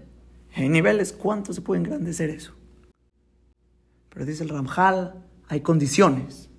En 0.55 0.71
niveles, 0.71 1.11
¿cuánto 1.11 1.53
se 1.53 1.61
puede 1.61 1.81
engrandecer 1.81 2.29
eso? 2.29 2.53
Pero 4.09 4.25
dice 4.25 4.43
el 4.43 4.49
Ramjal, 4.49 5.15
hay 5.47 5.61
condiciones. 5.61 6.49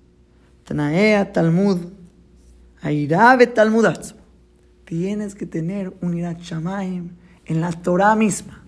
Tanaea 0.65 1.31
Talmud, 1.31 1.77
Airabe 2.81 3.47
Talmudat. 3.47 4.13
Tienes 4.83 5.35
que 5.35 5.45
tener 5.45 5.93
un 6.01 6.17
Irat 6.17 6.39
Shamaim 6.41 7.11
en 7.45 7.61
la 7.61 7.71
Torah 7.71 8.15
misma. 8.15 8.63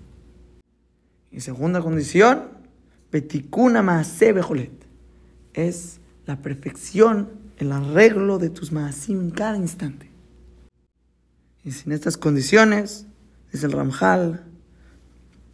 Y 1.32 1.42
segunda 1.42 1.82
condición, 1.82 2.44
Betikuna 3.12 3.82
Maase 3.82 4.34
Bejolet. 4.34 4.72
Es 5.54 6.00
la 6.26 6.42
perfección, 6.42 7.30
el 7.58 7.72
arreglo 7.72 8.38
de 8.38 8.50
tus 8.50 8.72
Maasim 8.72 9.22
en 9.22 9.32
cada 9.32 9.58
instante. 9.58 10.12
Y 11.68 11.74
sin 11.74 11.92
estas 11.92 12.16
condiciones, 12.16 13.08
dice 13.52 13.66
el 13.66 13.74
Ramjal, 13.74 14.46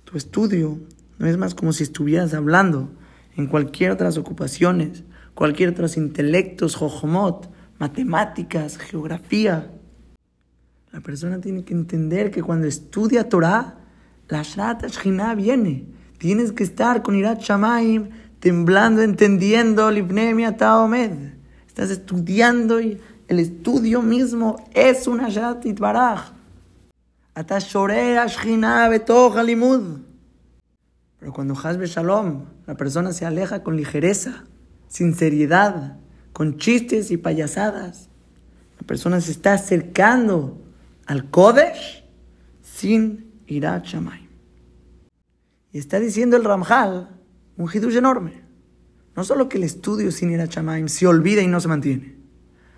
tu 0.03 0.15
estudio 0.15 0.77
no 1.17 1.25
es 1.25 1.37
más 1.37 1.55
como 1.55 1.73
si 1.73 1.81
estuvieras 1.81 2.35
hablando 2.35 2.91
en 3.35 3.47
cualquier 3.47 3.89
otras 3.89 4.19
ocupaciones, 4.19 5.05
cualquier 5.33 5.69
otros 5.69 5.97
intelectos, 5.97 6.75
jojomot, 6.75 7.51
matemáticas, 7.79 8.77
geografía. 8.77 9.71
La 10.91 11.01
persona 11.01 11.41
tiene 11.41 11.65
que 11.65 11.73
entender 11.73 12.29
que 12.29 12.43
cuando 12.43 12.67
estudia 12.67 13.27
Torah, 13.27 13.79
la 14.29 14.43
Shrat 14.43 14.85
Shina 14.91 15.33
viene. 15.33 15.87
Tienes 16.19 16.51
que 16.51 16.63
estar 16.63 17.01
con 17.01 17.15
Irat 17.15 17.41
Shamaim, 17.41 18.11
temblando, 18.39 19.01
entendiendo, 19.01 19.89
Libnemia 19.89 20.57
Taomed. 20.57 21.33
Estás 21.67 21.89
estudiando 21.89 22.79
y 22.79 23.01
el 23.27 23.39
estudio 23.39 24.01
mismo 24.01 24.57
es 24.73 25.07
una 25.07 25.29
Shrat 25.29 25.65
Itbaraj. 25.65 26.31
Atashore 27.35 28.17
Shina 28.27 28.87
Betoch 28.89 29.37
Alimud. 29.37 29.99
Pero 31.19 31.33
cuando 31.33 31.53
Hasbe 31.53 31.87
Shalom, 31.87 32.45
la 32.67 32.75
persona 32.75 33.13
se 33.13 33.25
aleja 33.25 33.63
con 33.63 33.77
ligereza, 33.77 34.43
sin 34.87 35.15
seriedad, 35.15 35.97
con 36.33 36.57
chistes 36.57 37.11
y 37.11 37.17
payasadas. 37.17 38.09
La 38.79 38.85
persona 38.85 39.21
se 39.21 39.31
está 39.31 39.53
acercando 39.53 40.61
al 41.05 41.29
Kodesh 41.29 42.03
sin 42.61 43.31
Irat 43.47 43.85
Shamayim. 43.85 44.27
Y 45.71 45.79
está 45.79 45.99
diciendo 45.99 46.35
el 46.35 46.43
Ramjal 46.43 47.09
un 47.57 47.69
hidush 47.73 47.95
enorme. 47.95 48.43
No 49.15 49.23
solo 49.23 49.47
que 49.47 49.57
el 49.57 49.63
estudio 49.63 50.11
sin 50.11 50.31
Irat 50.31 50.51
Shamayim 50.51 50.87
se 50.87 51.07
olvida 51.07 51.41
y 51.41 51.47
no 51.47 51.59
se 51.59 51.67
mantiene. 51.67 52.22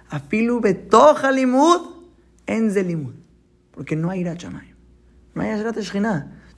Afilu 0.09 0.59
betoja 0.59 1.31
limud 1.31 1.81
en 2.45 2.71
zelimud. 2.71 3.13
Porque 3.71 3.95
no 3.95 4.09
hay 4.09 4.21
Irat 4.21 4.39
Shamayim. 4.39 4.75
No 5.33 5.41
hay 5.41 5.49
Ashrat 5.49 5.77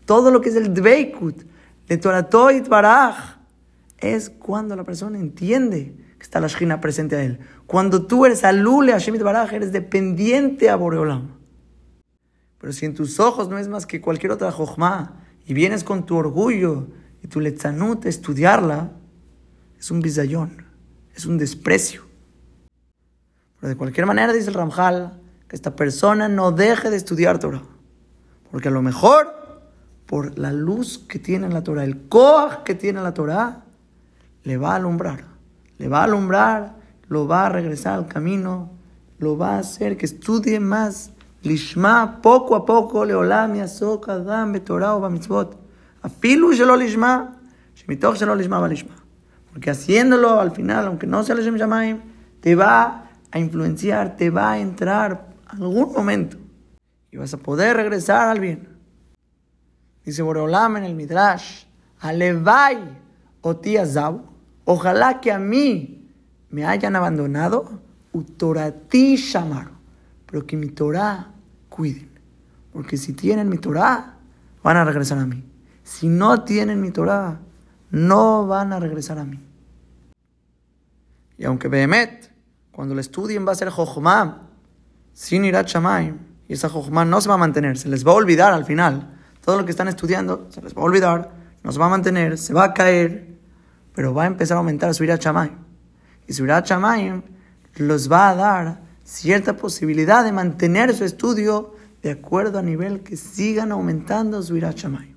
Todo 0.06 0.32
lo 0.32 0.42
que 0.42 0.50
es 0.50 0.56
el 0.56 0.74
dveikut, 0.74 1.44
de 1.88 1.98
Toratoit 1.98 2.68
Baraj, 2.68 3.38
es 3.98 4.30
cuando 4.30 4.76
la 4.76 4.84
persona 4.84 5.18
entiende 5.18 5.96
que 6.18 6.24
está 6.24 6.40
la 6.40 6.48
Shina 6.48 6.80
presente 6.80 7.16
a 7.16 7.24
él. 7.24 7.40
Cuando 7.66 8.06
tú 8.06 8.26
eres 8.26 8.44
alule 8.44 8.94
a 8.94 9.00
Shemit 9.00 9.22
Baraj, 9.22 9.54
eres 9.54 9.72
dependiente 9.72 10.70
a 10.70 10.76
Boreolam. 10.76 11.32
Pero 12.60 12.74
si 12.74 12.86
en 12.86 12.94
tus 12.94 13.20
ojos 13.20 13.50
no 13.50 13.58
es 13.58 13.68
más 13.68 13.86
que 13.86 14.02
cualquier 14.02 14.32
otra 14.32 14.52
jochma 14.52 15.24
y 15.46 15.54
vienes 15.54 15.84
con 15.84 16.06
tu 16.06 16.16
orgullo 16.16 16.88
y 17.24 17.28
tu 17.28 17.40
letzanut 17.40 18.06
a 18.06 18.10
estudiarla, 18.10 18.92
es 19.80 19.92
un 19.92 20.02
bizayón, 20.02 20.66
es 21.16 21.26
un 21.26 21.38
desprecio. 21.38 22.07
De 23.68 23.76
cualquier 23.76 24.06
manera, 24.06 24.32
dice 24.32 24.50
el 24.50 24.54
Ramjal, 24.54 25.20
que 25.48 25.56
esta 25.56 25.76
persona 25.76 26.30
no 26.30 26.52
deje 26.52 26.90
de 26.90 26.98
estudiar 26.98 27.40
Torah. 27.40 27.64
Porque 28.52 28.70
a 28.70 28.72
lo 28.72 28.82
mejor, 28.82 29.34
por 30.06 30.38
la 30.40 30.54
luz 30.54 31.00
que 31.00 31.20
tiene 31.20 31.50
la 31.50 31.64
Torah, 31.64 31.84
el 31.84 32.08
koach 32.08 32.64
que 32.64 32.76
tiene 32.76 33.02
la 33.02 33.14
Torah, 33.14 33.64
le 34.44 34.58
va 34.58 34.72
a 34.72 34.76
alumbrar. 34.76 35.26
Le 35.78 35.90
va 35.90 36.02
a 36.02 36.04
alumbrar, 36.06 36.76
lo 37.10 37.28
va 37.28 37.48
a 37.48 37.50
regresar 37.50 37.96
al 37.96 38.08
camino, 38.08 38.72
lo 39.20 39.38
va 39.38 39.56
a 39.56 39.60
hacer 39.60 39.98
que 39.98 40.06
estudie 40.06 40.60
más. 40.60 41.12
Lishma, 41.44 42.22
poco 42.22 42.56
a 42.56 42.66
poco, 42.66 43.06
leolam 43.06 43.56
yasok 43.56 44.10
adam 44.10 44.54
betorah 44.54 44.96
o 44.96 45.02
bamitzvot. 45.02 45.58
Afilu 46.02 46.54
shelo 46.54 46.76
lishma, 46.76 47.36
shemitoch 47.76 48.16
shelo 48.16 48.36
lishma 48.36 48.60
va 48.60 48.68
lishma. 48.68 48.96
Porque 49.52 49.70
haciéndolo 49.70 50.40
al 50.40 50.52
final, 50.52 50.88
aunque 50.88 51.08
no 51.08 51.24
sea 51.24 51.36
Leshem 51.36 51.58
Shamaim, 51.58 52.00
te 52.42 52.56
va 52.56 53.07
a 53.32 53.40
influenciar, 53.40 54.16
te 54.16 54.30
va 54.30 54.54
a 54.54 54.60
entrar 54.60 55.34
algún 55.48 55.94
momento 55.94 56.38
y 57.12 57.18
vas 57.18 57.34
a 57.34 57.38
poder 57.38 57.78
regresar 57.78 58.30
al 58.30 58.40
bien. 58.40 58.68
Dice 60.06 60.22
Boreolam 60.22 60.78
en 60.78 60.84
el 60.84 60.96
Midrash, 60.96 61.66
Alevai 62.00 62.98
oti 63.42 63.78
azab, 63.78 64.22
ojalá 64.66 65.20
que 65.20 65.32
a 65.32 65.40
mí 65.40 66.10
me 66.50 66.66
hayan 66.66 66.96
abandonado, 66.96 67.82
utorati 68.14 69.16
shamar, 69.16 69.72
pero 70.26 70.46
que 70.46 70.56
mi 70.56 70.70
Torah 70.70 71.32
cuiden. 71.70 72.10
Porque 72.72 72.98
si 72.98 73.14
tienen 73.14 73.50
mi 73.50 73.58
Torah, 73.58 74.18
van 74.64 74.78
a 74.78 74.86
regresar 74.86 75.18
a 75.18 75.26
mí. 75.26 75.44
Si 75.84 76.08
no 76.08 76.44
tienen 76.44 76.82
mi 76.82 76.92
Torah, 76.92 77.40
no 77.90 78.48
van 78.48 78.74
a 78.74 78.80
regresar 78.80 79.20
a 79.20 79.26
mí. 79.26 79.40
Y 81.38 81.46
aunque 81.46 81.68
Behemet, 81.68 82.27
cuando 82.78 82.94
lo 82.94 83.02
estudien 83.02 83.44
va 83.44 83.54
a 83.54 83.56
ser 83.56 83.72
Jochma, 83.72 84.44
sin 85.12 85.46
ir 85.46 85.56
a 85.56 85.66
y 86.48 86.54
esa 86.54 86.70
Jochma 86.70 87.06
no 87.06 87.20
se 87.22 87.28
va 87.28 87.34
a 87.34 87.40
mantener, 87.40 87.76
se 87.76 87.90
les 87.90 88.06
va 88.06 88.12
a 88.12 88.14
olvidar 88.14 88.54
al 88.54 88.66
final. 88.66 89.18
Todo 89.44 89.58
lo 89.58 89.66
que 89.66 89.72
están 89.72 89.88
estudiando 89.88 90.46
se 90.52 90.62
les 90.62 90.76
va 90.76 90.84
a 90.84 90.86
olvidar, 90.86 91.32
no 91.64 91.72
se 91.72 91.80
va 91.80 91.88
a 91.88 91.90
mantener, 91.90 92.38
se 92.38 92.54
va 92.54 92.66
a 92.66 92.74
caer, 92.76 93.30
pero 93.96 94.14
va 94.14 94.26
a 94.26 94.28
empezar 94.28 94.58
a 94.58 94.60
aumentar 94.60 94.94
su 94.94 95.06
a 95.06 95.16
Shamaim. 95.16 95.54
Y 96.28 96.34
su 96.34 96.44
a 96.44 96.60
Shamaim 96.60 97.24
los 97.78 98.12
va 98.12 98.30
a 98.30 98.36
dar 98.36 98.82
cierta 99.04 99.56
posibilidad 99.58 100.24
de 100.24 100.32
mantener 100.32 100.96
su 100.96 101.04
estudio 101.04 101.74
de 102.04 102.12
acuerdo 102.12 102.60
a 102.60 102.62
nivel 102.62 103.02
que 103.02 103.18
sigan 103.18 103.72
aumentando 103.72 104.44
su 104.44 104.56
a 104.58 104.72
Shamaim. 104.72 105.16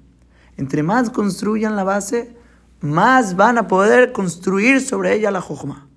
Entre 0.57 0.83
más 0.83 1.11
construyan 1.11 1.77
la 1.77 1.85
base, 1.85 2.35
más 2.81 3.37
van 3.37 3.59
a 3.59 3.69
poder 3.69 4.13
construir 4.13 4.81
sobre 4.81 5.13
ella 5.13 5.31
la 5.31 5.43
Jochma. 5.43 5.89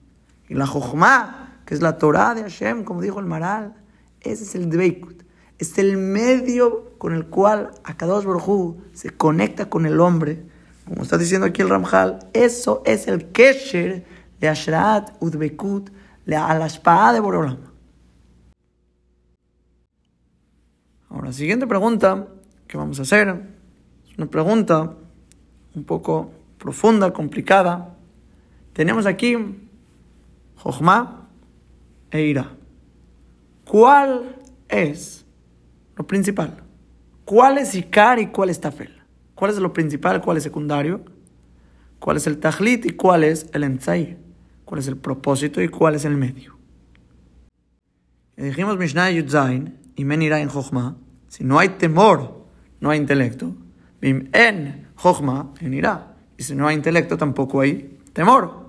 Y 0.49 0.55
la 0.55 0.67
Jochma, 0.67 1.42
que 1.65 1.73
es 1.73 1.81
la 1.81 1.97
Torah 1.97 2.35
de 2.35 2.41
Hashem, 2.41 2.83
como 2.83 3.01
dijo 3.01 3.19
el 3.19 3.25
Maral, 3.25 3.75
ese 4.21 4.43
es 4.43 4.55
el 4.55 4.69
Dveikut. 4.69 5.23
Es 5.59 5.77
el 5.77 5.97
medio 5.97 6.97
con 6.97 7.13
el 7.13 7.27
cual 7.27 7.71
Akadosh 7.83 8.25
Baruj 8.25 8.77
se 8.93 9.11
conecta 9.11 9.69
con 9.69 9.85
el 9.85 9.99
hombre. 9.99 10.43
Como 10.87 11.03
está 11.03 11.17
diciendo 11.17 11.47
aquí 11.47 11.61
el 11.61 11.69
Ramjal, 11.69 12.19
eso 12.33 12.81
es 12.85 13.07
el 13.07 13.31
Kesher 13.31 14.05
de 14.39 14.49
Ashrat 14.49 15.11
Udbeikut, 15.21 15.89
a 16.27 16.57
la 16.57 16.65
espada 16.65 17.13
de 17.13 17.19
Borolam. 17.19 17.57
Ahora, 21.09 21.31
siguiente 21.31 21.67
pregunta 21.67 22.27
que 22.67 22.77
vamos 22.77 22.99
a 22.99 23.03
hacer 23.03 23.27
es 24.09 24.17
una 24.17 24.27
pregunta 24.27 24.95
un 25.75 25.83
poco 25.83 26.31
profunda, 26.57 27.13
complicada. 27.13 27.95
Tenemos 28.73 29.05
aquí 29.05 29.37
Jochma 30.55 31.22
e 32.13 32.21
Ira. 32.21 32.55
¿Cuál 33.65 34.35
es 34.69 35.25
lo 35.95 36.05
principal? 36.05 36.63
¿Cuál 37.25 37.57
es 37.57 37.73
Icar 37.75 38.19
y 38.19 38.27
cuál 38.27 38.49
es 38.49 38.61
Tafel? 38.61 39.01
¿Cuál 39.33 39.51
es 39.51 39.57
lo 39.57 39.73
principal, 39.73 40.21
cuál 40.21 40.37
es 40.37 40.43
secundario? 40.43 41.03
¿Cuál 41.99 42.17
es 42.17 42.27
el 42.27 42.37
Tajlit 42.37 42.85
y 42.85 42.91
cuál 42.91 43.23
es 43.23 43.47
el 43.53 43.63
Entzai? 43.63 44.17
¿Cuál 44.63 44.79
es 44.79 44.87
el 44.87 44.97
propósito 44.97 45.61
y 45.61 45.69
cuál 45.69 45.95
es 45.95 46.05
el 46.05 46.15
medio? 46.15 46.57
Y 48.37 48.43
dijimos 48.43 48.77
Mishnah 48.77 49.09
Yudzain 49.11 49.77
y 49.95 50.05
Men 50.05 50.21
en 50.21 50.49
Jochma. 50.49 50.97
Si 51.27 51.43
no 51.43 51.57
hay 51.57 51.69
temor, 51.69 52.45
no 52.79 52.91
hay 52.91 52.99
intelecto. 52.99 53.55
Bim 54.01 54.29
en 54.33 54.87
Jochma 54.95 55.53
en 55.61 55.73
Ira. 55.73 56.15
Y 56.37 56.43
si 56.43 56.55
no 56.55 56.67
hay 56.67 56.75
intelecto, 56.75 57.17
tampoco 57.17 57.61
hay 57.61 57.99
temor. 58.13 58.62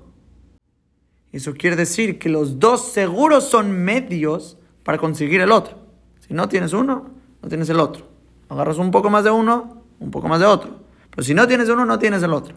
Eso 1.35 1.53
quiere 1.55 1.74
decir 1.74 2.20
que 2.20 2.28
los 2.28 2.61
dos 2.61 2.93
seguros 2.93 3.43
son 3.43 3.72
medios 3.72 4.57
para 4.85 4.99
conseguir 4.99 5.41
el 5.41 5.51
otro. 5.51 5.76
Si 6.20 6.32
no 6.32 6.49
tienes 6.49 6.72
uno, 6.72 7.11
no 7.43 7.49
tienes 7.49 7.68
el 7.70 7.80
otro. 7.80 8.07
Agarras 8.49 8.78
un 8.78 8.93
poco 8.93 9.11
más 9.11 9.24
de 9.24 9.32
uno, 9.32 9.82
un 9.99 10.12
poco 10.12 10.28
más 10.28 10.39
de 10.39 10.47
otro. 10.47 10.85
Pero 11.11 11.24
si 11.24 11.35
no 11.35 11.49
tienes 11.49 11.68
uno, 11.68 11.85
no 11.85 11.99
tienes 11.99 12.22
el 12.22 12.32
otro. 12.32 12.55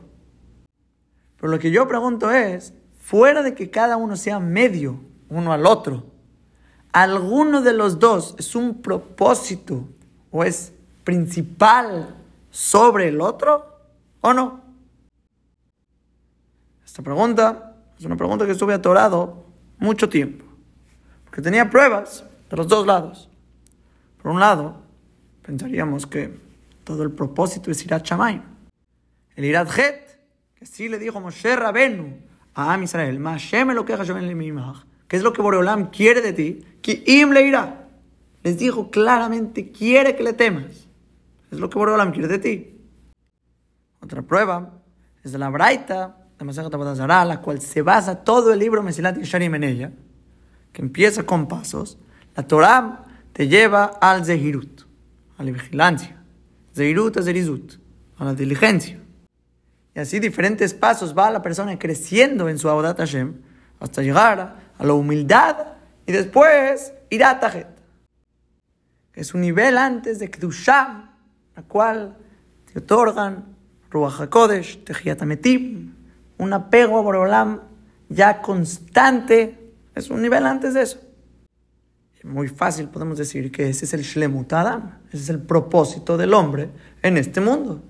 Pero 1.37 1.51
lo 1.51 1.57
que 1.57 1.71
yo 1.71 1.87
pregunto 1.87 2.29
es, 2.29 2.75
fuera 2.99 3.41
de 3.41 3.55
que 3.55 3.71
cada 3.71 3.97
uno 3.97 4.15
sea 4.15 4.39
medio 4.39 4.99
uno 5.27 5.53
al 5.53 5.65
otro, 5.65 6.05
¿alguno 6.91 7.63
de 7.63 7.73
los 7.73 7.97
dos 7.97 8.35
es 8.37 8.55
un 8.55 8.83
propósito 8.83 9.89
o 10.29 10.43
es 10.43 10.71
principal 11.03 12.15
sobre 12.51 13.07
el 13.07 13.21
otro 13.21 13.79
o 14.21 14.35
no? 14.35 14.61
Esta 16.85 17.01
pregunta 17.01 17.66
es 17.97 18.05
una 18.05 18.15
pregunta 18.15 18.45
que 18.45 18.51
estuve 18.51 18.73
atorado 18.73 19.45
mucho 19.79 20.09
tiempo. 20.09 20.45
Porque 21.25 21.41
tenía 21.41 21.69
pruebas 21.69 22.25
de 22.49 22.57
los 22.57 22.67
dos 22.67 22.85
lados. 22.85 23.29
Por 24.21 24.31
un 24.31 24.39
lado, 24.39 24.81
pensaríamos 25.41 26.05
que 26.05 26.39
todo 26.83 27.03
el 27.03 27.11
propósito 27.11 27.71
es 27.71 27.83
Irat 27.83 28.05
Shamayim. 28.05 28.41
El 29.35 29.45
Irat 29.45 29.69
Het, 29.77 30.19
que 30.55 30.65
sí 30.65 30.89
le 30.89 30.99
dijo 30.99 31.19
Moshe 31.19 31.55
Rabenu 31.55 32.17
a 32.53 32.73
Am 32.73 32.83
Israel, 32.83 33.19
me 33.19 33.73
lo 33.73 33.85
queja 33.85 34.03
¿Qué 35.07 35.15
es 35.15 35.23
lo 35.23 35.31
que 35.31 35.41
Boreolam 35.41 35.89
quiere 35.89 36.21
de 36.21 36.33
ti? 36.33 36.65
Que 36.81 37.03
im 37.05 37.31
le 37.31 37.43
irá. 37.43 37.87
Les 38.43 38.57
dijo 38.57 38.91
claramente, 38.91 39.71
quiere 39.71 40.15
que 40.15 40.23
le 40.23 40.33
temas. 40.33 40.87
Es 41.51 41.59
lo 41.59 41.69
que 41.69 41.79
Boreolam 41.79 42.11
quiere 42.11 42.27
de 42.27 42.39
ti. 42.39 42.81
Otra 44.01 44.21
prueba 44.21 44.81
es 45.23 45.31
de 45.31 45.37
la 45.37 45.49
Braita 45.49 46.26
la 46.39 47.25
la 47.25 47.41
cual 47.41 47.61
se 47.61 47.81
basa 47.81 48.23
todo 48.23 48.53
el 48.53 48.59
libro 48.59 48.83
Mesilat 48.83 49.17
Yesharim 49.17 49.55
en 49.55 49.63
ella, 49.63 49.91
que 50.71 50.81
empieza 50.81 51.23
con 51.23 51.47
pasos, 51.47 51.97
la 52.35 52.43
Torah 52.45 53.05
te 53.33 53.47
lleva 53.47 53.85
al 53.99 54.25
Zehirut, 54.25 54.81
a 55.37 55.43
la 55.43 55.51
vigilancia. 55.51 56.17
Zehirut 56.75 57.17
a 57.17 57.23
Zerizut, 57.23 57.79
a 58.17 58.25
la 58.25 58.33
diligencia. 58.35 58.99
Y 59.95 59.99
así 59.99 60.19
diferentes 60.19 60.75
pasos 60.75 61.17
va 61.17 61.31
la 61.31 61.41
persona 61.41 61.79
creciendo 61.79 62.49
en 62.49 62.59
su 62.59 62.69
Abodat 62.69 62.99
Hashem 62.99 63.33
hasta 63.79 64.03
llegar 64.03 64.55
a 64.77 64.85
la 64.85 64.93
humildad 64.93 65.57
y 66.05 66.11
después 66.11 66.93
Irat 67.09 67.43
que 69.11 69.21
es 69.21 69.33
un 69.33 69.41
nivel 69.41 69.79
antes 69.79 70.19
de 70.19 70.29
Kedusham, 70.29 71.09
la 71.55 71.63
cual 71.63 72.15
te 72.71 72.77
otorgan 72.77 73.55
Ruach 73.89 74.21
HaKodesh, 74.21 74.83
Tejiat 74.83 75.23
un 76.37 76.53
apego 76.53 76.97
a 76.97 77.01
Borolam 77.01 77.61
ya 78.09 78.41
constante, 78.41 79.73
es 79.95 80.09
un 80.09 80.21
nivel 80.21 80.45
antes 80.45 80.73
de 80.73 80.83
eso. 80.83 80.99
Muy 82.23 82.47
fácil 82.49 82.89
podemos 82.89 83.17
decir 83.17 83.51
que 83.51 83.69
ese 83.69 83.85
es 83.85 83.93
el 83.93 84.01
Shlemut 84.01 84.51
Adam, 84.51 84.99
ese 85.07 85.17
es 85.23 85.29
el 85.29 85.41
propósito 85.41 86.17
del 86.17 86.33
hombre 86.33 86.69
en 87.01 87.17
este 87.17 87.39
mundo. 87.39 87.81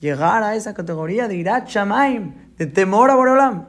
Llegar 0.00 0.42
a 0.42 0.56
esa 0.56 0.74
categoría 0.74 1.28
de 1.28 1.36
Irat 1.36 1.68
Shamaim, 1.68 2.54
de 2.56 2.66
temor 2.66 3.10
a 3.10 3.14
Borolam. 3.14 3.66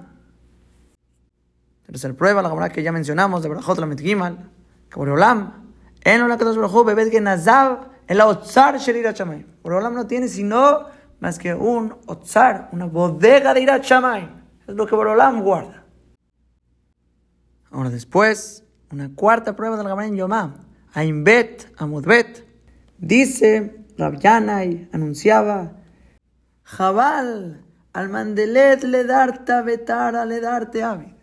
Tercer 1.86 2.16
prueba, 2.16 2.42
la 2.42 2.54
verdad 2.54 2.72
que 2.72 2.82
ya 2.82 2.92
mencionamos, 2.92 3.44
de 3.44 3.50
Barajot 3.50 3.78
la 3.78 3.86
Metgimal, 3.86 4.50
que 4.90 4.96
Borolam, 4.96 5.72
en 6.02 6.28
la 6.28 6.38
Kadosh 6.38 6.56
Baruj 6.56 6.86
Bebet 6.86 7.12
Genazav, 7.12 7.90
el 8.08 8.22
Otzar 8.22 8.78
Shel 8.78 9.04
Shamaim. 9.14 9.46
Borolam 9.62 9.94
no 9.94 10.08
tiene 10.08 10.28
sino 10.28 10.86
más 11.24 11.40
que 11.40 11.56
un 11.56 11.96
otzar, 12.06 12.68
una 12.74 12.86
bodega 12.86 13.54
de 13.54 13.62
Irat. 13.62 13.86
Es 13.86 14.76
lo 14.76 14.86
que 14.86 14.94
Borolam 14.94 15.42
guarda. 15.42 15.86
Ahora 17.72 17.90
después, 17.90 18.66
una 18.92 19.10
cuarta 19.16 19.56
prueba 19.56 19.78
del 19.78 19.88
Gabriel 19.88 20.18
Yomá. 20.18 20.68
Aimbet, 20.94 21.74
Amudbet. 21.78 22.46
Dice 22.98 23.86
Rabyanay, 23.98 24.90
anunciaba, 24.92 25.78
Jabal, 26.64 27.64
al 27.94 28.10
mandelet 28.10 28.84
le 28.84 29.06
darte 29.06 29.62
betara 29.62 30.26
le 30.26 30.42
darte 30.42 30.84
avid. 30.84 31.14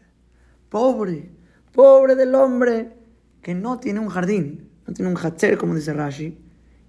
Pobre, 0.70 1.30
pobre 1.74 2.14
del 2.14 2.34
hombre 2.34 2.96
que 3.42 3.54
no 3.54 3.78
tiene 3.78 4.00
un 4.00 4.08
jardín, 4.08 4.70
no 4.86 4.94
tiene 4.94 5.10
un 5.10 5.18
hacher, 5.18 5.58
como 5.58 5.74
dice 5.74 5.92
Rashi, 5.92 6.38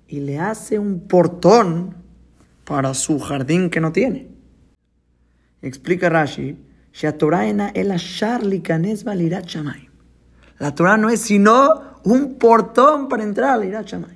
y 0.07 0.21
le 0.21 0.39
hace 0.39 0.79
un 0.79 1.09
portón 1.09 2.00
para 2.71 2.93
su 2.93 3.19
jardín 3.19 3.69
que 3.69 3.81
no 3.81 3.91
tiene. 3.91 4.29
Explica 5.61 6.07
Rashi, 6.07 6.57
La 10.57 10.73
Torah 10.73 10.95
no 10.95 11.09
es 11.09 11.19
sino 11.19 11.99
un 12.05 12.35
portón 12.35 13.09
para 13.09 13.23
entrar 13.23 13.55
al 13.55 13.65
Irat 13.65 13.91
la 13.91 14.07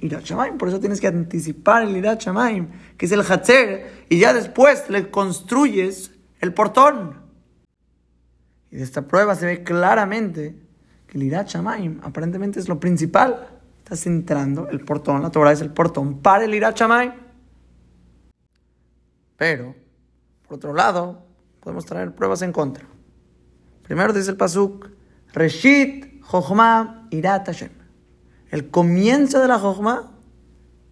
Irat. 0.00 0.56
Por 0.58 0.68
eso 0.68 0.80
tienes 0.80 1.00
que 1.00 1.06
anticipar 1.06 1.84
el 1.84 1.96
Irat 1.96 2.24
que 2.96 3.06
es 3.06 3.12
el 3.12 3.20
Hatzer, 3.20 4.06
y 4.08 4.18
ya 4.18 4.34
después 4.34 4.90
le 4.90 5.12
construyes 5.12 6.10
el 6.40 6.52
portón. 6.52 7.18
Y 8.72 8.78
de 8.78 8.82
esta 8.82 9.06
prueba 9.06 9.36
se 9.36 9.46
ve 9.46 9.62
claramente 9.62 10.56
que 11.06 11.18
el 11.18 11.22
Irat 11.22 11.54
aparentemente 11.54 12.58
es 12.58 12.68
lo 12.68 12.80
principal. 12.80 13.61
Estás 13.82 14.06
entrando, 14.06 14.68
el 14.68 14.84
portón, 14.84 15.22
la 15.22 15.30
Torah 15.30 15.50
es 15.50 15.60
el 15.60 15.72
portón 15.72 16.20
para 16.20 16.44
el 16.44 16.54
Irat 16.54 16.78
Shamayim. 16.78 17.12
Pero, 19.36 19.74
por 20.46 20.58
otro 20.58 20.72
lado, 20.72 21.26
podemos 21.58 21.84
traer 21.84 22.14
pruebas 22.14 22.42
en 22.42 22.52
contra. 22.52 22.86
Primero 23.82 24.12
dice 24.12 24.30
el 24.30 24.36
Pasuk, 24.36 24.88
Reshit 25.32 26.22
Jochma 26.22 27.08
Irat 27.10 27.46
Hashem. 27.46 27.72
El 28.50 28.70
comienzo 28.70 29.40
de 29.40 29.48
la 29.48 29.58
Jochma 29.58 30.12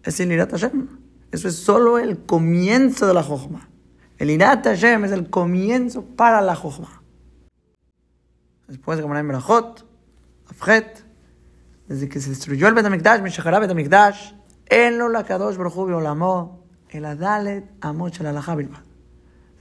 es 0.03 0.19
el 0.19 0.33
Irat 0.33 0.51
Hashem. 0.51 0.89
Eso 1.31 1.47
es 1.47 1.55
solo 1.55 1.97
el 1.97 2.25
comienzo 2.25 3.07
de 3.07 3.13
la 3.13 3.23
Jochma. 3.23 3.69
El 4.17 4.31
Irat 4.31 4.65
Hashem 4.65 5.05
es 5.05 5.13
el 5.13 5.29
comienzo 5.29 6.03
para 6.03 6.41
la 6.41 6.55
Jochma. 6.55 7.01
Después 8.67 8.97
de 8.97 9.03
Gemara 9.03 9.23
Berajot, 9.23 9.85
Afjet, 10.49 11.05
desde 11.91 12.07
que 12.07 12.21
se 12.21 12.29
destruyó 12.29 12.69
el 12.69 12.73
Betamikdash, 12.73 13.21
Meshachara 13.21 13.59
Betamikdash, 13.59 14.31
en 14.67 14.97
lo 14.97 15.09
la 15.09 15.25
Kadosh 15.25 15.57
Baruj 15.57 15.77
Olamo, 15.77 16.63
el 16.89 17.03
Adalet 17.03 17.69
Amot 17.81 18.13
Shel 18.13 18.33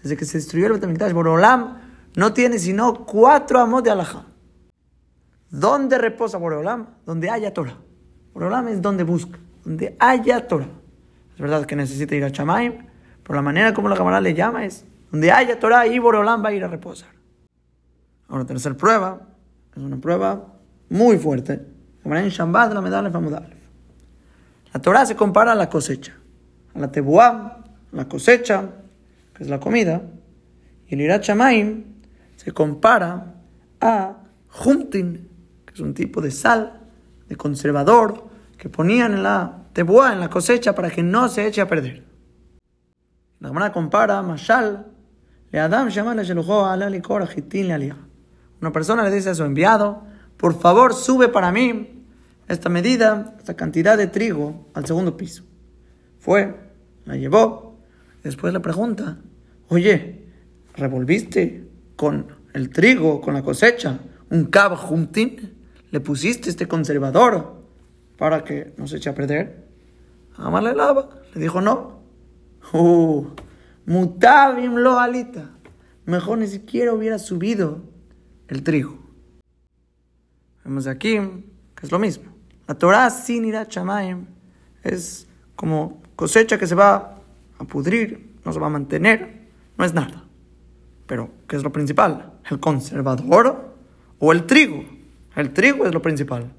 Desde 0.00 0.16
que 0.16 0.24
se 0.24 0.38
destruyó 0.38 0.68
el 0.68 0.74
Betamikdash, 0.74 1.12
Borolam 1.12 1.78
no 2.14 2.32
tiene 2.32 2.60
sino 2.60 3.04
cuatro 3.04 3.58
Amot 3.58 3.84
de 3.84 3.90
Alajá. 3.90 4.26
¿Dónde 5.50 5.98
reposa 5.98 6.38
Borolam? 6.38 6.86
Donde 7.04 7.30
haya 7.30 7.52
Torah. 7.52 7.78
Borolam 8.32 8.68
es 8.68 8.80
donde 8.80 9.02
busca, 9.02 9.40
donde 9.64 9.96
haya 9.98 10.46
Torah. 10.46 10.68
Es 11.34 11.40
verdad 11.40 11.66
que 11.66 11.74
necesita 11.74 12.14
ir 12.14 12.22
a 12.22 12.30
Chamaim, 12.30 12.86
pero 13.24 13.34
la 13.34 13.42
manera 13.42 13.74
como 13.74 13.88
la 13.88 13.96
cámara 13.96 14.20
le 14.20 14.34
llama 14.34 14.64
es 14.64 14.84
donde 15.10 15.32
haya 15.32 15.58
Torah, 15.58 15.88
y 15.88 15.98
Borolam 15.98 16.44
va 16.44 16.50
a 16.50 16.52
ir 16.52 16.62
a 16.62 16.68
reposar. 16.68 17.10
Ahora, 18.28 18.44
tercera 18.44 18.76
prueba, 18.76 19.26
es 19.74 19.82
una 19.82 19.96
prueba 19.96 20.54
muy 20.88 21.18
fuerte. 21.18 21.69
La 24.72 24.80
Torah 24.80 25.06
se 25.06 25.16
compara 25.16 25.52
a 25.52 25.54
la 25.54 25.68
cosecha. 25.68 26.14
A 26.74 26.78
la 26.78 26.90
tebuá, 26.90 27.64
la 27.92 28.08
cosecha, 28.08 28.68
que 29.34 29.42
es 29.42 29.50
la 29.50 29.58
comida, 29.58 30.02
y 30.86 30.94
el 30.94 31.00
irat 31.02 31.24
se 31.24 32.52
compara 32.52 33.34
a 33.80 34.16
juntin, 34.48 35.28
que 35.66 35.74
es 35.74 35.80
un 35.80 35.94
tipo 35.94 36.20
de 36.20 36.30
sal, 36.30 36.80
de 37.28 37.36
conservador, 37.36 38.28
que 38.56 38.68
ponían 38.68 39.12
en 39.14 39.22
la 39.22 39.64
tebuá, 39.72 40.12
en 40.12 40.20
la 40.20 40.30
cosecha, 40.30 40.74
para 40.74 40.90
que 40.90 41.02
no 41.02 41.28
se 41.28 41.46
eche 41.46 41.60
a 41.60 41.68
perder. 41.68 42.04
La 43.40 43.48
hermana 43.48 43.72
compara 43.72 44.22
mashal, 44.22 44.86
le 45.50 45.58
Adam 45.58 45.88
Una 48.60 48.72
persona 48.72 49.02
le 49.02 49.10
dice 49.10 49.30
a 49.30 49.34
su 49.34 49.44
enviado, 49.44 50.04
por 50.40 50.58
favor 50.58 50.94
sube 50.94 51.28
para 51.28 51.52
mí 51.52 52.02
esta 52.48 52.70
medida, 52.70 53.36
esta 53.38 53.54
cantidad 53.54 53.98
de 53.98 54.06
trigo 54.06 54.68
al 54.72 54.86
segundo 54.86 55.16
piso. 55.16 55.44
Fue, 56.18 56.56
la 57.04 57.16
llevó. 57.16 57.78
Después 58.24 58.54
le 58.54 58.60
pregunta, 58.60 59.18
oye, 59.68 60.24
¿revolviste 60.74 61.68
con 61.94 62.26
el 62.54 62.70
trigo, 62.70 63.20
con 63.20 63.34
la 63.34 63.42
cosecha, 63.42 64.00
un 64.30 64.46
cab? 64.46 64.78
¿Le 65.90 66.00
pusiste 66.00 66.48
este 66.48 66.66
conservador 66.66 67.62
para 68.16 68.42
que 68.42 68.72
no 68.78 68.86
se 68.86 68.96
eche 68.96 69.10
a 69.10 69.14
perder? 69.14 69.68
Ama 70.36 70.62
le 70.62 70.74
lava. 70.74 71.10
Le 71.34 71.40
dijo, 71.42 71.60
no. 71.60 72.00
Uh, 72.72 73.26
mutabim 73.84 74.76
lo 74.76 74.98
alita. 74.98 75.50
Mejor 76.06 76.38
ni 76.38 76.46
siquiera 76.46 76.94
hubiera 76.94 77.18
subido 77.18 77.82
el 78.48 78.62
trigo. 78.62 79.09
Vemos 80.70 80.86
aquí 80.86 81.18
que 81.74 81.84
es 81.84 81.90
lo 81.90 81.98
mismo. 81.98 82.26
La 82.68 82.76
Torah 82.76 83.10
sin 83.10 83.44
ir 83.44 83.56
a 83.56 83.66
es 84.84 85.26
como 85.56 86.00
cosecha 86.14 86.58
que 86.58 86.68
se 86.68 86.76
va 86.76 87.18
a 87.58 87.64
pudrir, 87.64 88.36
no 88.44 88.52
se 88.52 88.60
va 88.60 88.68
a 88.68 88.70
mantener, 88.70 89.48
no 89.76 89.84
es 89.84 89.92
nada. 89.92 90.26
Pero, 91.08 91.28
¿qué 91.48 91.56
es 91.56 91.64
lo 91.64 91.72
principal? 91.72 92.34
¿El 92.48 92.60
conservador 92.60 93.74
o 94.20 94.30
el 94.30 94.46
trigo? 94.46 94.84
El 95.34 95.52
trigo 95.52 95.86
es 95.86 95.92
lo 95.92 96.00
principal. 96.00 96.52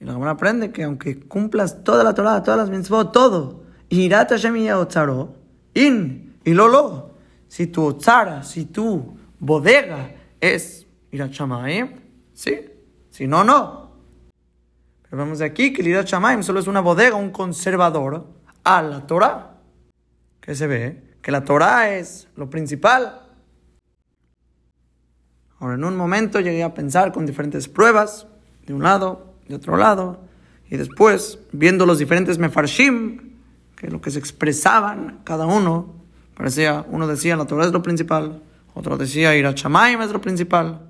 Y 0.00 0.04
la 0.04 0.14
Gemara 0.14 0.32
aprende 0.32 0.72
que 0.72 0.82
aunque 0.82 1.20
cumplas 1.20 1.84
toda 1.84 2.02
la 2.02 2.12
Torah, 2.12 2.42
todas 2.42 2.58
las 2.58 2.76
mitzvot, 2.76 3.12
todo, 3.12 3.62
irata 3.88 4.34
otzaro, 4.76 5.36
in, 5.74 6.40
y 6.44 6.54
lolo, 6.54 7.12
si 7.46 7.68
tu 7.68 7.84
otzara, 7.84 8.42
si 8.42 8.64
tu 8.64 9.16
bodega 9.38 10.12
es 10.40 10.88
irat 11.12 11.30
sí, 12.34 12.69
si 13.20 13.26
no, 13.26 13.44
no. 13.44 13.90
Pero 15.02 15.22
vemos 15.22 15.42
aquí 15.42 15.74
que 15.74 15.82
el 15.82 15.88
Irat 15.88 16.06
Shamaim 16.06 16.42
solo 16.42 16.58
es 16.58 16.66
una 16.66 16.80
bodega, 16.80 17.16
un 17.16 17.28
conservador 17.28 18.26
a 18.64 18.80
la 18.80 19.06
Torah. 19.06 19.58
Que 20.40 20.54
se 20.54 20.66
ve 20.66 21.02
que 21.20 21.30
la 21.30 21.44
Torah 21.44 21.90
es 21.90 22.28
lo 22.34 22.48
principal. 22.48 23.20
Ahora, 25.58 25.74
en 25.74 25.84
un 25.84 25.98
momento 25.98 26.40
llegué 26.40 26.62
a 26.62 26.72
pensar 26.72 27.12
con 27.12 27.26
diferentes 27.26 27.68
pruebas, 27.68 28.26
de 28.64 28.72
un 28.72 28.82
lado, 28.82 29.34
de 29.46 29.56
otro 29.56 29.76
lado, 29.76 30.22
y 30.70 30.78
después, 30.78 31.40
viendo 31.52 31.84
los 31.84 31.98
diferentes 31.98 32.38
mefarshim, 32.38 33.34
que 33.76 33.88
lo 33.88 34.00
que 34.00 34.10
se 34.10 34.18
expresaban 34.18 35.20
cada 35.24 35.44
uno, 35.44 35.94
parecía, 36.34 36.86
uno 36.88 37.06
decía 37.06 37.36
la 37.36 37.44
Torah 37.44 37.66
es 37.66 37.72
lo 37.72 37.82
principal, 37.82 38.42
otro 38.72 38.96
decía 38.96 39.36
Irat 39.36 39.56
Shamaim 39.56 40.00
es 40.00 40.10
lo 40.10 40.22
principal. 40.22 40.89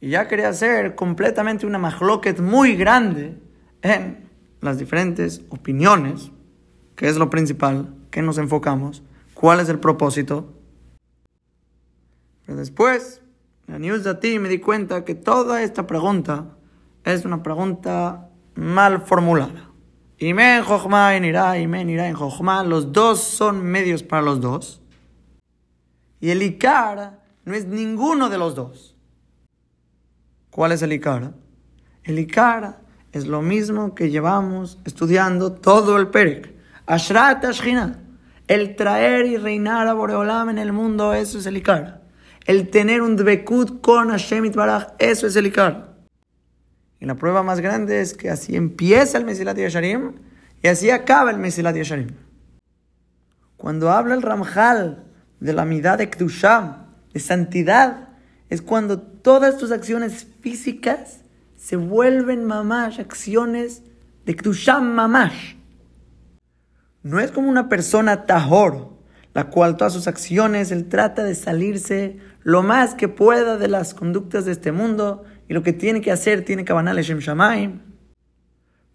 Y 0.00 0.10
ya 0.10 0.28
quería 0.28 0.48
hacer 0.48 0.94
completamente 0.94 1.66
una 1.66 1.78
mahloket 1.78 2.40
muy 2.40 2.74
grande 2.74 3.38
en 3.82 4.30
las 4.60 4.78
diferentes 4.78 5.42
opiniones, 5.50 6.30
que 6.96 7.08
es 7.08 7.16
lo 7.16 7.28
principal, 7.30 7.94
que 8.10 8.22
nos 8.22 8.38
enfocamos, 8.38 9.02
cuál 9.34 9.60
es 9.60 9.68
el 9.68 9.78
propósito. 9.78 10.54
Pero 12.46 12.58
después, 12.58 13.22
en 13.66 13.74
la 13.74 13.78
news 13.78 14.04
de 14.04 14.14
ti 14.14 14.38
me 14.38 14.48
di 14.48 14.58
cuenta 14.58 15.04
que 15.04 15.14
toda 15.14 15.62
esta 15.62 15.86
pregunta 15.86 16.56
es 17.04 17.24
una 17.24 17.42
pregunta 17.42 18.30
mal 18.54 19.02
formulada. 19.02 19.70
Y 20.18 20.28
en 20.30 20.62
Jochma 20.62 21.16
en 21.16 21.24
Irá, 21.24 21.58
y 21.58 21.66
men 21.66 21.88
Irá 21.88 22.08
en 22.08 22.14
Jochma, 22.14 22.62
los 22.64 22.92
dos 22.92 23.20
son 23.20 23.62
medios 23.62 24.02
para 24.02 24.22
los 24.22 24.40
dos. 24.40 24.82
Y 26.20 26.30
el 26.30 26.42
Ikar 26.42 27.22
no 27.44 27.54
es 27.54 27.66
ninguno 27.66 28.28
de 28.28 28.36
los 28.36 28.54
dos. 28.54 28.96
¿Cuál 30.50 30.72
es 30.72 30.82
el 30.82 30.92
Ikara? 30.92 31.32
El 32.02 32.18
Ikara 32.18 32.80
es 33.12 33.26
lo 33.26 33.40
mismo 33.40 33.94
que 33.94 34.10
llevamos 34.10 34.78
estudiando 34.84 35.52
todo 35.52 35.96
el 35.96 36.08
Perek. 36.08 36.54
Ashrat 36.86 37.44
Ashkina. 37.44 38.00
El 38.48 38.74
traer 38.74 39.26
y 39.26 39.36
reinar 39.36 39.86
a 39.86 39.94
Boreolam 39.94 40.48
en 40.48 40.58
el 40.58 40.72
mundo, 40.72 41.14
eso 41.14 41.38
es 41.38 41.46
el 41.46 41.56
Ikara. 41.56 42.02
El 42.46 42.68
tener 42.68 43.00
un 43.00 43.16
dbekut 43.16 43.80
con 43.80 44.10
Hashem 44.10 44.50
Baraj, 44.50 44.88
eso 44.98 45.28
es 45.28 45.36
el 45.36 45.46
Ikara. 45.46 45.94
Y 46.98 47.06
la 47.06 47.14
prueba 47.14 47.44
más 47.44 47.60
grande 47.60 48.00
es 48.00 48.14
que 48.14 48.28
así 48.28 48.56
empieza 48.56 49.18
el 49.18 49.24
Mesilat 49.24 49.56
Yasharim 49.56 50.14
y 50.62 50.68
así 50.68 50.90
acaba 50.90 51.30
el 51.30 51.38
Mesilat 51.38 51.76
Yasharim. 51.76 52.08
Cuando 53.56 53.90
habla 53.92 54.14
el 54.14 54.22
Ramjal 54.22 55.04
de 55.38 55.52
la 55.52 55.64
mitad 55.64 55.98
de 55.98 56.10
Kdusham, 56.10 56.86
de 57.12 57.20
santidad, 57.20 58.09
es 58.50 58.60
cuando 58.60 59.00
todas 59.00 59.56
tus 59.56 59.70
acciones 59.70 60.26
físicas 60.40 61.20
se 61.56 61.76
vuelven 61.76 62.44
mamash, 62.44 63.00
acciones 63.00 63.82
de 64.26 64.36
Kdusham 64.36 64.92
mamash. 64.92 65.54
No 67.02 67.20
es 67.20 67.30
como 67.30 67.48
una 67.48 67.68
persona 67.68 68.26
tahor, 68.26 68.90
la 69.32 69.50
cual 69.50 69.76
todas 69.76 69.92
sus 69.92 70.08
acciones 70.08 70.72
él 70.72 70.88
trata 70.88 71.22
de 71.22 71.34
salirse 71.34 72.18
lo 72.42 72.62
más 72.62 72.94
que 72.94 73.08
pueda 73.08 73.56
de 73.56 73.68
las 73.68 73.94
conductas 73.94 74.44
de 74.44 74.52
este 74.52 74.72
mundo 74.72 75.24
y 75.48 75.54
lo 75.54 75.62
que 75.62 75.72
tiene 75.72 76.00
que 76.00 76.10
hacer 76.10 76.44
tiene 76.44 76.64
que 76.64 76.72
abanar 76.72 76.96
Shem 76.96 77.18
Shamaim. 77.18 77.80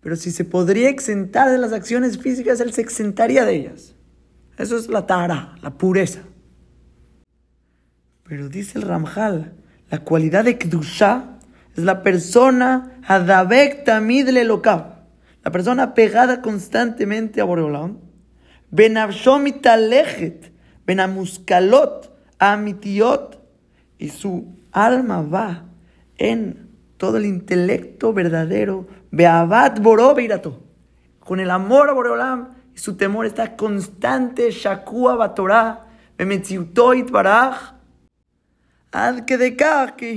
Pero 0.02 0.16
si 0.18 0.32
se 0.32 0.44
podría 0.44 0.90
exentar 0.90 1.50
de 1.50 1.58
las 1.58 1.72
acciones 1.72 2.20
físicas, 2.20 2.60
él 2.60 2.74
se 2.74 2.82
exentaría 2.82 3.46
de 3.46 3.56
ellas. 3.56 3.96
Eso 4.58 4.78
es 4.78 4.88
la 4.88 5.08
tara, 5.08 5.56
la 5.62 5.78
pureza. 5.78 6.22
Pero 8.28 8.50
dice 8.50 8.80
el 8.80 8.86
Ramjal, 8.86 9.54
la 9.92 10.00
cualidad 10.00 10.46
de 10.46 10.58
Kedusha 10.58 11.38
es 11.76 11.84
la 11.84 12.02
persona 12.02 13.00
Hadabek 13.08 13.84
Tamid 13.84 14.28
La 14.30 15.52
persona 15.52 15.94
pegada 15.94 16.42
constantemente 16.42 17.40
a 17.40 17.44
Boreolam. 17.44 18.00
Benavshom 18.72 19.44
mitalejit, 19.44 20.48
benamuskalot, 20.88 22.12
amitiot, 22.40 23.40
y 24.00 24.10
su 24.10 24.56
alma 24.72 25.22
va 25.22 25.66
en 26.18 26.68
todo 26.98 27.18
el 27.18 27.26
intelecto 27.26 28.12
verdadero, 28.12 28.88
beabat 29.12 29.80
boró 29.80 30.16
con 31.20 31.40
el 31.40 31.52
amor 31.52 31.90
a 31.90 31.94
Boreolam, 31.94 32.50
y 32.74 32.80
su 32.80 32.98
temor 32.98 33.28
está 33.28 33.56
constante, 33.56 34.50
shakua 34.50 35.16
batorah, 35.16 35.86
bemetziutoit 36.18 37.12
baraj, 37.12 37.76
ad 38.96 39.26
que 39.26 39.38
de 39.38 39.58
que 39.58 40.16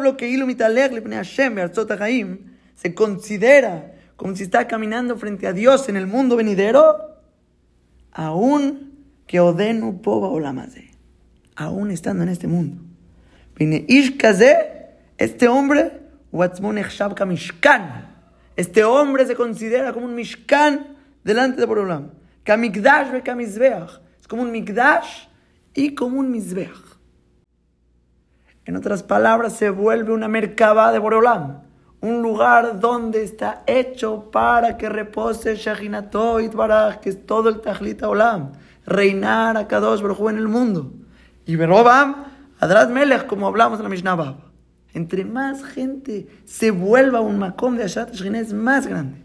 lo 0.00 0.16
que 0.16 0.28
hilo 0.28 0.46
mitalej 0.46 0.92
le 0.92 1.02
Hashem, 1.16 1.56
bearzot 1.56 1.90
se 2.76 2.94
considera 2.94 3.94
como 4.14 4.36
si 4.36 4.44
está 4.44 4.68
caminando 4.68 5.18
frente 5.18 5.48
a 5.48 5.52
Dios 5.52 5.88
en 5.88 5.96
el 5.96 6.06
mundo 6.06 6.36
venidero, 6.36 7.16
aún 8.12 9.04
que 9.26 9.40
Odenu 9.40 10.00
Poba 10.02 10.28
Olamaze, 10.28 10.92
aún 11.56 11.90
estando 11.90 12.22
en 12.22 12.28
este 12.28 12.46
mundo. 12.46 12.80
Este 15.18 15.48
hombre. 15.48 16.00
Este 18.56 18.84
hombre 18.84 19.26
se 19.26 19.34
considera 19.34 19.92
como 19.92 20.06
un 20.06 20.14
Mishkan 20.14 20.96
delante 21.24 21.60
de 21.60 21.66
Borolam. 21.66 22.12
Es 22.44 24.28
como 24.28 24.42
un 24.42 24.52
Mikdash 24.52 25.26
y 25.74 25.94
como 25.94 26.20
un 26.20 26.30
Mizbeach. 26.30 26.95
En 28.66 28.76
otras 28.76 29.02
palabras, 29.02 29.54
se 29.54 29.70
vuelve 29.70 30.12
una 30.12 30.28
merkaba 30.28 30.92
de 30.92 30.98
Borolam 30.98 31.66
un 32.00 32.22
lugar 32.22 32.78
donde 32.78 33.22
está 33.22 33.62
hecho 33.66 34.30
para 34.30 34.76
que 34.76 34.88
repose 34.88 35.56
Shahinatoit 35.56 36.54
Baraj, 36.54 37.00
que 37.00 37.10
es 37.10 37.26
todo 37.26 37.48
el 37.48 37.60
Tajlita 37.60 38.08
Olam, 38.08 38.52
reinar 38.84 39.56
a 39.56 39.66
Kadosh 39.66 40.02
Baruj 40.02 40.30
en 40.30 40.38
el 40.38 40.48
mundo. 40.48 40.92
Y 41.46 41.56
Berobam, 41.56 42.26
Adrat 42.60 42.90
Melech, 42.90 43.26
como 43.26 43.46
hablamos 43.46 43.78
en 43.78 43.84
la 43.84 43.88
Mishnah 43.88 44.14
Bab. 44.14 44.36
Entre 44.92 45.24
más 45.24 45.62
gente 45.64 46.28
se 46.44 46.70
vuelva 46.70 47.20
un 47.20 47.38
Makom 47.38 47.76
de 47.76 47.84
Ashat 47.84 48.12
Shekhinah, 48.14 48.40
es 48.40 48.52
más 48.52 48.86
grande. 48.86 49.22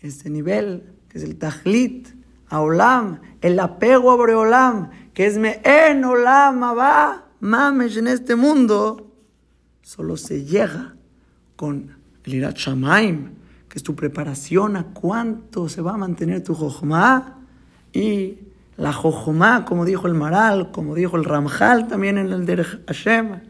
Este 0.00 0.30
nivel, 0.30 0.94
que 1.08 1.18
es 1.18 1.24
el 1.24 1.38
Tajlit, 1.38 2.08
a 2.48 2.60
Olam, 2.60 3.20
el 3.42 3.58
apego 3.60 4.10
a 4.10 4.16
Boreolam, 4.16 4.90
que 5.14 5.26
es 5.26 5.36
en 5.36 6.04
Olam 6.04 6.64
Abba, 6.64 7.29
mames 7.40 7.96
en 7.96 8.06
este 8.06 8.36
mundo, 8.36 9.10
solo 9.82 10.16
se 10.16 10.44
llega 10.44 10.94
con 11.56 11.96
el 12.24 12.34
Irat 12.34 12.56
Shamaim, 12.56 13.34
que 13.68 13.78
es 13.78 13.82
tu 13.82 13.94
preparación 13.94 14.76
a 14.76 14.84
cuánto 14.84 15.68
se 15.68 15.80
va 15.82 15.94
a 15.94 15.96
mantener 15.96 16.42
tu 16.42 16.54
Jochma. 16.54 17.38
Y 17.92 18.38
la 18.76 18.92
Jochma, 18.92 19.64
como 19.64 19.84
dijo 19.84 20.06
el 20.06 20.14
Maral, 20.14 20.70
como 20.72 20.94
dijo 20.94 21.16
el 21.16 21.24
Ramjal 21.24 21.88
también 21.88 22.18
en 22.18 22.32
el 22.32 22.46
Derech 22.46 22.86
Hashem, 22.86 23.40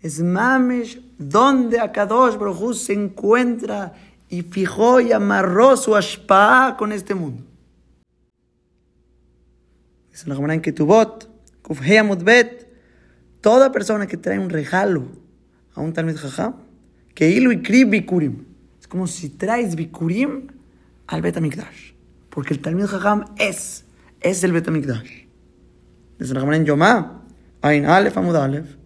es 0.00 0.20
Mamesh, 0.22 1.00
donde 1.18 1.78
Akadosh 1.78 2.36
Baruj 2.36 2.74
se 2.74 2.94
encuentra 2.94 3.92
y 4.30 4.42
fijó 4.42 5.00
y 5.00 5.12
amarró 5.12 5.76
su 5.76 5.94
ashpa 5.94 6.76
con 6.78 6.92
este 6.92 7.14
mundo. 7.14 7.44
Dice 10.10 10.28
la 10.28 10.34
Gemara 10.34 10.54
en 10.54 10.62
Ketubot, 10.62 11.28
Kufhei 11.62 12.02
Mudbet, 12.02 12.69
toda 13.40 13.72
persona 13.72 14.06
que 14.06 14.16
trae 14.16 14.38
un 14.38 14.50
regalo 14.50 15.08
a 15.74 15.80
un 15.80 15.92
Talmud 15.92 16.16
Jajam, 16.16 16.54
que 17.14 17.30
ilu 17.30 17.52
y 17.52 17.84
bikurim. 17.84 18.44
Es 18.80 18.86
como 18.86 19.06
si 19.06 19.30
traes 19.30 19.76
bikurim 19.76 20.48
al 21.06 21.22
Betamikdash. 21.22 21.92
Porque 22.28 22.54
el 22.54 22.60
Talmud 22.60 22.86
Jajam 22.86 23.24
es, 23.36 23.84
es 24.20 24.44
el 24.44 24.52
Betamikdash. 24.52 25.26
Desde 26.18 26.34
la 26.34 26.56
en 26.56 26.64
Yomá, 26.64 27.22
Ain 27.62 27.86
Aleph 27.86 28.16
Amud 28.16 28.36
Aleph, 28.36 28.76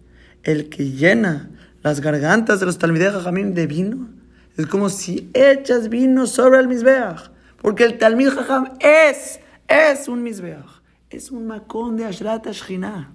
el 0.43 0.69
que 0.69 0.91
llena 0.91 1.49
las 1.83 2.01
gargantas 2.01 2.59
de 2.59 2.65
los 2.65 2.77
Talmidei 2.77 3.11
Jajamim 3.11 3.53
de 3.53 3.67
vino, 3.67 4.09
es 4.57 4.67
como 4.67 4.89
si 4.89 5.29
echas 5.33 5.89
vino 5.89 6.27
sobre 6.27 6.59
el 6.59 6.67
Mizbeach. 6.67 7.31
Porque 7.61 7.83
el 7.83 7.97
Talmud 7.97 8.29
Jajam 8.29 8.73
es, 8.79 9.39
es 9.67 10.07
un 10.07 10.23
Mizbeach. 10.23 10.81
Es 11.09 11.31
un 11.31 11.45
macón 11.47 11.97
de 11.97 12.05
Ashrat 12.05 12.47
Ashkinah. 12.47 13.13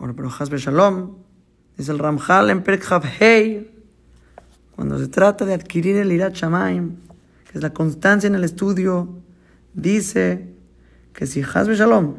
Ahora, 0.00 0.14
pero 0.14 0.30
Hasbe 0.30 0.56
Shalom, 0.56 1.16
dice 1.76 1.92
el 1.92 1.98
Ramjal 1.98 2.48
en 2.48 2.62
Perkhav 2.62 3.04
Hei, 3.20 3.70
cuando 4.74 4.98
se 4.98 5.08
trata 5.08 5.44
de 5.44 5.52
adquirir 5.52 5.96
el 5.96 6.10
Irat 6.10 6.32
Shamaim, 6.32 6.96
que 7.44 7.58
es 7.58 7.62
la 7.62 7.74
constancia 7.74 8.26
en 8.26 8.34
el 8.34 8.42
estudio, 8.42 9.18
dice 9.74 10.54
que 11.12 11.26
si 11.26 11.42
Hasbe 11.42 11.74
Shalom, 11.74 12.14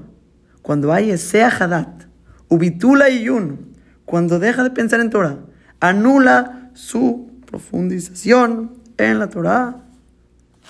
cuando 0.62 0.94
hay 0.94 1.10
ese 1.10 1.44
Hadat, 1.44 2.06
Ubitula 2.50 3.10
Yun, 3.10 3.74
cuando 4.06 4.38
deja 4.38 4.62
de 4.62 4.70
pensar 4.70 5.00
en 5.00 5.10
Torah, 5.10 5.40
anula 5.80 6.70
su 6.76 7.32
profundización 7.48 8.74
en 8.98 9.18
la 9.18 9.28
Torah, 9.28 9.86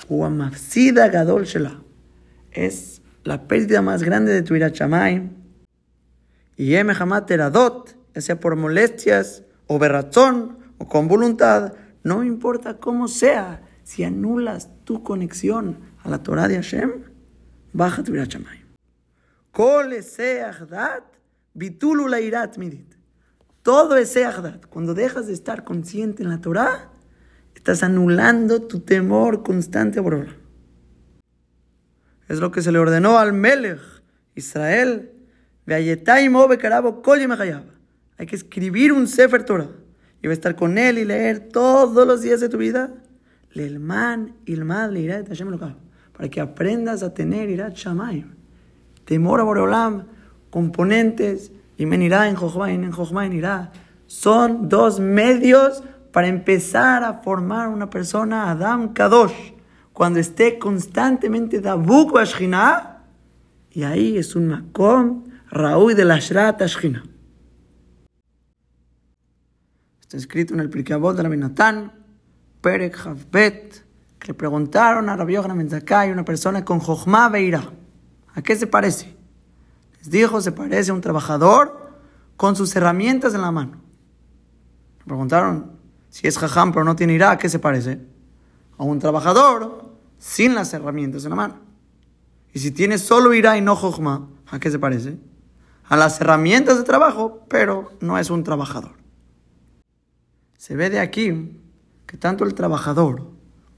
Uamafsida 0.08 1.10
Gadol 1.10 1.44
Shela, 1.44 1.82
es 2.52 3.02
la 3.26 3.50
pérdida 3.50 3.82
más 3.82 4.02
grande 4.02 4.32
de 4.32 4.44
tu 4.44 4.56
Irat 4.56 4.76
Shamaim, 4.76 5.41
y 6.62 6.76
Eradot, 6.76 7.98
ya 8.14 8.22
sea 8.22 8.40
por 8.40 8.56
molestias 8.56 9.42
o 9.66 9.80
berrazón 9.80 10.60
o 10.78 10.88
con 10.88 11.08
voluntad, 11.08 11.74
no 12.04 12.24
importa 12.24 12.78
cómo 12.78 13.08
sea, 13.08 13.64
si 13.82 14.04
anulas 14.04 14.70
tu 14.84 15.02
conexión 15.02 15.80
a 16.04 16.10
la 16.10 16.22
Torah 16.22 16.48
de 16.48 16.58
Hashem, 16.58 16.92
baja 17.74 18.04
tu 18.04 18.14
irachamay. 18.14 18.64
Kol 19.52 19.92
bitulu 21.56 22.08
irat 22.20 22.60
midit. 22.60 22.94
Todo 23.64 23.98
ese 23.98 24.26
agdat, 24.26 24.68
cuando 24.68 24.94
dejas 24.94 25.26
de 25.26 25.34
estar 25.34 25.64
consciente 25.64 26.22
en 26.22 26.30
la 26.30 26.42
Torah, 26.42 26.92
estás 27.56 27.82
anulando 27.82 28.62
tu 28.68 28.82
temor 28.82 29.42
constante 29.42 30.00
a. 30.00 30.38
Es 32.28 32.40
lo 32.40 32.52
que 32.52 32.62
se 32.62 32.72
le 32.72 32.78
ordenó 32.78 33.18
al 33.18 33.34
Melech, 33.34 33.82
Israel, 34.36 35.21
hay 38.18 38.26
que 38.26 38.36
escribir 38.36 38.94
un 38.94 39.08
Sefer 39.08 39.44
Torah. 39.44 39.70
Y 40.22 40.28
va 40.28 40.32
a 40.32 40.34
estar 40.34 40.56
con 40.56 40.78
él 40.78 41.00
y 41.00 41.06
leer 41.06 41.50
todos 41.50 42.06
los 42.06 42.22
días 42.22 42.40
de 42.40 42.50
tu 42.50 42.58
vida. 42.58 42.94
Lelman, 43.54 44.36
Ilmad, 44.46 44.92
Leirat, 44.92 45.28
Hashem 45.28 45.58
Para 45.58 46.30
que 46.30 46.40
aprendas 46.40 47.04
a 47.04 47.14
tener 47.14 47.50
Irat 47.50 47.76
Shamayim. 47.76 48.36
Temor 49.06 49.40
a 49.40 49.44
Boreolam, 49.44 50.06
componentes, 50.50 51.52
y 51.78 51.86
Menirá 51.88 52.30
en 52.30 52.36
Jochma 52.36 52.72
en 52.72 52.92
Jochma 52.92 53.26
en 53.26 53.34
Irá. 53.34 53.72
Son 54.06 54.70
dos 54.70 55.00
medios 55.00 55.84
para 56.12 56.28
empezar 56.28 57.04
a 57.04 57.22
formar 57.24 57.70
una 57.70 57.90
persona, 57.90 58.52
Adam 58.52 58.94
Kadosh, 58.94 59.54
cuando 59.94 60.20
esté 60.20 60.60
constantemente 60.60 61.60
Dabuk 61.60 62.14
Bashkinah, 62.14 63.00
y 63.72 63.84
ahí 63.84 64.18
es 64.18 64.36
un 64.36 64.48
Makom 64.48 65.24
Raúl 65.52 65.96
de 65.96 66.06
la 66.06 66.18
Shrat 66.18 66.62
Ashkina. 66.62 67.04
Está 70.00 70.16
escrito 70.16 70.54
en 70.54 70.62
el 70.62 70.70
Pirkeabot 70.70 71.16
de 71.16 71.24
la 71.24 71.30
Binatán, 71.30 71.92
Perek 72.62 73.06
Havbet, 73.06 73.86
que 74.18 74.28
le 74.28 74.34
preguntaron 74.34 75.10
a 75.10 75.18
Rabbi 75.18 75.34
Yochanan 75.34 75.58
Menzakai, 75.58 76.10
una 76.10 76.24
persona 76.24 76.64
con 76.64 76.80
Jochma 76.80 77.28
Beira, 77.28 77.70
¿a 78.34 78.42
qué 78.42 78.56
se 78.56 78.66
parece? 78.66 79.14
Les 80.00 80.10
dijo, 80.10 80.40
se 80.40 80.54
parece 80.54 80.92
a 80.92 80.94
un 80.94 81.02
trabajador 81.02 81.92
con 82.38 82.56
sus 82.56 82.74
herramientas 82.78 83.34
en 83.34 83.42
la 83.42 83.52
mano. 83.52 83.82
Le 85.00 85.06
preguntaron, 85.06 85.72
si 86.10 86.28
es 86.28 86.38
Jajam 86.38 86.72
pero 86.72 86.86
no 86.86 86.96
tiene 86.96 87.14
ira, 87.14 87.32
¿a 87.32 87.38
qué 87.38 87.50
se 87.50 87.60
parece? 87.60 88.00
A 88.78 88.84
un 88.86 89.00
trabajador 89.00 89.92
sin 90.18 90.56
las 90.56 90.74
herramientas 90.74 91.26
en 91.26 91.32
la 91.32 91.36
mano. 91.36 91.56
Y 92.54 92.60
si 92.60 92.72
tiene 92.72 92.98
solo 92.98 93.34
ira 93.34 93.58
y 93.58 93.62
no 93.62 93.76
Jochma, 93.76 94.30
¿a 94.50 94.58
qué 94.58 94.72
se 94.72 94.80
parece? 94.80 95.18
A 95.92 95.98
las 95.98 96.22
herramientas 96.22 96.78
de 96.78 96.86
trabajo, 96.86 97.42
pero 97.50 97.92
no 98.00 98.18
es 98.18 98.30
un 98.30 98.46
trabajador. 98.46 98.94
Se 100.56 100.78
ve 100.78 100.90
de 100.90 101.02
aquí 101.02 101.60
que 102.06 102.16
tanto 102.16 102.46
el 102.46 102.54
trabajador 102.54 103.28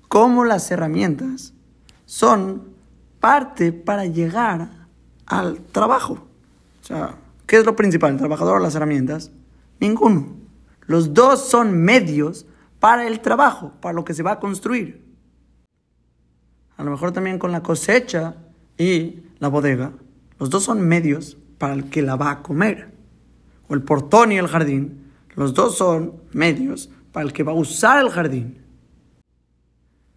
como 0.09 0.45
las 0.45 0.69
herramientas 0.69 1.55
son 2.05 2.75
parte 3.19 3.73
para 3.73 4.05
llegar 4.05 4.85
al 5.25 5.59
trabajo. 5.61 6.27
O 6.83 6.85
sea, 6.85 7.15
¿qué 7.47 7.57
es 7.57 7.65
lo 7.65 7.75
principal, 7.75 8.11
el 8.11 8.19
trabajador 8.19 8.57
o 8.57 8.59
las 8.59 8.75
herramientas? 8.75 9.31
Ninguno. 9.79 10.35
Los 10.81 11.15
dos 11.15 11.49
son 11.49 11.75
medios 11.75 12.45
para 12.79 13.07
el 13.07 13.21
trabajo, 13.21 13.71
para 13.81 13.93
lo 13.93 14.05
que 14.05 14.13
se 14.13 14.21
va 14.21 14.33
a 14.33 14.39
construir. 14.39 15.03
A 16.77 16.83
lo 16.83 16.91
mejor 16.91 17.11
también 17.11 17.39
con 17.39 17.51
la 17.51 17.63
cosecha 17.63 18.35
y 18.77 19.23
la 19.39 19.47
bodega. 19.47 19.93
Los 20.37 20.51
dos 20.51 20.63
son 20.63 20.79
medios 20.79 21.37
para 21.57 21.73
el 21.73 21.89
que 21.89 22.01
la 22.01 22.15
va 22.15 22.31
a 22.31 22.43
comer. 22.43 22.91
O 23.67 23.73
el 23.73 23.83
portón 23.83 24.31
y 24.31 24.37
el 24.37 24.47
jardín, 24.47 25.11
los 25.35 25.53
dos 25.53 25.77
son 25.77 26.13
medios 26.31 26.89
para 27.11 27.25
el 27.25 27.33
que 27.33 27.43
va 27.43 27.51
a 27.51 27.55
usar 27.55 28.03
el 28.03 28.11
jardín. 28.11 28.63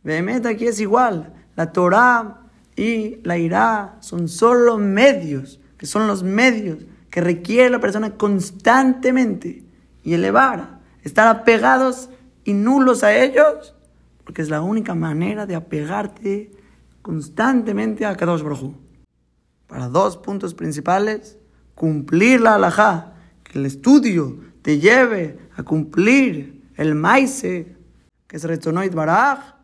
Vehemet 0.03 0.47
aquí 0.47 0.67
es 0.67 0.81
igual. 0.81 1.35
La 1.57 1.73
Torah 1.73 2.43
y 2.77 3.19
la 3.25 3.39
Irá 3.39 3.97
son 4.01 4.29
solo 4.29 4.79
medios, 4.79 5.61
que 5.79 5.87
son 5.87 6.07
los 6.07 6.23
medios 6.23 6.79
que 7.11 7.21
requiere 7.21 7.71
la 7.71 7.81
persona 7.81 8.17
constantemente 8.17 9.65
y 10.05 10.15
elevar, 10.15 10.81
estar 11.03 11.27
apegados 11.29 12.11
y 12.45 12.53
nulos 12.53 13.03
a 13.03 13.17
ellos, 13.17 13.75
porque 14.25 14.43
es 14.43 14.51
la 14.51 14.61
única 14.61 14.95
manera 14.95 15.47
de 15.47 15.55
apegarte 15.55 16.53
constantemente 17.01 18.05
a 18.05 18.17
Kadosh 18.17 18.43
Baruj 18.43 18.75
Para 19.67 19.89
dos 19.89 20.17
puntos 20.17 20.55
principales, 20.55 21.39
cumplir 21.75 22.41
la 22.41 22.55
halajá, 22.55 23.15
que 23.45 23.59
el 23.59 23.67
estudio 23.67 24.39
te 24.63 24.79
lleve 24.79 25.39
a 25.57 25.63
cumplir 25.63 26.63
el 26.77 26.95
maise, 26.95 27.77
que 28.27 28.37
es 28.37 28.45
Retonoit 28.45 28.93
Baraj, 28.93 29.55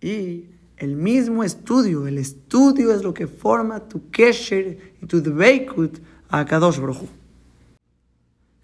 y 0.00 0.46
el 0.76 0.96
mismo 0.96 1.44
estudio, 1.44 2.06
el 2.06 2.18
estudio 2.18 2.92
es 2.92 3.02
lo 3.02 3.14
que 3.14 3.26
forma 3.26 3.88
tu 3.88 4.10
kesher 4.10 4.94
y 5.00 5.06
tu 5.06 5.20
dveikut 5.20 5.98
a 6.28 6.44
Kadosh 6.44 6.80
Baruj 6.80 7.02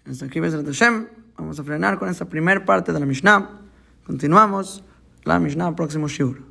Hasta 0.05 0.25
aquí, 0.25 0.39
Hashem, 0.39 1.07
vamos 1.37 1.59
a 1.59 1.63
frenar 1.63 1.97
con 1.97 2.09
esta 2.09 2.25
primera 2.25 2.65
parte 2.65 2.91
de 2.91 2.99
la 2.99 3.05
Mishnah. 3.05 3.61
Continuamos 4.05 4.83
la 5.23 5.39
Mishnah 5.39 5.75
próximo 5.75 6.07
Shiur. 6.07 6.48